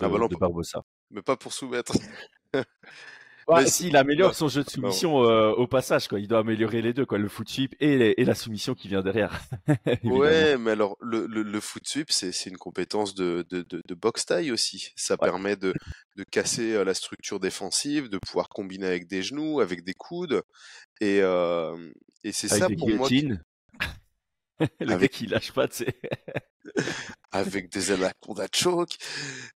Ah 0.00 0.08
bah 0.08 0.18
non, 0.18 0.26
de 0.26 0.36
Barbosa. 0.36 0.82
mais 1.10 1.20
pas 1.22 1.36
pour 1.36 1.52
soumettre. 1.52 1.92
Ouais, 3.48 3.62
Mais 3.62 3.66
s'il 3.68 3.96
améliore 3.96 4.34
son 4.34 4.48
jeu 4.48 4.62
de 4.62 4.66
non. 4.68 4.90
soumission 4.90 5.24
euh, 5.24 5.50
au 5.52 5.66
passage, 5.66 6.06
quoi. 6.08 6.20
Il 6.20 6.28
doit 6.28 6.38
améliorer 6.40 6.80
les 6.82 6.92
deux, 6.92 7.04
quoi. 7.06 7.18
Le 7.18 7.28
foot 7.28 7.48
sweep 7.48 7.74
et, 7.80 7.96
les- 7.98 8.14
et 8.16 8.24
la 8.24 8.34
soumission 8.34 8.74
qui 8.74 8.88
vient 8.88 9.02
derrière. 9.02 9.40
Ouais, 10.04 10.56
mais 10.58 10.72
alors 10.72 10.96
le, 11.00 11.26
le, 11.26 11.42
le 11.42 11.60
foot 11.60 11.86
sweep, 11.86 12.10
c'est 12.12 12.32
une 12.46 12.56
compétence 12.58 13.14
de, 13.14 13.44
de, 13.50 13.62
de, 13.62 13.82
de 13.86 13.94
boxe 13.94 14.26
taille 14.26 14.52
aussi. 14.52 14.92
Ça 14.96 15.14
Ouais. 15.14 15.28
permet 15.28 15.56
de, 15.56 15.74
de 16.16 16.24
casser 16.24 16.72
euh, 16.74 16.84
la 16.84 16.94
structure 16.94 17.40
défensive, 17.40 18.08
de 18.08 18.18
pouvoir 18.18 18.48
combiner 18.48 18.86
avec 18.86 19.06
des 19.08 19.22
genoux, 19.22 19.60
avec 19.60 19.82
des 19.84 19.94
coudes. 19.94 20.42
Et, 21.00 21.18
euh, 21.22 21.76
et 22.24 22.32
c'est 22.32 22.48
ça 22.48 22.68
des 22.68 22.76
pour 22.76 22.88
moi 22.90 23.08
qui- 23.08 23.20
guillotines. 23.22 23.42
le 24.80 24.92
Avec- 24.92 25.00
gars 25.12 25.18
qui 25.18 25.26
lâche 25.26 25.52
pas, 25.52 25.66
tu 25.68 25.78
sais. 25.84 25.94
Avec 27.32 27.70
des 27.70 27.90
anaconda 27.92 28.46
choke. 28.54 28.96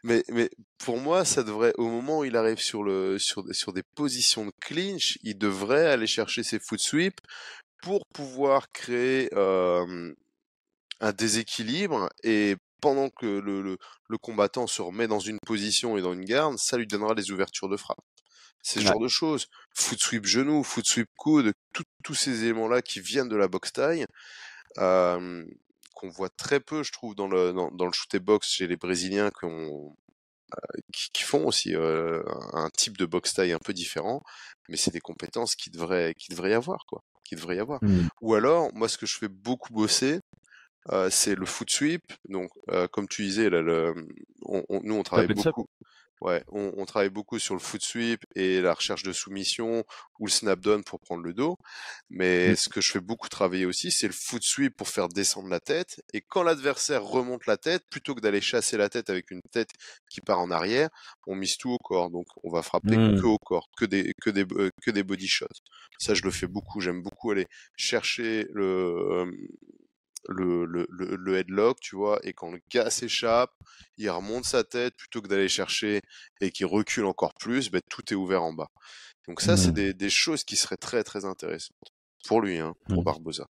Mais, 0.04 0.24
mais 0.30 0.50
pour 0.78 0.98
moi, 1.00 1.26
ça 1.26 1.44
devrait, 1.44 1.74
au 1.78 1.88
moment 1.90 2.20
où 2.20 2.26
il 2.26 2.36
arrive 2.38 2.60
sur 2.60 2.84
le, 2.84 3.20
sur, 3.20 3.44
des- 3.44 3.54
sur 3.54 3.74
des 3.74 3.84
positions 3.96 4.46
de 4.46 4.52
clinch, 4.62 5.18
il 5.24 5.38
devrait 5.38 5.88
aller 5.88 6.08
chercher 6.08 6.44
ses 6.44 6.60
foot 6.60 6.80
sweeps 6.80 7.22
pour 7.82 8.06
pouvoir 8.14 8.72
créer 8.72 9.30
euh, 9.34 10.14
un 11.02 11.12
déséquilibre 11.12 12.10
et 12.24 12.56
pendant 12.82 13.10
que 13.10 13.26
le, 13.26 13.62
le, 13.62 13.78
le 14.10 14.18
combattant 14.18 14.68
se 14.68 14.82
remet 14.82 15.08
dans 15.08 15.20
une 15.20 15.40
position 15.46 15.98
et 15.98 16.02
dans 16.02 16.14
une 16.14 16.26
garde, 16.26 16.58
ça 16.58 16.78
lui 16.78 16.88
donnera 16.88 17.16
des 17.16 17.32
ouvertures 17.32 17.70
de 17.70 17.78
frappe. 17.78 18.00
C'est 18.62 18.80
ce 18.80 18.86
Ouais. 18.86 18.92
genre 18.92 19.00
de 19.00 19.08
choses. 19.08 19.48
Foot 19.76 20.00
sweep 20.00 20.26
genou, 20.26 20.64
foot 20.64 20.88
sweep 20.88 21.08
coude, 21.18 21.54
tous 22.04 22.16
ces 22.16 22.44
éléments-là 22.44 22.82
qui 22.82 23.00
viennent 23.00 23.30
de 23.30 23.36
la 23.36 23.48
boxe 23.48 23.74
taille, 23.74 24.06
euh, 24.80 25.44
qu'on 25.96 26.10
voit 26.10 26.30
très 26.30 26.62
peu, 26.62 26.84
je 26.84 26.92
trouve, 26.94 27.16
dans 27.16 27.28
le, 27.30 27.54
dans, 27.54 27.72
dans 27.72 27.88
le 27.88 27.94
shoot 27.94 28.14
et 28.16 28.20
box 28.22 28.50
chez 28.50 28.68
les 28.68 28.78
Brésiliens 28.78 29.32
qui, 29.32 29.46
ont, 29.46 29.96
euh, 30.54 30.82
qui, 30.94 31.10
qui 31.14 31.24
font 31.24 31.46
aussi 31.48 31.76
euh, 31.76 32.24
un 32.54 32.70
type 32.72 32.98
de 32.98 33.06
boxe 33.06 33.34
taille 33.34 33.54
un 33.54 33.60
peu 33.60 33.74
différent, 33.74 34.22
mais 34.70 34.78
c'est 34.78 34.92
des 34.92 35.02
compétences 35.02 35.56
qui 35.56 35.70
devraient, 35.72 36.14
qui 36.18 36.30
devraient 36.32 36.52
y 36.52 36.54
avoir, 36.54 36.86
quoi. 36.88 37.02
Qui 37.26 37.36
devraient 37.36 37.58
y 37.58 37.60
avoir. 37.60 37.82
Ou 38.22 38.36
alors, 38.36 38.70
moi, 38.76 38.88
ce 38.90 38.98
que 39.00 39.06
je 39.08 39.18
fais 39.18 39.28
beaucoup 39.30 39.74
bosser, 39.74 40.20
euh, 40.92 41.10
c'est 41.12 41.36
le 41.36 41.46
foot 41.46 41.70
sweep. 41.72 42.04
Donc, 42.30 42.50
comme 42.92 43.08
tu 43.08 43.24
disais, 43.24 43.50
là, 43.50 43.62
le, 43.62 43.94
on, 44.44 44.64
on- 44.70 44.82
nous, 44.84 44.96
on 44.96 45.04
travaille 45.04 45.28
beaucoup. 45.30 45.66
Ouais, 46.26 46.44
on, 46.52 46.74
on 46.78 46.86
travaille 46.86 47.12
beaucoup 47.12 47.38
sur 47.38 47.54
le 47.54 47.60
foot 47.60 47.84
sweep 47.84 48.22
et 48.36 48.60
la 48.60 48.74
recherche 48.74 49.04
de 49.04 49.14
soumission 49.14 49.84
ou 50.18 50.26
le 50.26 50.32
snap 50.32 50.60
down 50.60 50.84
pour 50.84 51.00
prendre 51.00 51.22
le 51.24 51.34
dos. 51.34 51.56
Mais 52.10 52.56
Mm. 52.56 52.56
ce 52.56 52.68
que 52.68 52.82
je 52.82 52.92
fais 52.92 53.00
beaucoup 53.00 53.30
travailler 53.30 53.66
aussi, 53.66 53.92
c'est 53.92 54.08
le 54.08 54.14
foot 54.14 54.42
sweep 54.44 54.76
pour 54.76 54.90
faire 54.90 55.08
descendre 55.08 55.50
la 55.50 55.60
tête. 55.60 56.02
Et 56.14 56.22
quand 56.22 56.42
l'adversaire 56.42 57.04
remonte 57.04 57.46
la 57.46 57.58
tête, 57.58 57.84
plutôt 57.92 58.16
que 58.16 58.22
d'aller 58.22 58.42
chasser 58.42 58.76
la 58.76 58.90
tête 58.90 59.12
avec 59.12 59.30
une 59.30 59.42
tête 59.52 59.70
qui 60.10 60.20
part 60.22 60.40
en 60.40 60.50
arrière, 60.50 60.90
on 61.28 61.36
mise 61.36 61.58
tout 61.58 61.70
au 61.72 61.78
corps. 61.78 62.10
Donc, 62.10 62.26
on 62.44 62.52
va 62.52 62.64
frapper 62.64 62.98
que 63.16 63.28
au 63.28 63.38
corps, 63.38 63.70
que 63.78 63.86
des, 63.86 64.14
que 64.20 64.32
des, 64.32 64.46
euh, 64.54 64.72
que 64.82 64.90
des 64.92 65.04
body 65.04 65.28
shots. 65.28 65.48
Ça, 66.00 66.16
je 66.16 66.24
le 66.24 66.32
fais 66.32 66.48
beaucoup. 66.48 66.82
J'aime 66.82 67.04
beaucoup 67.04 67.32
aller 67.32 67.46
chercher 67.78 68.48
le, 68.52 68.64
euh, 68.66 69.32
le, 70.30 70.66
le, 70.66 70.88
le, 70.90 71.16
le 71.16 71.38
headlock, 71.38 71.80
tu 71.82 71.96
vois, 71.96 72.20
et 72.24 72.34
quand 72.34 72.52
le 72.52 72.60
gars 72.72 72.90
s'échappe, 72.90 73.52
il 73.98 74.10
remonte 74.10 74.46
sa 74.46 74.64
tête 74.64 74.96
plutôt 74.98 75.22
que 75.22 75.28
d'aller 75.28 75.48
chercher 75.50 76.02
et 76.42 76.52
qu'il 76.52 76.66
recule 76.66 77.06
encore 77.06 77.34
plus, 77.40 77.70
ben, 77.72 77.82
tout 77.90 78.02
est 78.12 78.16
ouvert 78.16 78.44
en 78.44 78.54
bas. 78.54 78.70
Donc 79.28 79.42
ça, 79.42 79.58
c'est 79.58 79.72
des, 79.72 79.94
des 79.94 80.10
choses 80.10 80.44
qui 80.44 80.56
seraient 80.56 80.78
très 80.78 81.04
très 81.04 81.26
intéressantes 81.26 81.76
pour 82.28 82.42
lui, 82.42 82.58
hein, 82.58 82.74
pour 82.90 82.98
Mhm. 82.98 83.04
Barbosa. 83.04 83.46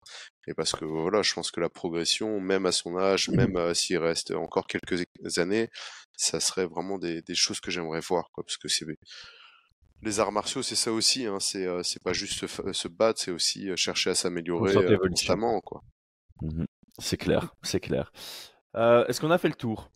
Et 0.47 0.53
parce 0.53 0.71
que 0.73 0.85
voilà, 0.85 1.21
je 1.23 1.33
pense 1.33 1.51
que 1.51 1.59
la 1.59 1.69
progression, 1.69 2.39
même 2.39 2.65
à 2.65 2.71
son 2.71 2.97
âge, 2.97 3.29
même 3.29 3.57
euh, 3.57 3.73
s'il 3.73 3.97
reste 3.97 4.31
encore 4.31 4.65
quelques 4.67 5.03
années, 5.37 5.69
ça 6.17 6.39
serait 6.39 6.65
vraiment 6.67 6.97
des, 6.97 7.21
des 7.21 7.35
choses 7.35 7.59
que 7.59 7.71
j'aimerais 7.71 7.99
voir, 8.01 8.29
quoi, 8.31 8.43
parce 8.45 8.57
que 8.57 8.69
c'est 8.69 8.85
les 10.01 10.19
arts 10.19 10.31
martiaux, 10.31 10.63
c'est 10.63 10.75
ça 10.75 10.91
aussi, 10.91 11.25
hein, 11.25 11.39
c'est 11.39 11.65
euh, 11.65 11.81
pas 12.03 12.13
juste 12.13 12.45
se, 12.47 12.87
battre, 12.87 13.19
c'est 13.21 13.31
aussi 13.31 13.69
euh, 13.69 13.75
chercher 13.75 14.09
à 14.11 14.15
s'améliorer 14.15 14.75
euh, 14.75 14.97
constamment, 15.09 15.59
quoi. 15.61 15.81
Mhm. 16.41 16.65
C'est 16.99 17.17
clair, 17.17 17.53
c'est 17.63 17.79
clair. 17.79 18.11
Euh, 18.75 19.05
Est-ce 19.07 19.19
qu'on 19.21 19.31
a 19.31 19.37
fait 19.37 19.47
le 19.49 19.55
tour? 19.55 19.89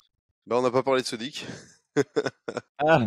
Bah, 0.48 0.58
on 0.58 0.62
n'a 0.62 0.72
pas 0.72 0.84
parlé 0.84 1.02
de 1.02 1.08
Sodic. 1.08 1.46
Ah, 2.80 3.00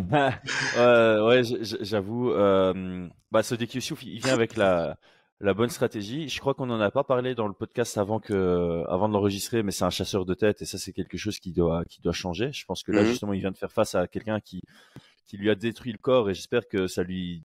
euh, 0.79 1.29
ouais, 1.29 1.43
j'avoue. 1.83 2.31
Euh, 2.33 3.07
bah, 3.31 3.43
Youssouf, 3.43 4.03
il 4.03 4.19
vient 4.21 4.33
avec 4.33 4.57
la, 4.57 4.97
la 5.41 5.53
bonne 5.53 5.69
stratégie. 5.69 6.29
Je 6.31 6.41
crois 6.41 6.55
qu'on 6.55 6.65
n'en 6.67 6.81
a 6.81 6.91
pas 6.91 7.05
parlé 7.05 7.35
dans 7.35 7.47
le 7.47 7.53
podcast 7.53 7.99
avant 7.99 8.19
que, 8.19 8.85
avant 8.89 9.09
de 9.09 9.13
l'enregistrer, 9.13 9.63
mais 9.63 9.73
c'est 9.73 9.85
un 9.85 9.91
chasseur 9.91 10.25
de 10.25 10.33
tête 10.33 10.63
et 10.63 10.65
ça, 10.65 10.79
c'est 10.79 10.95
quelque 10.95 11.19
chose 11.19 11.39
qui 11.39 11.53
doit, 11.53 11.85
qui 11.85 12.01
doit 12.01 12.15
changer. 12.15 12.51
Je 12.53 12.65
pense 12.65 12.83
que 12.83 12.93
là, 12.93 13.03
Mhm. 13.03 13.09
justement, 13.09 13.33
il 13.35 13.41
vient 13.41 13.51
de 13.51 13.59
faire 13.59 13.71
face 13.73 13.95
à 13.95 14.09
quelqu'un 14.09 14.41
qui, 14.41 14.63
qui 15.27 15.37
lui 15.37 15.51
a 15.51 15.55
détruit 15.55 15.93
le 15.93 15.99
corps 15.99 16.31
et 16.31 16.35
j'espère 16.35 16.67
que 16.67 16.87
ça 16.87 17.03
lui 17.03 17.45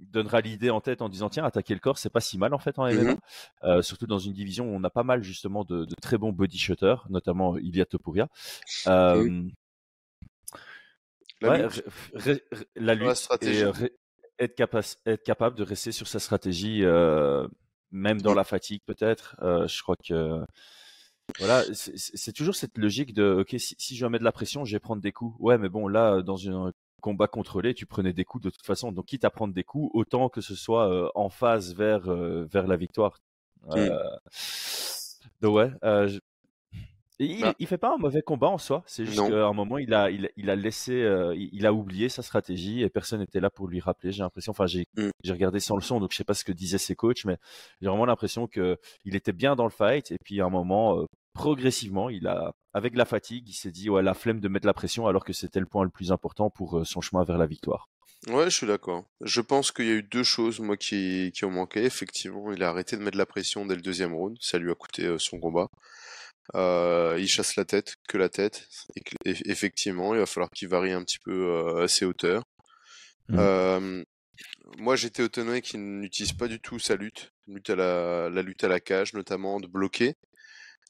donnera 0.00 0.40
l'idée 0.40 0.70
en 0.70 0.80
tête 0.80 1.02
en 1.02 1.08
disant 1.08 1.28
tiens 1.28 1.44
attaquer 1.44 1.74
le 1.74 1.80
corps 1.80 1.98
c'est 1.98 2.10
pas 2.10 2.20
si 2.20 2.38
mal 2.38 2.54
en 2.54 2.58
fait 2.58 2.78
en 2.78 2.86
MMA 2.86 3.14
mmh 3.62 3.82
surtout 3.82 4.06
dans 4.06 4.18
une 4.18 4.32
division 4.32 4.64
où 4.66 4.74
on 4.74 4.82
a 4.84 4.90
pas 4.90 5.02
mal 5.02 5.22
justement 5.22 5.64
de, 5.64 5.86
très 6.00 6.18
bons 6.18 6.32
body 6.32 6.58
shooters 6.58 7.06
notamment 7.10 7.56
Ilya 7.58 7.84
Topuria. 7.84 8.28
La 11.40 12.94
lutte, 12.94 13.28
et 13.42 13.64
être, 14.38 14.76
être, 15.06 15.22
capable 15.22 15.56
de 15.56 15.62
rester 15.62 15.92
sur 15.92 16.08
sa 16.08 16.18
stratégie, 16.18 16.84
euh, 16.84 17.46
même 17.90 18.20
dans 18.20 18.34
la 18.34 18.44
fatigue 18.44 18.82
peut-être. 18.86 19.36
Euh, 19.42 19.66
je 19.66 19.82
crois 19.82 19.96
que 19.96 20.44
voilà, 21.38 21.62
c'est 21.74 22.32
toujours 22.32 22.56
cette 22.56 22.76
logique 22.76 23.14
de 23.14 23.40
ok, 23.40 23.54
si, 23.58 23.96
je 23.96 24.04
vais 24.04 24.10
mettre 24.10 24.22
de 24.22 24.24
la 24.24 24.32
pression, 24.32 24.64
je 24.64 24.72
vais 24.74 24.80
prendre 24.80 25.00
des 25.00 25.12
coups. 25.12 25.36
Ouais, 25.38 25.58
mais 25.58 25.68
bon, 25.68 25.86
là, 25.86 26.22
dans 26.22 26.48
un 26.48 26.72
combat 27.00 27.26
contrôlé, 27.26 27.74
tu 27.74 27.86
prenais 27.86 28.12
des 28.12 28.24
coups 28.24 28.44
de 28.44 28.50
toute 28.50 28.64
façon. 28.64 28.92
Donc, 28.92 29.06
quitte 29.06 29.24
à 29.24 29.30
prendre 29.30 29.54
des 29.54 29.64
coups, 29.64 29.90
autant 29.94 30.28
que 30.28 30.40
ce 30.40 30.54
soit 30.54 30.88
euh, 30.88 31.08
en 31.14 31.28
phase 31.28 31.74
vers 31.74 32.02
vers 32.02 32.66
la 32.66 32.76
victoire. 32.76 33.18
donc 35.40 35.54
ouais, 35.54 35.70
il, 37.20 37.42
bah 37.42 37.54
il, 37.58 37.66
fait 37.66 37.76
pas 37.76 37.92
un 37.94 37.98
mauvais 37.98 38.22
combat 38.22 38.48
en 38.48 38.56
soi. 38.56 38.82
C'est 38.86 39.04
juste 39.04 39.18
qu'à 39.18 39.46
un 39.46 39.52
moment, 39.52 39.76
il 39.76 39.92
a, 39.92 40.10
il, 40.10 40.30
il 40.36 40.48
a 40.48 40.56
laissé, 40.56 40.94
euh, 40.94 41.34
il, 41.36 41.66
a 41.66 41.72
oublié 41.72 42.08
sa 42.08 42.22
stratégie 42.22 42.82
et 42.82 42.88
personne 42.88 43.20
n'était 43.20 43.40
là 43.40 43.50
pour 43.50 43.68
lui 43.68 43.78
rappeler. 43.78 44.10
J'ai 44.10 44.22
l'impression, 44.22 44.52
enfin, 44.52 44.66
j'ai, 44.66 44.86
mmh. 44.96 45.10
j'ai 45.22 45.32
regardé 45.32 45.60
sans 45.60 45.76
le 45.76 45.82
son, 45.82 46.00
donc 46.00 46.12
je 46.12 46.16
sais 46.16 46.24
pas 46.24 46.32
ce 46.32 46.44
que 46.44 46.52
disaient 46.52 46.78
ses 46.78 46.96
coachs, 46.96 47.26
mais 47.26 47.36
j'ai 47.82 47.88
vraiment 47.88 48.06
l'impression 48.06 48.46
que 48.46 48.78
il 49.04 49.16
était 49.16 49.32
bien 49.32 49.54
dans 49.54 49.64
le 49.64 49.70
fight 49.70 50.10
et 50.10 50.16
puis 50.24 50.40
à 50.40 50.46
un 50.46 50.50
moment, 50.50 50.98
euh, 50.98 51.04
progressivement, 51.32 52.10
il 52.10 52.26
a, 52.26 52.52
avec 52.72 52.96
la 52.96 53.04
fatigue, 53.04 53.48
il 53.48 53.54
s'est 53.54 53.70
dit, 53.70 53.90
ouais, 53.90 54.02
la 54.02 54.14
flemme 54.14 54.40
de 54.40 54.48
mettre 54.48 54.66
la 54.66 54.74
pression 54.74 55.06
alors 55.06 55.24
que 55.24 55.32
c'était 55.32 55.60
le 55.60 55.66
point 55.66 55.84
le 55.84 55.90
plus 55.90 56.12
important 56.12 56.50
pour 56.50 56.78
euh, 56.78 56.84
son 56.84 57.00
chemin 57.00 57.24
vers 57.24 57.38
la 57.38 57.46
victoire. 57.46 57.88
Ouais, 58.28 58.44
je 58.44 58.56
suis 58.56 58.66
d'accord. 58.66 59.04
Je 59.22 59.40
pense 59.40 59.72
qu'il 59.72 59.86
y 59.86 59.90
a 59.90 59.94
eu 59.94 60.02
deux 60.02 60.24
choses, 60.24 60.60
moi, 60.60 60.76
qui, 60.76 61.32
qui 61.34 61.44
ont 61.46 61.50
manqué. 61.50 61.84
Effectivement, 61.84 62.52
il 62.52 62.62
a 62.62 62.68
arrêté 62.68 62.96
de 62.96 63.02
mettre 63.02 63.16
la 63.16 63.24
pression 63.24 63.64
dès 63.64 63.74
le 63.74 63.80
deuxième 63.80 64.12
round. 64.12 64.36
Ça 64.40 64.58
lui 64.58 64.70
a 64.70 64.74
coûté 64.74 65.16
son 65.18 65.40
combat. 65.40 65.68
Euh, 66.54 67.16
il 67.18 67.28
chasse 67.28 67.56
la 67.56 67.64
tête, 67.64 67.96
que 68.08 68.18
la 68.18 68.28
tête. 68.28 68.68
Et, 69.24 69.34
effectivement, 69.50 70.14
il 70.14 70.20
va 70.20 70.26
falloir 70.26 70.50
qu'il 70.50 70.68
varie 70.68 70.92
un 70.92 71.02
petit 71.04 71.18
peu 71.18 71.32
euh, 71.32 71.86
ses 71.86 72.04
hauteurs. 72.04 72.42
Mmh. 73.28 73.36
Euh, 73.38 74.04
moi, 74.78 74.96
j'étais 74.96 75.24
étonné 75.24 75.60
qu'il 75.60 75.80
n'utilise 75.80 76.32
pas 76.32 76.48
du 76.48 76.60
tout 76.60 76.78
sa 76.78 76.96
lutte, 76.96 77.32
lutte 77.46 77.70
à 77.70 77.76
la, 77.76 78.30
la 78.30 78.42
lutte 78.42 78.64
à 78.64 78.68
la 78.68 78.80
cage, 78.80 79.14
notamment 79.14 79.60
de 79.60 79.66
bloquer. 79.66 80.14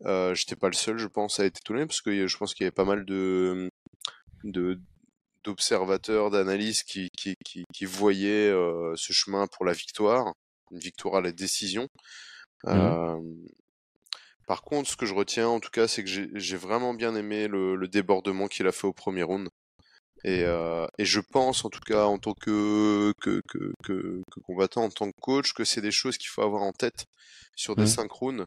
Euh, 0.07 0.35
J'étais 0.35 0.57
pas 0.57 0.69
le 0.69 0.75
seul, 0.75 0.99
je 0.99 1.07
pense, 1.07 1.41
à 1.41 1.45
être 1.45 1.59
étonné 1.59 1.87
parce 1.87 2.01
que 2.01 2.27
je 2.27 2.37
pense 2.37 2.55
qu'il 2.55 2.65
y 2.65 2.67
avait 2.67 2.73
pas 2.73 2.85
mal 2.85 3.05
de 3.05 3.71
d'observateurs, 5.45 6.31
d'analystes 6.31 6.85
qui, 6.85 7.09
qui, 7.17 7.35
qui, 7.45 7.65
qui, 7.73 7.85
voyaient 7.85 8.51
euh, 8.51 8.95
ce 8.97 9.13
chemin 9.13 9.47
pour 9.47 9.65
la 9.65 9.73
victoire, 9.73 10.35
une 10.71 10.79
victoire 10.79 11.17
à 11.17 11.21
la 11.21 11.33
décision. 11.33 11.89
Mmh. 12.65 12.69
Euh, 12.69 13.21
par 14.47 14.63
contre, 14.63 14.91
ce 14.91 14.97
que 14.97 15.07
je 15.07 15.15
retiens, 15.15 15.49
en 15.49 15.61
tout 15.61 15.71
cas, 15.71 15.89
c'est 15.89 16.05
que 16.05 16.11
j'ai 16.11 16.57
vraiment 16.57 16.93
bien 16.95 17.15
aimé 17.15 17.49
le, 17.49 17.89
débordement 17.89 18.49
qu'il 18.49 18.67
a 18.67 18.73
fait 18.73 18.87
au 18.87 18.93
premier 18.93 19.23
round. 19.23 19.49
Et, 20.25 20.43
euh, 20.45 20.87
et, 20.99 21.07
je 21.07 21.21
pense, 21.21 21.65
en 21.65 21.71
tout 21.71 21.81
cas, 21.81 22.05
en 22.05 22.19
tant 22.19 22.35
que, 22.35 23.15
que, 23.23 23.41
que, 23.49 23.73
que, 23.83 24.21
combattant, 24.43 24.85
en 24.85 24.91
tant 24.91 25.11
que 25.11 25.21
coach, 25.21 25.55
que 25.55 25.65
c'est 25.65 25.81
des 25.81 25.93
choses 25.93 26.19
qu'il 26.19 26.29
faut 26.29 26.43
avoir 26.43 26.63
en 26.63 26.73
tête 26.73 27.07
sur 27.57 27.75
des 27.77 27.85
mmh. 27.85 28.09
rounds. 28.11 28.45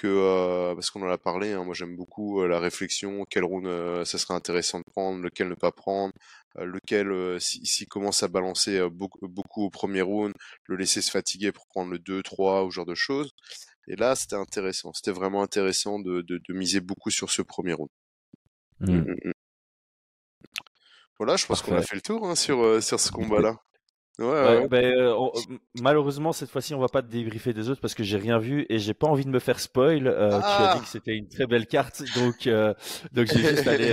Que, 0.00 0.06
euh, 0.06 0.74
parce 0.74 0.88
qu'on 0.88 1.02
en 1.02 1.10
a 1.10 1.18
parlé, 1.18 1.52
hein, 1.52 1.62
moi 1.62 1.74
j'aime 1.74 1.94
beaucoup 1.94 2.40
euh, 2.40 2.48
la 2.48 2.58
réflexion, 2.58 3.26
quel 3.28 3.44
round 3.44 3.66
euh, 3.66 4.02
ça 4.06 4.16
serait 4.16 4.32
intéressant 4.32 4.78
de 4.78 4.84
prendre, 4.84 5.20
lequel 5.20 5.50
ne 5.50 5.54
pas 5.54 5.72
prendre, 5.72 6.14
lequel, 6.56 7.38
s'il 7.38 7.86
commence 7.86 8.22
à 8.22 8.28
balancer 8.28 8.80
beaucoup, 8.88 9.28
beaucoup, 9.28 9.64
au 9.64 9.68
premier 9.68 10.00
round, 10.00 10.32
le 10.64 10.76
laisser 10.76 11.02
se 11.02 11.10
fatiguer 11.10 11.52
pour 11.52 11.66
prendre 11.66 11.90
le 11.90 11.98
2, 11.98 12.22
3 12.22 12.64
ou 12.64 12.70
ce 12.70 12.76
genre 12.76 12.86
de 12.86 12.94
choses. 12.94 13.34
Et 13.88 13.96
là, 13.96 14.16
c'était 14.16 14.36
intéressant. 14.36 14.90
C'était 14.94 15.10
vraiment 15.10 15.42
intéressant 15.42 15.98
de, 15.98 16.22
de, 16.22 16.40
de, 16.48 16.54
miser 16.54 16.80
beaucoup 16.80 17.10
sur 17.10 17.30
ce 17.30 17.42
premier 17.42 17.74
round. 17.74 17.90
Mmh. 18.80 18.92
Mmh, 18.92 19.16
mmh, 19.24 19.32
voilà, 21.18 21.36
je 21.36 21.44
pense 21.44 21.60
qu'on 21.60 21.76
a 21.76 21.82
fait 21.82 21.96
le 21.96 22.00
tour 22.00 22.26
hein, 22.26 22.36
sur, 22.36 22.82
sur 22.82 22.98
ce 22.98 23.12
combat-là. 23.12 23.58
Ouais, 24.20 24.68
ben, 24.68 24.84
euh, 24.84 25.28
malheureusement, 25.80 26.32
cette 26.32 26.50
fois-ci, 26.50 26.74
on 26.74 26.78
va 26.78 26.88
pas 26.88 27.00
te 27.00 27.08
débriefer 27.08 27.54
des 27.54 27.70
autres 27.70 27.80
parce 27.80 27.94
que 27.94 28.02
j'ai 28.02 28.18
rien 28.18 28.38
vu 28.38 28.66
et 28.68 28.78
j'ai 28.78 28.92
pas 28.92 29.06
envie 29.06 29.24
de 29.24 29.30
me 29.30 29.38
faire 29.38 29.58
spoil. 29.58 30.06
Euh, 30.06 30.28
tu 30.28 30.34
as 30.34 30.38
dit 30.38 30.44
ah! 30.46 30.78
que 30.82 30.88
c'était 30.88 31.16
une 31.16 31.26
très 31.26 31.46
belle 31.46 31.66
carte, 31.66 32.02
donc 32.14 32.46
euh, 32.46 32.74
donc 33.12 33.28
j'ai 33.28 33.38
juste 33.38 33.66
allé 33.66 33.90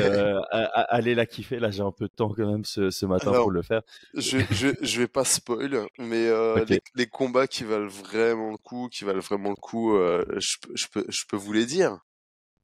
aller 0.52 1.16
la 1.16 1.26
kiffer. 1.26 1.60
Là, 1.60 1.72
j'ai 1.72 1.82
un 1.82 1.92
peu 1.92 2.08
de 2.08 2.14
temps 2.14 2.34
quand 2.36 2.46
même 2.46 2.66
ce, 2.66 2.90
ce 2.90 3.06
matin 3.06 3.32
pour 3.32 3.52
le 3.52 3.62
faire. 3.62 3.82
Je, 4.16 4.40
je 4.52 4.68
je 4.82 5.00
vais 5.00 5.08
pas 5.08 5.24
spoil, 5.24 5.88
mais 5.98 6.30
les, 6.96 7.08
combats 7.08 7.48
qui 7.48 7.64
valent 7.64 7.88
vraiment 7.88 8.52
le 8.52 8.58
coup, 8.58 8.90
qui 8.92 9.06
valent 9.06 9.22
vraiment 9.22 9.52
le 9.52 9.56
coup, 9.56 9.96
je, 9.96 10.58
je 10.76 10.88
peux 10.92 11.06
je 11.08 11.24
peux 11.30 11.38
vous 11.38 11.54
les 11.54 11.66
dire. 11.66 12.00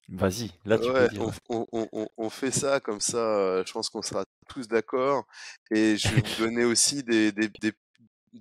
Vas-y, 0.09 0.51
là 0.65 0.77
tu 0.77 0.91
peux 0.91 1.07
dire. 1.07 1.31
On, 1.47 1.65
on, 1.71 2.07
on, 2.17 2.29
fait 2.29 2.51
ça 2.51 2.81
comme 2.81 2.99
ça, 2.99 3.63
je 3.63 3.71
pense 3.71 3.89
qu'on 3.89 4.01
sera 4.01 4.25
tous 4.43 4.67
d'accord. 4.67 5.25
Et 5.71 5.97
je 5.97 6.07
vais 6.09 6.21
vous 6.21 6.43
donner 6.45 6.65
aussi 6.65 7.03
des, 7.03 7.31
des, 7.31 7.49
des 7.61 7.73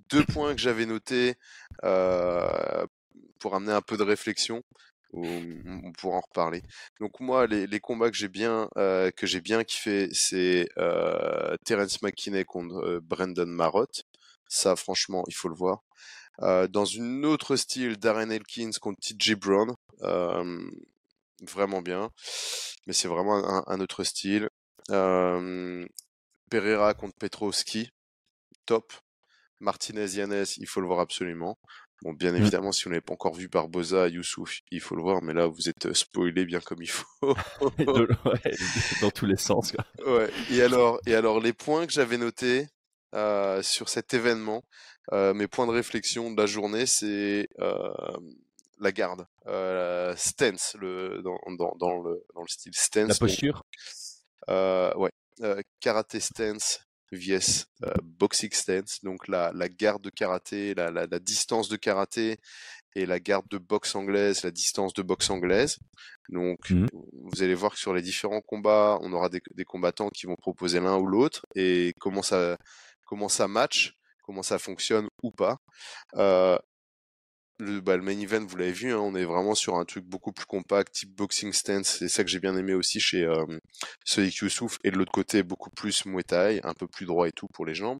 deux 0.09 0.23
points 0.25 0.55
que 0.55 0.61
j'avais 0.61 0.85
notés 0.85 1.35
euh, 1.83 2.85
pour 3.39 3.55
amener 3.55 3.73
un 3.73 3.81
peu 3.81 3.97
de 3.97 4.03
réflexion. 4.03 4.63
On 5.15 5.91
pourra 5.99 6.17
en 6.17 6.21
reparler. 6.21 6.63
Donc 6.99 7.19
moi, 7.19 7.45
les, 7.45 7.67
les 7.67 7.79
combats 7.79 8.09
que 8.09 8.17
j'ai 8.17 8.29
bien 8.29 8.67
euh, 8.77 9.11
que 9.11 9.27
j'ai 9.27 9.41
bien 9.41 9.63
kiffé, 9.63 10.09
c'est 10.11 10.67
euh, 10.79 11.55
Terence 11.65 12.01
McKinney 12.01 12.45
contre 12.45 12.99
Brandon 13.03 13.45
Marotte. 13.45 14.05
Ça, 14.47 14.75
franchement, 14.75 15.23
il 15.27 15.35
faut 15.35 15.49
le 15.49 15.55
voir. 15.55 15.83
Dans 16.39 16.85
une 16.85 17.25
autre 17.25 17.55
style, 17.55 17.97
Darren 17.97 18.31
Elkins 18.31 18.71
contre 18.81 18.99
TJ 19.01 19.35
Brown. 19.35 19.75
Vraiment 21.41 21.81
bien. 21.81 22.09
Mais 22.87 22.93
c'est 22.93 23.07
vraiment 23.07 23.35
un, 23.35 23.63
un, 23.67 23.79
autre 23.81 24.03
style. 24.03 24.49
Euh, 24.91 25.85
Pereira 26.49 26.93
contre 26.93 27.15
Petrovski, 27.17 27.89
top. 28.65 28.93
Martinez 29.59 30.17
Yanes, 30.17 30.45
il 30.57 30.67
faut 30.67 30.81
le 30.81 30.87
voir 30.87 30.99
absolument. 30.99 31.57
Bon, 32.01 32.11
bien 32.11 32.33
mmh. 32.33 32.35
évidemment, 32.35 32.71
si 32.73 32.85
on 32.85 32.89
n'avait 32.89 33.01
pas 33.01 33.13
encore 33.13 33.33
vu 33.33 33.47
Barbosa, 33.47 34.09
Youssouf, 34.09 34.59
il 34.71 34.81
faut 34.81 34.95
le 34.95 35.01
voir, 35.01 35.21
mais 35.21 35.33
là, 35.33 35.47
vous 35.47 35.69
êtes 35.69 35.93
spoilé 35.93 36.43
bien 36.43 36.59
comme 36.59 36.81
il 36.81 36.89
faut. 36.89 37.05
dans 39.01 39.11
tous 39.11 39.25
les 39.25 39.37
sens. 39.37 39.71
Quoi. 39.71 39.85
Ouais. 40.05 40.29
Et 40.51 40.61
alors, 40.61 40.99
et 41.05 41.15
alors, 41.15 41.39
les 41.39 41.53
points 41.53 41.87
que 41.87 41.93
j'avais 41.93 42.17
notés 42.17 42.67
euh, 43.15 43.61
sur 43.61 43.87
cet 43.87 44.13
événement, 44.13 44.65
euh, 45.13 45.33
mes 45.33 45.47
points 45.47 45.65
de 45.65 45.71
réflexion 45.71 46.31
de 46.31 46.41
la 46.41 46.45
journée, 46.45 46.85
c'est 46.85 47.47
euh, 47.59 47.93
la 48.79 48.91
garde, 48.91 49.25
euh, 49.47 50.13
stance, 50.17 50.75
le, 50.79 51.21
dans, 51.23 51.39
dans, 51.57 51.73
dans, 51.77 52.01
le, 52.01 52.25
dans 52.35 52.41
le 52.41 52.47
style 52.47 52.73
stance. 52.75 53.07
La 53.07 53.15
posture? 53.15 53.63
Euh, 53.65 53.79
ouais. 54.49 55.11
Euh, 55.41 55.61
karaté 55.79 56.19
stance 56.19 56.81
vs 57.11 57.65
euh, 57.83 57.93
boxing 58.03 58.51
stance, 58.51 58.99
donc 59.03 59.27
la, 59.27 59.51
la 59.53 59.67
garde 59.67 60.03
de 60.03 60.11
karaté, 60.11 60.75
la, 60.75 60.91
la, 60.91 61.07
la, 61.07 61.19
distance 61.19 61.69
de 61.69 61.75
karaté 61.75 62.37
et 62.95 63.07
la 63.07 63.19
garde 63.19 63.47
de 63.49 63.57
boxe 63.57 63.95
anglaise, 63.95 64.43
la 64.43 64.51
distance 64.51 64.93
de 64.93 65.01
boxe 65.01 65.31
anglaise. 65.31 65.79
Donc 66.29 66.69
mmh. 66.69 66.85
vous 66.93 67.41
allez 67.41 67.55
voir 67.55 67.73
que 67.73 67.79
sur 67.79 67.95
les 67.95 68.03
différents 68.03 68.41
combats, 68.41 68.99
on 69.01 69.11
aura 69.11 69.29
des, 69.29 69.41
des 69.55 69.65
combattants 69.65 70.09
qui 70.09 70.27
vont 70.27 70.35
proposer 70.35 70.79
l'un 70.79 70.97
ou 70.97 71.07
l'autre 71.07 71.45
et 71.55 71.93
comment 71.99 72.21
ça 72.21 72.57
comment 73.05 73.29
ça 73.29 73.47
match, 73.47 73.95
comment 74.21 74.43
ça 74.43 74.59
fonctionne 74.59 75.07
ou 75.23 75.31
pas. 75.31 75.57
Euh, 76.15 76.57
le, 77.59 77.79
bah, 77.81 77.97
le 77.97 78.03
main 78.03 78.19
event, 78.19 78.45
vous 78.45 78.57
l'avez 78.57 78.71
vu, 78.71 78.91
hein, 78.91 78.99
on 78.99 79.15
est 79.15 79.25
vraiment 79.25 79.55
sur 79.55 79.75
un 79.75 79.85
truc 79.85 80.05
beaucoup 80.05 80.31
plus 80.31 80.45
compact, 80.45 80.93
type 80.93 81.15
boxing 81.15 81.53
stance. 81.53 81.97
C'est 81.99 82.09
ça 82.09 82.23
que 82.23 82.29
j'ai 82.29 82.39
bien 82.39 82.57
aimé 82.57 82.73
aussi 82.73 82.99
chez 82.99 83.23
euh, 83.23 83.45
Sonic 84.05 84.35
Youssouf. 84.37 84.79
Et 84.83 84.91
de 84.91 84.97
l'autre 84.97 85.11
côté, 85.11 85.43
beaucoup 85.43 85.69
plus 85.69 86.05
Muay 86.05 86.23
Thai, 86.23 86.59
un 86.63 86.73
peu 86.73 86.87
plus 86.87 87.05
droit 87.05 87.27
et 87.27 87.31
tout 87.31 87.47
pour 87.53 87.65
les 87.65 87.75
jambes. 87.75 87.99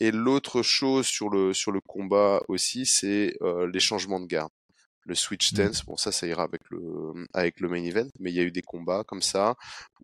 Et 0.00 0.10
l'autre 0.10 0.62
chose 0.62 1.06
sur 1.06 1.28
le, 1.30 1.52
sur 1.52 1.72
le 1.72 1.80
combat 1.80 2.40
aussi, 2.48 2.86
c'est 2.86 3.36
euh, 3.42 3.68
les 3.72 3.80
changements 3.80 4.20
de 4.20 4.26
garde. 4.26 4.50
Le 5.04 5.14
switch 5.14 5.52
mmh. 5.52 5.54
stance, 5.54 5.84
bon 5.84 5.96
ça, 5.96 6.10
ça 6.10 6.26
ira 6.26 6.42
avec 6.42 6.62
le, 6.70 6.80
avec 7.32 7.60
le 7.60 7.68
main 7.68 7.82
event, 7.84 8.08
mais 8.18 8.32
il 8.32 8.36
y 8.36 8.40
a 8.40 8.42
eu 8.42 8.50
des 8.50 8.62
combats 8.62 9.04
comme 9.06 9.22
ça 9.22 9.54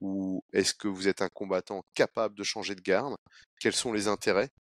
où 0.01 0.45
est-ce 0.53 0.75
que 0.75 0.87
vous 0.87 1.09
êtes 1.09 1.23
un 1.23 1.29
combattant 1.29 1.83
capable 1.95 2.37
de 2.37 2.45
changer 2.45 2.77
de 2.77 2.81
garde? 2.81 3.17
Quels 3.59 3.73
sont 3.73 3.93
les 3.93 4.07
intérêts? 4.07 4.51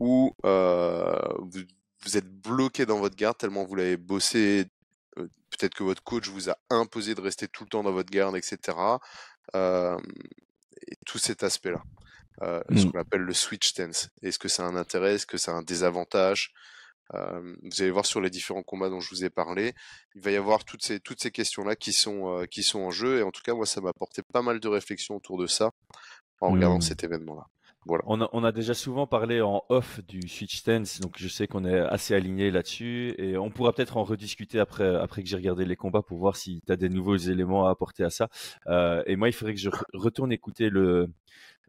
Ou 0.00 0.34
euh, 0.46 1.14
vous 1.40 1.60
vous 2.04 2.16
êtes 2.16 2.28
bloqué 2.28 2.86
dans 2.86 2.98
votre 2.98 3.16
garde 3.16 3.36
tellement 3.36 3.64
vous 3.64 3.74
l'avez 3.74 3.96
bossé. 3.96 4.66
Euh, 5.18 5.28
peut-être 5.50 5.74
que 5.74 5.82
votre 5.82 6.02
coach 6.02 6.28
vous 6.28 6.50
a 6.50 6.56
imposé 6.70 7.14
de 7.14 7.20
rester 7.20 7.48
tout 7.48 7.64
le 7.64 7.68
temps 7.68 7.82
dans 7.82 7.92
votre 7.92 8.10
garde, 8.10 8.36
etc. 8.36 8.76
Euh, 9.54 9.98
et 10.86 10.96
tout 11.06 11.18
cet 11.18 11.42
aspect-là. 11.42 11.82
Euh, 12.42 12.62
Ce 12.70 12.86
mmh. 12.86 12.92
qu'on 12.92 13.00
appelle 13.00 13.20
le 13.20 13.34
switch 13.34 13.68
stance. 13.68 14.08
Est-ce 14.22 14.38
que 14.38 14.48
a 14.60 14.64
un 14.64 14.76
intérêt? 14.76 15.14
Est-ce 15.14 15.26
que 15.26 15.50
a 15.50 15.52
un 15.52 15.62
désavantage? 15.62 16.52
Vous 17.12 17.82
allez 17.82 17.90
voir 17.90 18.06
sur 18.06 18.20
les 18.20 18.30
différents 18.30 18.62
combats 18.62 18.88
dont 18.88 19.00
je 19.00 19.10
vous 19.10 19.24
ai 19.24 19.30
parlé, 19.30 19.74
il 20.14 20.22
va 20.22 20.30
y 20.30 20.36
avoir 20.36 20.64
toutes 20.64 20.84
ces, 20.84 21.00
toutes 21.00 21.20
ces 21.20 21.32
questions-là 21.32 21.74
qui, 21.74 21.92
sont 21.92 22.38
euh, 22.38 22.46
qui 22.46 22.62
sont 22.62 22.78
en 22.78 22.92
jeu. 22.92 23.18
Et 23.18 23.22
en 23.24 23.32
tout 23.32 23.42
cas, 23.42 23.52
moi, 23.52 23.66
ça 23.66 23.80
m'a 23.80 23.90
apporté 23.90 24.22
pas 24.22 24.42
mal 24.42 24.60
de 24.60 24.68
réflexions 24.68 25.16
autour 25.16 25.36
de 25.36 25.48
ça 25.48 25.72
en 26.40 26.52
regardant 26.52 26.78
mmh. 26.78 26.82
cet 26.82 27.02
événement-là. 27.02 27.46
Voilà. 27.86 28.04
On 28.06 28.20
a, 28.20 28.28
on 28.32 28.44
a 28.44 28.52
déjà 28.52 28.74
souvent 28.74 29.06
parlé 29.06 29.40
en 29.40 29.64
off 29.68 30.00
du 30.06 30.28
switch 30.28 30.58
stance, 30.58 31.00
donc 31.00 31.14
je 31.16 31.28
sais 31.28 31.46
qu'on 31.46 31.64
est 31.64 31.78
assez 31.78 32.14
aligné 32.14 32.50
là-dessus 32.50 33.14
et 33.18 33.38
on 33.38 33.50
pourra 33.50 33.72
peut-être 33.72 33.96
en 33.96 34.04
rediscuter 34.04 34.60
après, 34.60 34.96
après 34.96 35.22
que 35.22 35.28
j'ai 35.28 35.36
regardé 35.36 35.64
les 35.64 35.76
combats 35.76 36.02
pour 36.02 36.18
voir 36.18 36.36
si 36.36 36.60
tu 36.66 36.72
as 36.72 36.76
des 36.76 36.90
nouveaux 36.90 37.16
éléments 37.16 37.66
à 37.66 37.70
apporter 37.70 38.04
à 38.04 38.10
ça. 38.10 38.28
Euh, 38.66 39.02
et 39.06 39.16
moi, 39.16 39.28
il 39.28 39.32
faudrait 39.32 39.54
que 39.54 39.60
je 39.60 39.70
retourne 39.94 40.30
écouter 40.30 40.68
le, 40.68 41.08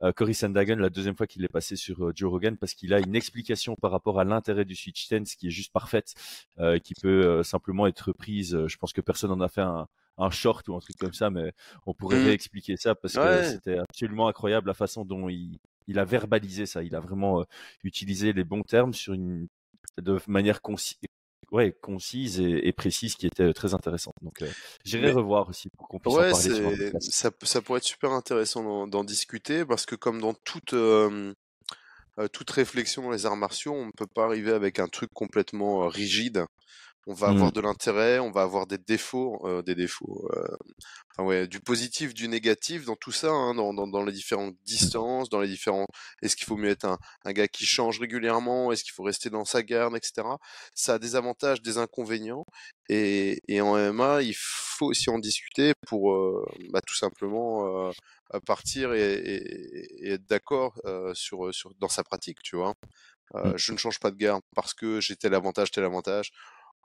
euh, 0.03 0.11
Cory 0.11 0.33
Sandagen 0.33 0.77
la 0.79 0.89
deuxième 0.89 1.15
fois 1.15 1.27
qu'il 1.27 1.43
est 1.43 1.49
passé 1.49 1.75
sur 1.75 2.05
euh, 2.05 2.11
Joe 2.15 2.31
Rogan 2.31 2.57
parce 2.57 2.73
qu'il 2.73 2.93
a 2.93 2.99
une 2.99 3.15
explication 3.15 3.75
par 3.75 3.91
rapport 3.91 4.19
à 4.19 4.23
l'intérêt 4.23 4.65
du 4.65 4.75
switch 4.75 5.05
stance 5.05 5.35
qui 5.35 5.47
est 5.47 5.51
juste 5.51 5.71
parfaite, 5.71 6.13
euh, 6.59 6.79
qui 6.79 6.93
peut 6.95 7.43
simplement 7.43 7.87
être 7.87 8.11
prise. 8.11 8.67
je 8.67 8.77
pense 8.77 8.93
que 8.93 9.01
personne 9.01 9.29
n'en 9.29 9.41
a 9.41 9.49
fait 9.49 9.61
un, 9.61 9.87
un 10.17 10.29
short 10.29 10.67
ou 10.69 10.75
un 10.75 10.79
truc 10.79 10.97
comme 10.97 11.13
ça, 11.13 11.29
mais 11.29 11.53
on 11.85 11.93
pourrait 11.93 12.19
mmh. 12.19 12.25
réexpliquer 12.25 12.77
ça 12.77 12.95
parce 12.95 13.15
que 13.15 13.43
c'était 13.43 13.77
absolument 13.77 14.27
incroyable 14.27 14.67
la 14.67 14.73
façon 14.73 15.05
dont 15.05 15.29
il, 15.29 15.59
il 15.87 15.99
a 15.99 16.05
verbalisé 16.05 16.65
ça. 16.65 16.83
Il 16.83 16.95
a 16.95 16.99
vraiment 16.99 17.45
utilisé 17.83 18.33
les 18.33 18.43
bons 18.43 18.63
termes 18.63 18.93
sur 18.93 19.13
une 19.13 19.47
de 20.01 20.19
manière 20.27 20.61
concise, 20.61 20.97
ouais, 21.51 21.75
concise 21.81 22.39
et, 22.39 22.71
précise 22.71 23.15
qui 23.15 23.27
était 23.27 23.53
très 23.53 23.73
intéressante. 23.73 24.15
Donc 24.21 24.43
j'irai 24.85 25.11
revoir 25.11 25.49
aussi 25.49 25.69
pour 25.69 25.87
qu'on 25.87 25.99
puisse 25.99 26.15
en 26.15 26.19
parler. 26.19 26.91
ça, 26.99 27.31
ça 27.43 27.61
pourrait 27.61 27.79
être 27.79 27.83
super 27.83 28.11
intéressant 28.11 28.87
d'en 28.87 29.03
discuter 29.03 29.65
parce 29.65 29.85
que 29.85 29.95
comme 29.95 30.21
dans 30.21 30.33
toute 30.33 30.75
toute 32.33 32.51
réflexion 32.51 33.03
dans 33.03 33.11
les 33.11 33.25
arts 33.25 33.37
martiaux, 33.37 33.73
on 33.73 33.87
ne 33.87 33.91
peut 33.91 34.07
pas 34.07 34.25
arriver 34.25 34.51
avec 34.51 34.79
un 34.79 34.87
truc 34.87 35.09
complètement 35.13 35.87
rigide 35.87 36.45
on 37.07 37.13
va 37.13 37.29
avoir 37.29 37.49
mmh. 37.49 37.53
de 37.53 37.61
l'intérêt, 37.61 38.19
on 38.19 38.31
va 38.31 38.43
avoir 38.43 38.67
des 38.67 38.77
défauts, 38.77 39.39
euh, 39.45 39.61
des 39.63 39.73
défauts, 39.73 40.29
euh, 40.35 40.55
enfin 41.11 41.27
ouais, 41.27 41.47
du 41.47 41.59
positif, 41.59 42.13
du 42.13 42.27
négatif 42.27 42.85
dans 42.85 42.95
tout 42.95 43.11
ça, 43.11 43.31
hein, 43.31 43.55
dans, 43.55 43.73
dans, 43.73 43.87
dans, 43.87 44.03
les 44.03 44.11
différentes 44.11 44.55
distances, 44.65 45.29
dans 45.29 45.41
les 45.41 45.47
différents. 45.47 45.87
Est-ce 46.21 46.35
qu'il 46.35 46.45
faut 46.45 46.57
mieux 46.57 46.69
être 46.69 46.85
un, 46.85 46.99
un 47.25 47.33
gars 47.33 47.47
qui 47.47 47.65
change 47.65 47.99
régulièrement 47.99 48.71
Est-ce 48.71 48.83
qu'il 48.83 48.93
faut 48.93 49.03
rester 49.03 49.29
dans 49.31 49.45
sa 49.45 49.63
garde, 49.63 49.95
etc. 49.95 50.27
Ça 50.75 50.95
a 50.95 50.99
des 50.99 51.15
avantages, 51.15 51.61
des 51.61 51.79
inconvénients, 51.79 52.45
et, 52.89 53.41
et 53.47 53.61
en 53.61 53.75
MMA, 53.77 54.21
il 54.21 54.35
faut 54.35 54.87
aussi 54.87 55.09
en 55.09 55.17
discuter 55.17 55.73
pour 55.87 56.13
euh, 56.13 56.45
bah, 56.69 56.81
tout 56.85 56.95
simplement 56.95 57.87
euh, 57.87 57.91
partir 58.45 58.93
et, 58.93 59.13
et, 59.13 60.07
et 60.07 60.11
être 60.13 60.25
d'accord 60.27 60.79
euh, 60.85 61.13
sur, 61.13 61.53
sur 61.53 61.73
dans 61.79 61.87
sa 61.87 62.03
pratique, 62.03 62.41
tu 62.43 62.57
vois. 62.57 62.73
Mmh. 63.33 63.53
Je 63.55 63.71
ne 63.71 63.77
change 63.77 63.99
pas 63.99 64.11
de 64.11 64.17
garde 64.17 64.41
parce 64.55 64.73
que 64.73 64.99
j'ai 64.99 65.15
tel 65.15 65.33
avantage, 65.33 65.71
tel 65.71 65.85
avantage 65.85 66.31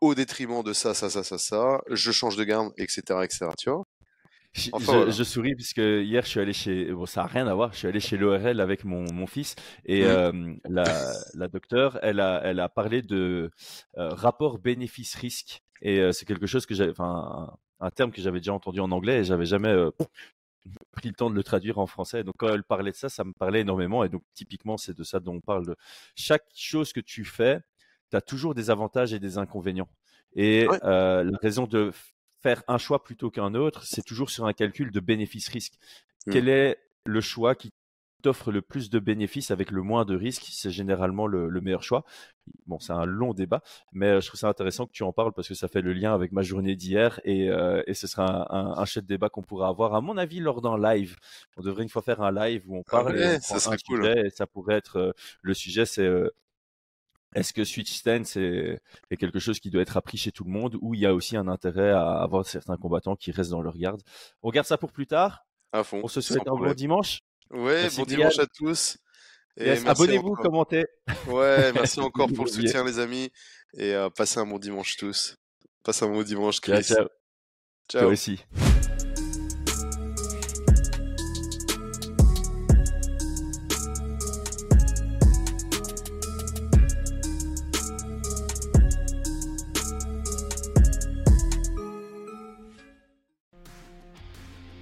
au 0.01 0.15
détriment 0.15 0.63
de 0.63 0.73
ça, 0.73 0.95
ça, 0.95 1.11
ça, 1.11 1.23
ça, 1.23 1.39
ça, 1.39 1.81
je 1.91 2.13
change 2.13 2.37
de 2.37 2.45
garde, 2.45 2.73
etc., 2.77 3.03
etc., 3.23 3.47
tu 3.59 3.71
vois. 3.71 3.85
je, 4.55 5.23
souris 5.23 5.55
puisque 5.55 5.77
hier 5.79 6.23
je 6.25 6.29
suis 6.29 6.41
allé 6.41 6.55
chez 6.55 6.91
bon 6.91 7.05
ça 7.05 7.25
a 7.25 7.27
rien 7.27 7.47
à 7.47 7.53
voir 7.53 7.75
je 7.75 7.79
suis 7.79 7.89
allé 7.89 8.01
chez 8.01 8.17
l'ORL 8.17 8.59
avec 8.59 8.85
mon, 8.85 9.05
mon 9.13 9.27
fils 9.27 9.55
et 9.85 10.03
mmh. 10.07 10.61
la, 10.65 11.13
la 11.35 11.49
docteure 11.49 11.99
elle 12.01 12.21
a 12.21 12.41
elle 12.43 12.61
a 12.61 12.71
parlé 12.71 13.03
de 13.03 13.51
rapport 13.95 14.59
bénéfice 14.59 15.15
risque 15.15 15.61
et 15.83 16.11
c'est 16.15 16.25
quelque 16.25 16.47
chose 16.47 16.65
que 16.65 16.75
j'ai 16.75 16.89
enfin 16.89 17.53
un, 17.81 17.91
terme 17.91 18.13
que 18.13 18.23
j'avais 18.23 18.39
déjà 18.39 18.55
entendu 18.55 18.81
en 18.81 18.91
anglais 18.93 19.19
et 19.19 19.25
j'avais 19.25 19.45
jamais 19.45 19.77
pris 20.93 21.09
le 21.09 21.15
temps 21.15 21.29
de 21.29 21.35
le 21.35 21.45
traduire 21.45 21.79
en 21.79 21.87
français 21.87 22.25
donc 22.25 22.37
quand 22.39 22.49
elle 22.49 22.65
parlait 22.65 22.93
de 22.93 22.97
ça 22.97 23.11
ça 23.11 23.25
me 23.25 23.35
parlait 23.35 23.61
énormément 23.61 24.05
et 24.05 24.09
donc 24.09 24.23
typiquement 24.33 24.79
c'est 24.79 24.97
de 24.97 25.05
ça 25.05 25.21
dont 25.21 25.35
on 25.35 25.41
parle 25.41 25.67
de 25.67 25.77
chaque 26.15 26.47
chose 26.55 26.95
que 26.95 27.01
tu 27.01 27.27
fais 27.27 27.61
tu 28.11 28.17
as 28.17 28.21
toujours 28.21 28.55
des 28.55 28.71
avantages 28.71 29.13
et 29.13 29.19
des 29.19 29.39
inconvénients. 29.39 29.89
Et 30.35 30.67
euh, 30.85 31.25
la 31.25 31.39
raison 31.39 31.67
de 31.67 31.93
faire 32.43 32.63
un 32.69 32.79
choix 32.79 33.03
plutôt 33.03 33.31
qu'un 33.31 33.55
autre, 33.55 33.85
c'est 33.85 34.05
toujours 34.05 34.31
sur 34.31 34.47
un 34.47 34.53
calcul 34.53 34.93
de 34.93 35.01
bénéfice-risque. 35.01 35.75
Mmh. 36.27 36.33
Quel 36.33 36.49
est 36.49 36.79
le 37.07 37.21
choix 37.21 37.55
qui 37.55 37.73
t'offre 38.23 38.53
le 38.53 38.61
plus 38.61 38.91
de 38.91 38.99
bénéfices 38.99 39.51
avec 39.51 39.71
le 39.71 39.83
moins 39.83 40.05
de 40.05 40.15
risques? 40.15 40.47
C'est 40.51 40.71
généralement 40.71 41.27
le, 41.27 41.49
meilleur 41.63 41.83
choix. 41.83 42.05
Bon, 42.67 42.79
c'est 42.79 42.93
un 42.93 43.07
long 43.07 43.33
débat, 43.33 43.63
mais 43.93 44.09
euh, 44.09 44.21
je 44.21 44.29
trouve 44.29 44.39
ça 44.39 44.49
intéressant 44.49 44.87
que 44.87 44.93
tu 44.93 45.03
en 45.03 45.13
parles 45.13 45.33
parce 45.33 45.49
que 45.49 45.55
ça 45.55 45.69
fait 45.69 45.81
le 45.81 45.93
lien 45.95 46.15
avec 46.15 46.33
ma 46.33 46.43
journée 46.43 46.77
d'hier 46.77 47.19
et, 47.25 47.49
euh, 47.49 47.83
et, 47.87 47.95
ce 47.95 48.07
sera 48.07 48.55
un, 48.55 48.75
un, 48.75 48.79
un 48.79 48.85
de 48.85 49.01
débat 49.01 49.31
qu'on 49.31 49.43
pourra 49.43 49.69
avoir, 49.69 49.95
à 49.95 50.01
mon 50.03 50.17
avis, 50.19 50.39
lors 50.39 50.61
d'un 50.61 50.79
live. 50.79 51.17
On 51.57 51.63
devrait 51.63 51.83
une 51.83 51.89
fois 51.89 52.03
faire 52.03 52.21
un 52.21 52.31
live 52.31 52.63
où 52.69 52.77
on 52.77 52.83
ah 52.89 52.91
parle 52.91 53.19
et 53.19 53.41
ça 53.41 53.59
serait 53.59 53.79
cool. 53.87 54.07
et 54.07 54.31
ça 54.31 54.47
pourrait 54.47 54.77
être 54.77 55.15
le 55.43 55.55
sujet, 55.55 55.87
c'est 55.87 56.09
est-ce 57.37 57.53
que 57.53 57.65
switch 57.65 57.93
stance 57.93 58.37
est, 58.37 58.81
quelque 59.19 59.39
chose 59.39 59.61
qui 59.61 59.71
doit 59.71 59.83
être 59.83 59.97
appris 59.97 60.17
chez 60.17 60.33
tout 60.33 60.45
le 60.45 60.51
monde 60.51 60.77
ou 60.81 60.95
il 60.95 61.01
y 61.01 61.07
a 61.07 61.15
aussi 61.15 61.37
un 61.37 61.49
intérêt 61.49 61.91
à 61.91 62.23
avoir 62.23 62.47
certains 62.47 62.77
combattants 62.77 63.15
qui 63.15 63.31
restent 63.31 63.51
dans 63.51 63.61
leur 63.61 63.77
garde? 63.77 64.01
On 64.43 64.49
regarde 64.49 64.67
ça 64.67 64.79
pour 64.79 64.91
plus 64.91 65.07
tard. 65.07 65.43
À 65.73 65.85
fond. 65.85 66.01
On 66.03 66.09
se 66.09 66.21
souhaite 66.23 66.49
un 66.49 66.57
bon 66.57 66.73
dimanche. 66.73 67.21
Ouais, 67.51 67.89
bon 67.95 68.05
dimanche 68.05 68.39
à 68.39 68.47
tous. 68.47 68.97
Abonnez-vous, 69.59 70.35
commentez. 70.35 70.87
Ouais, 71.29 71.73
merci 71.75 72.01
encore 72.01 72.29
pour 72.33 72.47
le 72.47 72.51
soutien, 72.51 72.85
les 72.85 72.99
amis. 72.99 73.31
Et 73.75 73.95
euh, 73.95 74.09
passez 74.09 74.41
un 74.41 74.47
bon 74.47 74.59
dimanche 74.59 74.97
tous. 74.97 75.37
Passez 75.85 76.05
un 76.05 76.09
bon 76.09 76.23
dimanche, 76.23 76.61
Chris. 76.61 76.83
Ciao, 76.83 76.97
ciao. 76.97 77.09
ciao. 77.89 78.03
Toi 78.03 78.11
aussi. 78.13 78.45